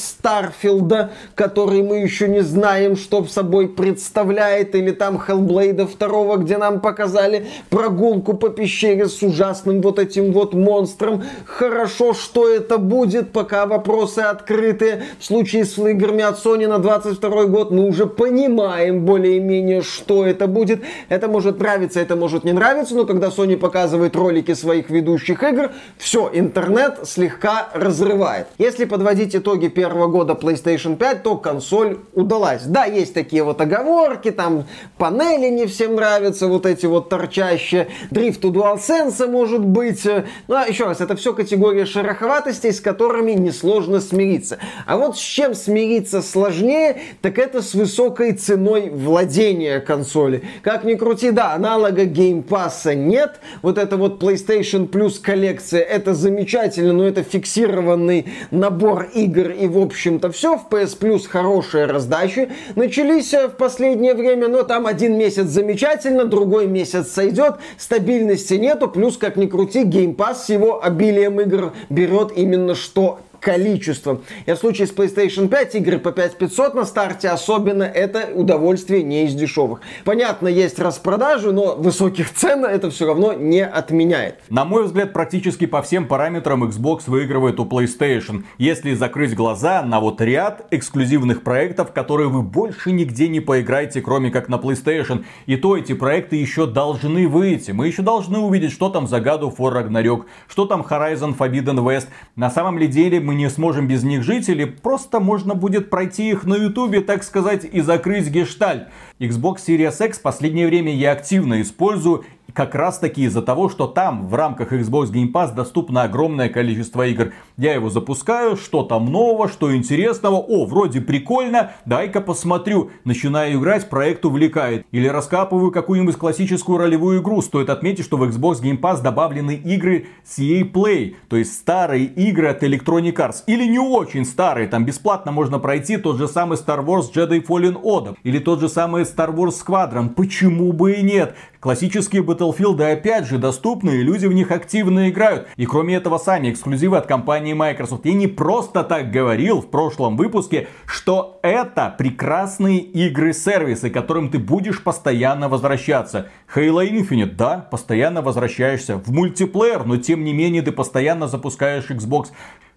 Старфилда, 0.60 1.12
который 1.36 1.82
мы 1.82 2.00
еще 2.00 2.28
не 2.28 2.42
знаем, 2.42 2.96
что 2.96 3.24
собой 3.26 3.68
представляет, 3.70 4.76
или 4.76 4.92
там 4.92 5.22
Hellblade 5.26 5.88
2, 5.98 6.38
где 6.38 6.58
нам 6.58 6.82
показали 6.82 7.48
прогулку 7.70 8.34
по 8.34 8.50
пещере 8.50 9.08
с 9.08 9.22
ужасным 9.22 9.82
вот 9.82 10.00
этим 10.00 10.32
вот 10.32 10.54
монстром. 10.54 11.24
Хорошо, 11.46 12.14
что 12.14 12.50
это 12.50 12.78
будет, 12.78 13.32
пока 13.32 13.66
вопросы 13.66 14.20
открыты. 14.20 15.04
В 15.20 15.26
случае 15.26 15.66
с 15.66 15.78
играми 15.78 16.24
от 16.24 16.44
Sony 16.44 16.68
на 16.68 16.80
22 16.80 17.46
год 17.46 17.72
мы 17.72 17.88
уже 17.88 18.06
понимаем 18.06 19.06
более-менее, 19.06 19.82
что 19.82 20.26
это 20.26 20.48
будет. 20.48 20.82
Это 21.08 21.28
может 21.28 21.60
нравиться, 21.60 22.00
это 22.00 22.16
может 22.16 22.44
не 22.44 22.52
нравиться, 22.52 22.96
но 22.96 23.06
когда 23.06 23.28
Sony 23.28 23.58
показывает 23.58 24.16
ролики 24.16 24.54
своих 24.54 24.90
ведущих 24.90 25.44
игр, 25.44 25.72
все, 25.98 26.30
интернет 26.34 27.00
слегка 27.04 27.70
разрывает. 27.74 28.48
Если 28.58 28.86
подводить 28.86 29.36
итоги 29.36 29.68
первого 29.68 30.08
года 30.08 30.36
PlayStation 30.42 30.96
5, 30.96 31.24
то 31.24 31.38
консоль 31.38 32.00
удалась. 32.14 32.64
Да, 32.64 32.86
есть 32.86 33.14
такие 33.14 33.44
вот 33.44 33.62
оговорки, 33.62 34.32
там 34.32 34.66
панели 34.98 35.50
не 35.50 35.66
всем 35.66 35.96
нравятся, 35.96 36.48
вот 36.48 36.66
эти 36.66 36.86
вот 36.86 37.10
торчащие, 37.10 37.88
дрифт 38.12 38.44
у 38.46 38.52
DualSense 38.52 39.28
может 39.28 39.64
быть. 39.64 40.06
Ну, 40.06 40.56
а 40.56 40.66
еще 40.66 40.86
раз, 40.86 41.02
это 41.02 41.16
все 41.16 41.34
категория 41.34 41.86
шероховатостей, 41.86 42.74
с 42.74 42.80
которыми 42.80 43.32
несложно 43.32 44.00
смириться. 44.00 44.60
А 44.86 44.98
вот 44.98 45.18
с 45.18 45.22
чем 45.22 45.56
смириться 45.56 46.22
сложнее, 46.22 47.02
так 47.22 47.38
это 47.38 47.62
с 47.62 47.74
высокой 47.74 48.34
ценой 48.34 48.90
владения 48.90 49.80
консоли. 49.80 50.44
Как 50.62 50.84
ни 50.84 50.96
крути, 50.96 51.32
да, 51.32 51.54
аналога 51.54 52.06
Game 52.06 52.44
Pass 52.44 52.94
нет. 52.94 53.40
Вот 53.62 53.78
это 53.78 53.98
вот 53.98 54.22
PlayStation 54.22 54.90
Plus 54.90 55.20
коллекция, 55.22 55.82
это 55.82 56.14
замечательно, 56.14 56.94
но 56.94 57.06
это 57.06 57.24
фиксированный 57.24 58.28
набор 58.52 59.10
игр 59.14 59.52
и 59.52 59.68
в 59.68 59.78
общем-то 59.78 60.29
все. 60.32 60.58
В 60.58 60.68
PS 60.70 60.98
Plus 61.00 61.28
хорошая 61.28 61.88
раздача. 61.88 62.50
Начались 62.76 63.34
в 63.34 63.50
последнее 63.50 64.14
время, 64.14 64.48
но 64.48 64.64
там 64.64 64.88
один 64.88 65.18
месяц 65.18 65.48
замечательно, 65.48 66.26
другой 66.26 66.68
месяц 66.68 67.12
сойдет, 67.12 67.56
стабильности 67.78 68.56
нету, 68.56 68.88
плюс, 68.88 69.18
как 69.18 69.36
ни 69.36 69.48
крути, 69.48 69.84
Game 69.84 70.16
Pass 70.16 70.36
с 70.46 70.50
его 70.50 70.84
обилием 70.84 71.40
игр 71.42 71.74
берет 71.90 72.32
именно 72.36 72.76
что 72.76 73.20
количеством. 73.40 74.22
И 74.46 74.52
в 74.52 74.58
случае 74.58 74.88
с 74.88 74.94
PlayStation 74.94 75.48
5 75.48 75.76
игры 75.76 76.00
по 76.00 76.12
5500 76.12 76.76
на 76.76 76.86
старте 76.86 77.30
особенно 77.30 77.84
это 77.84 78.30
удовольствие 78.34 79.04
не 79.04 79.26
из 79.26 79.34
дешевых. 79.34 79.82
Понятно, 80.06 80.48
есть 80.48 80.80
распродажи, 80.80 81.52
но 81.52 81.76
высоких 81.76 82.34
цен 82.34 82.66
это 82.66 82.90
все 82.90 83.08
равно 83.08 83.34
не 83.34 83.66
отменяет. 83.66 84.40
На 84.50 84.66
мой 84.66 84.84
взгляд, 84.84 85.14
практически 85.14 85.66
по 85.66 85.82
всем 85.82 86.08
параметрам 86.08 86.64
Xbox 86.64 87.04
выигрывает 87.08 87.60
у 87.60 87.66
PlayStation, 87.66 88.44
если 88.58 88.94
закрыть 88.94 89.36
глаза 89.36 89.82
на 89.84 90.00
вот 90.00 90.22
ряд 90.22 90.68
эксклюзивных 90.72 91.44
проектов, 91.44 91.92
которые 91.94 92.30
вы 92.30 92.42
больше 92.42 92.92
нигде 92.92 93.28
не 93.28 93.40
поиграете, 93.40 94.02
кроме 94.02 94.32
как 94.32 94.50
на 94.50 94.56
PlayStation. 94.56 95.26
И 95.46 95.56
то 95.56 95.78
эти 95.78 95.94
проекты 95.94 96.36
еще 96.36 96.66
должны 96.66 97.28
выйти. 97.28 97.72
Мы 97.72 97.88
еще 97.88 98.02
должны 98.02 98.40
увидеть, 98.40 98.72
что 98.72 98.90
там 98.90 99.08
за 99.08 99.18
God 99.18 99.42
of 99.42 99.58
Ragnarok, 99.58 100.26
что 100.48 100.66
там 100.66 100.82
Horizon 100.82 101.38
Forbidden 101.38 101.78
West. 101.84 102.08
На 102.36 102.50
самом 102.50 102.78
ли 102.78 102.88
деле 102.88 103.20
мы 103.30 103.36
не 103.36 103.48
сможем 103.48 103.88
без 103.88 104.02
них 104.02 104.24
жить, 104.24 104.50
или 104.50 104.66
просто 104.66 105.20
можно 105.20 105.54
будет 105.54 105.92
пройти 105.92 106.32
их 106.32 106.46
на 106.46 106.56
ютубе, 106.56 107.02
так 107.02 107.24
сказать, 107.24 107.64
и 107.64 107.80
закрыть 107.80 108.28
гештальт. 108.28 108.88
Xbox 109.20 109.58
Series 109.68 110.06
X 110.06 110.20
в 110.20 110.22
последнее 110.22 110.68
время 110.68 110.96
я 110.96 111.12
активно 111.12 111.62
использую 111.62 112.24
как 112.54 112.76
раз 112.76 113.00
таки 113.00 113.24
из-за 113.24 113.42
того, 113.42 113.70
что 113.70 113.88
там 113.88 114.28
в 114.28 114.36
рамках 114.36 114.74
Xbox 114.74 115.12
Game 115.12 115.32
Pass 115.32 115.54
доступно 115.54 116.04
огромное 116.04 116.50
количество 116.50 117.06
игр. 117.08 117.34
Я 117.58 117.74
его 117.74 117.90
запускаю, 117.90 118.58
что 118.58 118.84
там 118.84 119.06
нового, 119.12 119.48
что 119.48 119.76
интересного, 119.76 120.36
о, 120.36 120.66
вроде 120.66 121.02
прикольно, 121.02 121.72
дай-ка 121.86 122.22
посмотрю. 122.22 122.92
Начинаю 123.04 123.60
играть, 123.60 123.90
проект 123.90 124.26
увлекает. 124.26 124.86
Или 124.92 125.08
раскапываю 125.08 125.72
какую-нибудь 125.72 126.16
классическую 126.16 126.78
ролевую 126.78 127.22
игру. 127.22 127.42
Стоит 127.42 127.70
отметить, 127.70 128.06
что 128.06 128.18
в 128.18 128.24
Xbox 128.24 128.62
Game 128.62 128.80
Pass 128.80 129.02
добавлены 129.02 129.56
игры 129.56 130.08
с 130.26 130.40
EA 130.40 130.70
Play, 130.70 131.16
то 131.28 131.36
есть 131.36 131.54
старые 131.54 132.06
игры 132.06 132.48
от 132.48 132.64
Electronic 132.64 133.16
Arts. 133.16 133.44
Или 133.48 133.66
не 133.66 133.80
очень 133.80 134.26
старые, 134.26 134.68
там 134.68 134.86
бесплатно 134.86 135.32
можно 135.32 135.60
пройти 135.60 135.98
тот 135.98 136.18
же 136.18 136.28
самый 136.28 136.58
Star 136.58 136.84
Wars 136.84 137.12
Jedi 137.14 137.46
Fallen 137.46 137.82
Order. 137.82 138.16
Или 138.24 138.40
тот 138.40 138.60
же 138.60 138.70
самый 138.70 139.06
Star 139.14 139.34
Wars 139.34 139.56
Squadron. 139.66 140.10
Почему 140.10 140.72
бы 140.74 140.94
и 140.94 141.02
нет? 141.02 141.36
Классические 141.60 142.24
Battlefield 142.24 142.82
опять 142.90 143.28
же 143.28 143.38
доступны, 143.38 143.92
и 143.92 144.02
люди 144.02 144.26
в 144.26 144.34
них 144.34 144.50
активно 144.52 145.10
играют. 145.10 145.48
И 145.58 145.66
кроме 145.66 145.96
этого, 145.96 146.18
сами 146.18 146.52
эксклюзивы 146.52 146.98
от 146.98 147.06
компании 147.06 147.54
Microsoft. 147.54 148.06
Я 148.06 148.14
не 148.14 148.28
просто 148.28 148.84
так 148.84 149.12
говорил 149.12 149.62
в 149.62 149.70
прошлом 149.70 150.16
выпуске, 150.16 150.70
что 150.86 151.40
это 151.44 151.94
прекрасные 151.98 152.80
игры-сервисы, 152.80 153.90
к 153.90 153.94
которым 153.94 154.30
ты 154.30 154.40
будешь 154.40 154.82
постоянно 154.82 155.50
возвращаться. 155.50 156.28
Halo 156.56 156.88
Infinite, 156.90 157.36
да, 157.36 157.68
постоянно 157.70 158.22
возвращаешься 158.22 158.96
в 158.96 159.12
мультиплеер, 159.12 159.84
но 159.86 159.98
тем 159.98 160.24
не 160.24 160.32
менее 160.32 160.62
ты 160.62 160.72
постоянно 160.72 161.28
запускаешь 161.28 161.90
Xbox. 161.90 162.28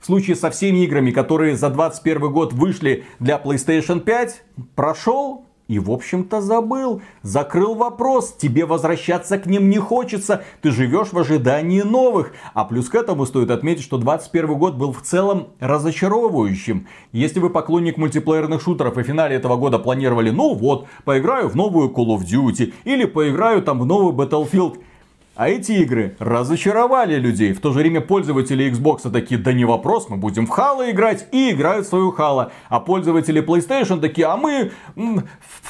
В 0.00 0.06
случае 0.06 0.34
со 0.34 0.50
всеми 0.50 0.78
играми, 0.84 1.12
которые 1.12 1.54
за 1.54 1.68
2021 1.68 2.32
год 2.32 2.52
вышли 2.52 3.04
для 3.20 3.36
PlayStation 3.36 4.00
5, 4.00 4.42
прошел 4.74 5.46
и, 5.68 5.78
в 5.78 5.90
общем-то, 5.90 6.40
забыл. 6.40 7.02
Закрыл 7.22 7.74
вопрос. 7.74 8.34
Тебе 8.36 8.66
возвращаться 8.66 9.38
к 9.38 9.46
ним 9.46 9.70
не 9.70 9.78
хочется. 9.78 10.44
Ты 10.60 10.70
живешь 10.70 11.12
в 11.12 11.18
ожидании 11.18 11.82
новых. 11.82 12.32
А 12.52 12.64
плюс 12.64 12.88
к 12.88 12.94
этому 12.94 13.26
стоит 13.26 13.50
отметить, 13.50 13.82
что 13.82 13.96
21 13.96 14.58
год 14.58 14.74
был 14.74 14.92
в 14.92 15.02
целом 15.02 15.48
разочаровывающим. 15.60 16.86
Если 17.12 17.38
вы 17.40 17.48
поклонник 17.48 17.96
мультиплеерных 17.96 18.60
шутеров 18.60 18.98
и 18.98 19.02
в 19.02 19.06
финале 19.06 19.36
этого 19.36 19.56
года 19.56 19.78
планировали, 19.78 20.30
ну 20.30 20.54
вот, 20.54 20.86
поиграю 21.04 21.48
в 21.48 21.54
новую 21.54 21.90
Call 21.90 22.16
of 22.16 22.22
Duty 22.22 22.74
или 22.84 23.04
поиграю 23.04 23.62
там 23.62 23.80
в 23.80 23.86
новый 23.86 24.14
Battlefield 24.14 24.78
а 25.34 25.48
эти 25.48 25.72
игры 25.72 26.14
разочаровали 26.18 27.16
людей. 27.16 27.54
В 27.54 27.60
то 27.60 27.72
же 27.72 27.78
время 27.78 28.02
пользователи 28.02 28.70
Xbox 28.70 29.10
такие, 29.10 29.40
да 29.40 29.52
не 29.52 29.64
вопрос, 29.64 30.08
мы 30.10 30.18
будем 30.18 30.46
в 30.46 30.50
Halo 30.50 30.90
играть 30.90 31.26
и 31.32 31.52
играют 31.52 31.86
в 31.86 31.88
свою 31.88 32.12
Halo. 32.12 32.50
А 32.68 32.80
пользователи 32.80 33.42
PlayStation 33.42 34.00
такие, 34.00 34.26
а 34.26 34.36
мы 34.36 34.72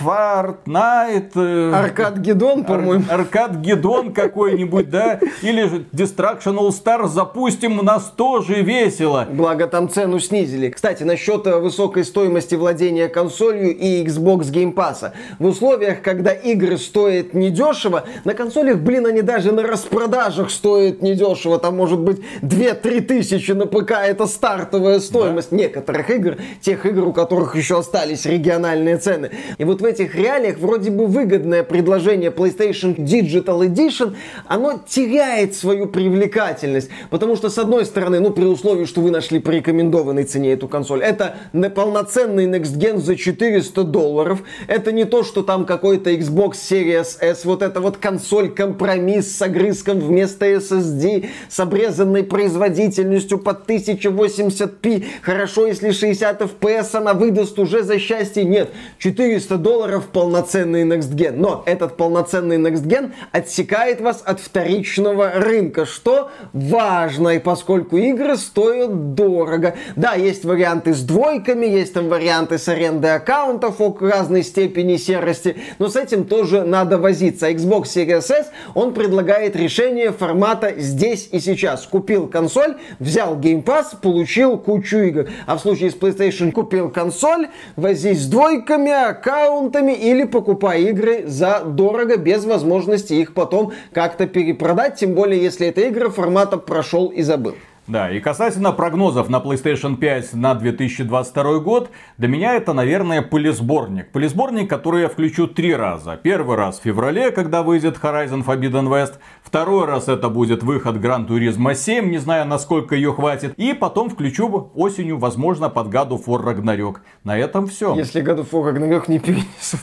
Fortnite... 0.00 1.32
Э, 1.36 1.72
Аркад 1.74 2.18
Гедон, 2.18 2.64
по-моему. 2.64 3.04
Аркад 3.08 3.56
Гедон 3.56 4.12
какой-нибудь, 4.12 4.90
да? 4.90 5.20
Или 5.42 5.68
же 5.68 5.84
Destruction 5.92 6.56
All 6.58 6.70
Stars 6.70 7.08
запустим, 7.08 7.78
у 7.78 7.82
нас 7.82 8.12
тоже 8.16 8.62
весело. 8.62 9.28
Благо 9.30 9.68
там 9.68 9.88
цену 9.88 10.18
снизили. 10.18 10.70
Кстати, 10.70 11.04
насчет 11.04 11.46
э, 11.46 11.58
высокой 11.58 12.04
стоимости 12.04 12.56
владения 12.56 13.08
консолью 13.08 13.76
и 13.76 14.04
Xbox 14.04 14.52
Game 14.52 14.74
Pass. 14.74 15.12
В 15.38 15.46
условиях, 15.46 16.02
когда 16.02 16.32
игры 16.32 16.78
стоят 16.78 17.32
недешево, 17.32 18.04
на 18.24 18.34
консолях, 18.34 18.78
блин, 18.78 19.06
они 19.06 19.22
даже 19.22 19.51
на 19.52 19.62
распродажах 19.62 20.50
стоит 20.50 21.02
недешево. 21.02 21.58
Там 21.58 21.76
может 21.76 22.00
быть 22.00 22.20
2-3 22.42 23.00
тысячи 23.02 23.52
на 23.52 23.66
ПК. 23.66 23.92
Это 23.92 24.26
стартовая 24.26 25.00
стоимость 25.00 25.50
да. 25.50 25.56
некоторых 25.56 26.10
игр. 26.10 26.36
Тех 26.60 26.86
игр, 26.86 27.08
у 27.08 27.12
которых 27.12 27.56
еще 27.56 27.78
остались 27.78 28.26
региональные 28.26 28.98
цены. 28.98 29.30
И 29.58 29.64
вот 29.64 29.80
в 29.80 29.84
этих 29.84 30.14
реалиях 30.14 30.58
вроде 30.58 30.90
бы 30.90 31.06
выгодное 31.06 31.62
предложение 31.62 32.30
PlayStation 32.30 32.96
Digital 32.96 33.66
Edition, 33.66 34.14
оно 34.46 34.80
теряет 34.86 35.54
свою 35.54 35.86
привлекательность. 35.86 36.90
Потому 37.10 37.36
что, 37.36 37.50
с 37.50 37.58
одной 37.58 37.84
стороны, 37.84 38.20
ну, 38.20 38.30
при 38.30 38.44
условии, 38.44 38.84
что 38.84 39.00
вы 39.00 39.10
нашли 39.10 39.38
по 39.38 39.50
рекомендованной 39.50 40.24
цене 40.24 40.52
эту 40.52 40.68
консоль, 40.68 41.02
это 41.02 41.36
полноценный 41.74 42.46
Next 42.46 42.76
Gen 42.78 42.98
за 42.98 43.16
400 43.16 43.84
долларов. 43.84 44.42
Это 44.66 44.92
не 44.92 45.04
то, 45.04 45.22
что 45.22 45.42
там 45.42 45.66
какой-то 45.66 46.10
Xbox 46.10 46.52
Series 46.52 47.18
S, 47.20 47.44
вот 47.44 47.62
это 47.62 47.80
вот 47.80 47.96
консоль-компромисс 47.98 49.36
с 49.42 49.44
огрызком 49.44 49.98
вместо 49.98 50.46
SSD, 50.46 51.28
с 51.48 51.58
обрезанной 51.58 52.22
производительностью 52.22 53.38
под 53.38 53.68
1080p. 53.68 55.04
Хорошо, 55.22 55.66
если 55.66 55.90
60 55.90 56.42
FPS 56.42 56.96
она 56.96 57.12
выдаст 57.12 57.58
уже 57.58 57.82
за 57.82 57.98
счастье. 57.98 58.44
Нет, 58.44 58.70
400 58.98 59.56
долларов 59.58 60.06
полноценный 60.12 60.84
Next 60.84 61.12
Gen. 61.14 61.32
Но 61.36 61.64
этот 61.66 61.96
полноценный 61.96 62.58
Next 62.58 62.84
Gen 62.86 63.10
отсекает 63.32 64.00
вас 64.00 64.22
от 64.24 64.38
вторичного 64.38 65.32
рынка, 65.34 65.86
что 65.86 66.30
важно, 66.52 67.30
и 67.30 67.38
поскольку 67.40 67.96
игры 67.96 68.36
стоят 68.36 69.14
дорого. 69.14 69.74
Да, 69.96 70.14
есть 70.14 70.44
варианты 70.44 70.94
с 70.94 71.00
двойками, 71.00 71.66
есть 71.66 71.94
там 71.94 72.08
варианты 72.08 72.58
с 72.58 72.68
арендой 72.68 73.16
аккаунтов 73.16 73.80
о 73.80 73.96
разной 74.00 74.44
степени 74.44 74.96
серости, 74.98 75.56
но 75.80 75.88
с 75.88 75.96
этим 75.96 76.26
тоже 76.26 76.62
надо 76.62 76.98
возиться. 76.98 77.50
Xbox 77.50 77.84
Series 77.84 78.32
S, 78.32 78.52
он 78.74 78.94
предлагает 78.94 79.31
предлагает 79.32 79.56
решение 79.56 80.12
формата 80.12 80.74
здесь 80.76 81.30
и 81.32 81.40
сейчас. 81.40 81.86
Купил 81.86 82.28
консоль, 82.28 82.76
взял 82.98 83.34
Game 83.38 83.64
Pass, 83.64 83.98
получил 84.00 84.58
кучу 84.58 84.98
игр. 84.98 85.30
А 85.46 85.56
в 85.56 85.60
случае 85.60 85.90
с 85.90 85.94
PlayStation 85.94 86.52
купил 86.52 86.90
консоль, 86.90 87.48
возись 87.76 88.24
с 88.24 88.26
двойками, 88.26 88.92
аккаунтами 88.92 89.92
или 89.92 90.24
покупай 90.24 90.82
игры 90.82 91.24
за 91.26 91.62
дорого, 91.64 92.18
без 92.18 92.44
возможности 92.44 93.14
их 93.14 93.32
потом 93.32 93.72
как-то 93.94 94.26
перепродать. 94.26 94.96
Тем 94.96 95.14
более, 95.14 95.42
если 95.42 95.66
эта 95.66 95.88
игра 95.88 96.10
формата 96.10 96.58
прошел 96.58 97.06
и 97.06 97.22
забыл. 97.22 97.54
Да, 97.88 98.10
и 98.10 98.20
касательно 98.20 98.70
прогнозов 98.70 99.28
на 99.28 99.36
PlayStation 99.40 99.96
5 99.96 100.34
на 100.34 100.54
2022 100.54 101.58
год, 101.58 101.90
для 102.16 102.28
меня 102.28 102.54
это, 102.54 102.72
наверное, 102.74 103.22
пылесборник. 103.22 104.12
Пылесборник, 104.12 104.70
который 104.70 105.02
я 105.02 105.08
включу 105.08 105.48
три 105.48 105.74
раза. 105.74 106.16
Первый 106.16 106.56
раз 106.56 106.78
в 106.78 106.82
феврале, 106.84 107.32
когда 107.32 107.64
выйдет 107.64 107.98
Horizon 108.00 108.44
Forbidden 108.44 108.88
West. 108.88 109.14
Второй 109.42 109.86
раз 109.86 110.08
это 110.08 110.28
будет 110.28 110.62
выход 110.62 110.96
Gran 110.96 111.26
Turismo 111.26 111.74
7, 111.74 112.08
не 112.08 112.18
знаю, 112.18 112.46
насколько 112.46 112.94
ее 112.94 113.12
хватит. 113.12 113.54
И 113.56 113.72
потом 113.72 114.10
включу 114.10 114.70
осенью, 114.74 115.18
возможно, 115.18 115.68
под 115.68 115.88
God 115.88 116.10
of 116.10 116.24
War 116.26 116.42
Ragnarok. 116.44 116.98
На 117.24 117.36
этом 117.36 117.66
все. 117.66 117.96
Если 117.96 118.22
God 118.22 118.46
of 118.46 118.50
War 118.52 118.72
Ragnarok 118.72 119.04
не 119.08 119.18
перенесут. 119.18 119.80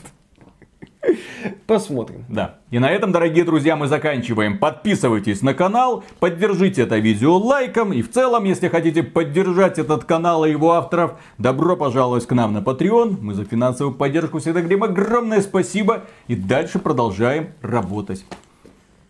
Посмотрим. 1.66 2.24
Да. 2.28 2.58
И 2.70 2.78
на 2.78 2.90
этом, 2.90 3.12
дорогие 3.12 3.44
друзья, 3.44 3.76
мы 3.76 3.86
заканчиваем. 3.86 4.58
Подписывайтесь 4.58 5.40
на 5.42 5.54
канал, 5.54 6.04
поддержите 6.18 6.82
это 6.82 6.98
видео 6.98 7.36
лайком. 7.38 7.92
И 7.92 8.02
в 8.02 8.10
целом, 8.10 8.44
если 8.44 8.68
хотите 8.68 9.02
поддержать 9.02 9.78
этот 9.78 10.04
канал 10.04 10.44
и 10.44 10.50
его 10.50 10.72
авторов, 10.72 11.18
добро 11.38 11.76
пожаловать 11.76 12.26
к 12.26 12.32
нам 12.32 12.52
на 12.52 12.58
Patreon. 12.58 13.18
Мы 13.20 13.34
за 13.34 13.44
финансовую 13.44 13.96
поддержку 13.96 14.38
всегда 14.38 14.60
говорим 14.60 14.84
огромное 14.84 15.40
спасибо. 15.40 16.04
И 16.28 16.36
дальше 16.36 16.78
продолжаем 16.78 17.50
работать. 17.62 18.24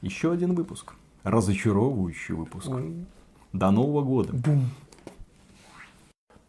Еще 0.03 0.33
один 0.33 0.55
выпуск. 0.55 0.93
Разочаровывающий 1.25 2.35
выпуск. 2.35 2.71
До 3.53 3.71
Нового 3.71 4.03
года. 4.03 4.33
Бум. 4.33 4.71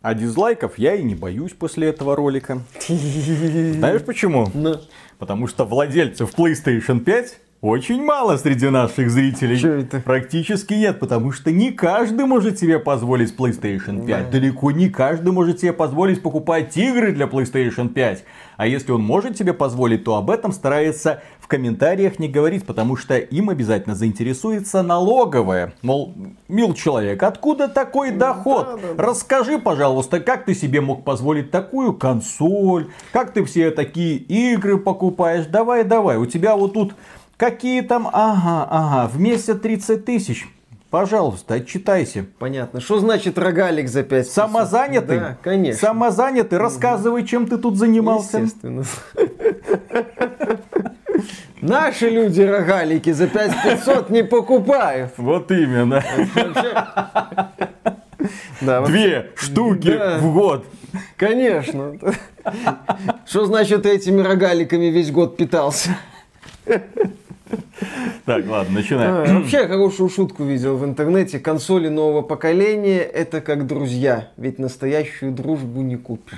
А 0.02 0.16
дизлайков 0.16 0.80
я 0.80 0.96
и 0.96 1.04
не 1.04 1.14
боюсь 1.14 1.52
после 1.52 1.90
этого 1.90 2.16
ролика. 2.16 2.64
Знаешь 2.88 4.02
почему? 4.02 4.48
Ну. 4.52 4.78
Потому 5.20 5.46
что 5.46 5.64
владельцев 5.64 6.34
PlayStation 6.34 7.02
5 7.02 7.38
очень 7.62 8.04
мало 8.04 8.38
среди 8.38 8.70
наших 8.70 9.12
зрителей. 9.12 9.60
Чё 9.60 9.74
это? 9.74 10.00
Практически 10.00 10.74
нет, 10.74 11.00
потому 11.00 11.32
что 11.32 11.52
не 11.52 11.70
каждый 11.70 12.26
может 12.26 12.58
себе 12.58 12.80
позволить 12.80 13.36
PlayStation 13.36 14.04
5. 14.04 14.32
Далеко 14.32 14.72
не 14.72 14.90
каждый 14.90 15.32
может 15.32 15.60
себе 15.60 15.72
позволить 15.72 16.24
покупать 16.24 16.76
игры 16.76 17.12
для 17.12 17.28
PlayStation 17.28 17.88
5. 17.88 18.24
А 18.58 18.66
если 18.66 18.92
он 18.92 19.04
может 19.04 19.38
себе 19.38 19.54
позволить, 19.54 20.04
то 20.04 20.16
об 20.16 20.32
этом 20.32 20.52
старается 20.52 21.22
комментариях 21.52 22.18
не 22.18 22.30
говорить, 22.30 22.66
потому 22.66 22.96
что 22.96 23.18
им 23.18 23.50
обязательно 23.50 23.94
заинтересуется 23.94 24.82
налоговая. 24.82 25.74
Мол, 25.82 26.14
мил 26.48 26.74
человек, 26.74 27.22
откуда 27.24 27.68
такой 27.68 28.12
доход? 28.12 28.80
Расскажи, 28.98 29.60
пожалуйста, 29.60 30.22
как 30.22 30.46
ты 30.46 30.56
себе 30.56 30.80
мог 30.80 31.04
позволить 31.04 31.52
такую 31.52 31.94
консоль? 31.94 32.88
Как 33.12 33.34
ты 33.34 33.44
все 33.44 33.72
такие 33.72 34.16
игры 34.16 34.78
покупаешь? 34.78 35.46
Давай, 35.46 35.84
давай, 35.84 36.16
у 36.18 36.26
тебя 36.26 36.56
вот 36.56 36.74
тут 36.74 36.94
Какие 37.36 37.82
там, 37.82 38.08
ага, 38.14 38.68
ага, 38.70 39.08
в 39.08 39.20
месяц 39.20 39.60
30 39.60 40.06
тысяч. 40.06 40.48
Пожалуйста, 40.92 41.56
отчитайся. 41.56 42.28
Понятно. 42.38 42.80
Что 42.82 43.00
значит 43.00 43.40
рогалик 43.40 43.90
за 43.90 44.04
5 44.04 44.28
Самозанятый? 44.28 45.20
Да, 45.20 45.38
конечно. 45.42 45.88
Самозанятый? 45.88 46.60
Рассказывай, 46.60 47.26
чем 47.26 47.48
ты 47.48 47.58
тут 47.58 47.78
занимался. 47.78 48.42
Естественно. 48.42 48.84
Наши 51.62 52.10
люди 52.10 52.42
рогалики 52.42 53.12
за 53.12 53.28
5500 53.28 54.10
не 54.10 54.24
покупают. 54.24 55.14
Вот 55.18 55.52
именно. 55.52 56.04
Да, 58.62 58.86
Две 58.86 59.32
штуки 59.36 59.98
Да. 59.98 60.18
в 60.20 60.34
год. 60.34 60.66
Конечно. 61.18 61.94
Что 63.26 63.46
значит 63.46 63.86
этими 63.86 64.22
рогаликами 64.22 64.86
весь 64.86 65.12
год 65.12 65.38
питался? 65.38 65.98
Так, 68.26 68.48
ладно, 68.48 68.76
начинаем. 68.76 69.30
А, 69.30 69.40
Вообще 69.40 69.68
хорошую 69.68 70.10
шутку 70.10 70.44
видел 70.44 70.78
в 70.78 70.86
интернете. 70.86 71.40
Консоли 71.40 71.88
нового 71.90 72.22
поколения 72.22 73.00
это 73.02 73.42
как 73.42 73.66
друзья, 73.68 74.30
ведь 74.38 74.60
настоящую 74.60 75.32
дружбу 75.32 75.82
не 75.82 75.96
купишь. 75.98 76.38